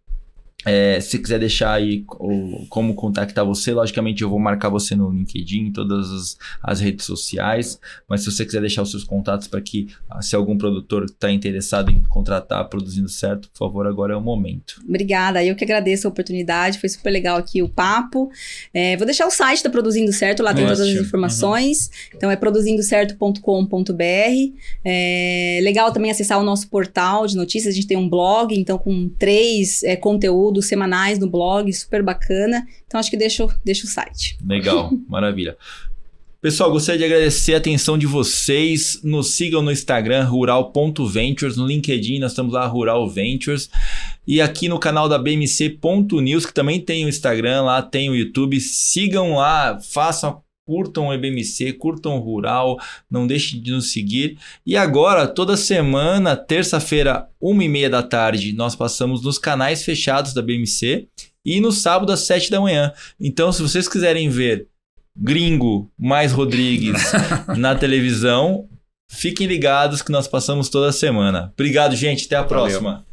É, 0.64 1.00
se 1.00 1.18
quiser 1.18 1.38
deixar 1.38 1.72
aí 1.72 2.04
o, 2.18 2.66
como 2.68 2.94
contactar 2.94 3.44
você, 3.46 3.72
logicamente 3.72 4.22
eu 4.22 4.28
vou 4.28 4.38
marcar 4.38 4.68
você 4.68 4.94
no 4.94 5.11
LinkedIn, 5.11 5.68
em 5.68 5.72
todas 5.72 6.11
as, 6.11 6.38
as 6.62 6.80
redes 6.80 7.06
sociais. 7.06 7.80
Mas 8.08 8.22
se 8.22 8.30
você 8.30 8.44
quiser 8.44 8.61
deixar 8.61 8.82
os 8.82 8.90
seus 8.90 9.04
contatos 9.04 9.48
para 9.48 9.61
que, 9.61 9.88
ah, 10.08 10.20
se 10.20 10.36
algum 10.36 10.58
produtor 10.58 11.04
está 11.04 11.30
interessado 11.30 11.90
em 11.90 12.02
contratar 12.02 12.68
produzindo 12.68 13.08
certo, 13.08 13.48
por 13.50 13.58
favor, 13.58 13.86
agora 13.86 14.12
é 14.12 14.16
o 14.16 14.20
momento. 14.20 14.82
Obrigada, 14.86 15.42
eu 15.42 15.56
que 15.56 15.64
agradeço 15.64 16.06
a 16.06 16.11
oportunidade, 16.11 16.78
foi 16.78 16.88
super 16.88 17.11
legal 17.11 17.38
aqui 17.38 17.62
o 17.62 17.68
papo. 17.68 18.30
É, 18.74 18.96
vou 18.96 19.06
deixar 19.06 19.26
o 19.26 19.30
site 19.30 19.64
da 19.64 19.70
Produzindo 19.70 20.12
Certo, 20.12 20.42
lá 20.42 20.52
tem 20.52 20.64
Ótimo. 20.64 20.76
todas 20.76 20.94
as 20.94 21.00
informações. 21.00 21.86
Uhum. 21.86 22.16
Então 22.16 22.30
é 22.30 22.36
produzindocerto.com.br. 22.36 23.94
É 24.84 25.61
legal 25.62 25.90
também 25.92 26.11
acessar 26.11 26.38
o 26.38 26.42
nosso 26.42 26.68
portal 26.68 27.26
de 27.26 27.34
notícias, 27.36 27.72
a 27.72 27.74
gente 27.74 27.86
tem 27.86 27.96
um 27.96 28.08
blog, 28.08 28.54
então 28.54 28.76
com 28.76 29.08
três 29.18 29.82
é, 29.84 29.96
conteúdos 29.96 30.49
conteúdos 30.51 30.66
semanais 30.66 31.18
no 31.18 31.30
blog, 31.30 31.72
super 31.72 32.03
bacana. 32.03 32.66
Então 32.86 32.98
acho 32.98 33.11
que 33.11 33.16
deixo, 33.16 33.48
deixo 33.64 33.86
o 33.86 33.88
site. 33.88 34.36
Legal, 34.44 34.90
maravilha. 35.09 35.57
Pessoal, 36.42 36.72
gostaria 36.72 36.98
de 36.98 37.05
agradecer 37.05 37.55
a 37.55 37.59
atenção 37.59 37.98
de 37.98 38.07
vocês. 38.07 39.01
Nos 39.05 39.34
sigam 39.34 39.62
no 39.62 39.70
Instagram, 39.70 40.24
rural.ventures. 40.24 41.57
No 41.57 41.66
LinkedIn, 41.66 42.18
nós 42.18 42.32
estamos 42.32 42.55
lá, 42.55 42.66
Rural 42.66 43.09
Ventures. 43.11 43.68
E 44.26 44.40
aqui 44.40 44.66
no 44.66 44.78
canal 44.78 45.07
da 45.07 45.18
BMC.news, 45.18 46.46
que 46.46 46.55
também 46.55 46.80
tem 46.80 47.05
o 47.05 47.11
Instagram, 47.11 47.62
lá 47.62 47.82
tem 47.82 48.09
o 48.09 48.16
YouTube. 48.16 48.59
Sigam 48.59 49.34
lá, 49.34 49.78
façam 49.80 50.40
curtam 50.71 51.09
o 51.09 51.12
EBMC, 51.12 51.73
curtam 51.73 52.16
o 52.16 52.21
Rural, 52.21 52.79
não 53.11 53.27
deixem 53.27 53.61
de 53.61 53.73
nos 53.73 53.91
seguir. 53.91 54.39
E 54.64 54.77
agora, 54.77 55.27
toda 55.27 55.57
semana, 55.57 56.37
terça-feira, 56.37 57.27
uma 57.41 57.64
e 57.64 57.68
meia 57.68 57.91
da 57.91 58.05
tarde, 58.05 58.53
nós 58.53 58.77
passamos 58.77 59.21
nos 59.21 59.37
canais 59.37 59.85
fechados 59.85 60.33
da 60.33 60.41
BMC 60.41 61.09
e 61.45 61.61
no 61.61 61.73
sábado 61.73 62.12
às 62.12 62.21
sete 62.21 62.53
da 62.53 62.61
manhã. 62.61 62.93
Então, 63.18 63.51
se 63.51 63.61
vocês 63.61 63.89
quiserem 63.89 64.29
ver 64.29 64.68
Gringo 65.16 65.91
mais 65.99 66.31
Rodrigues 66.31 67.03
na 67.59 67.75
televisão, 67.75 68.68
fiquem 69.11 69.49
ligados 69.49 70.03
que 70.03 70.12
nós 70.12 70.29
passamos 70.29 70.68
toda 70.68 70.93
semana. 70.93 71.51
Obrigado, 71.53 71.97
gente. 71.97 72.27
Até 72.27 72.37
a 72.37 72.43
Valeu. 72.43 72.49
próxima. 72.81 73.05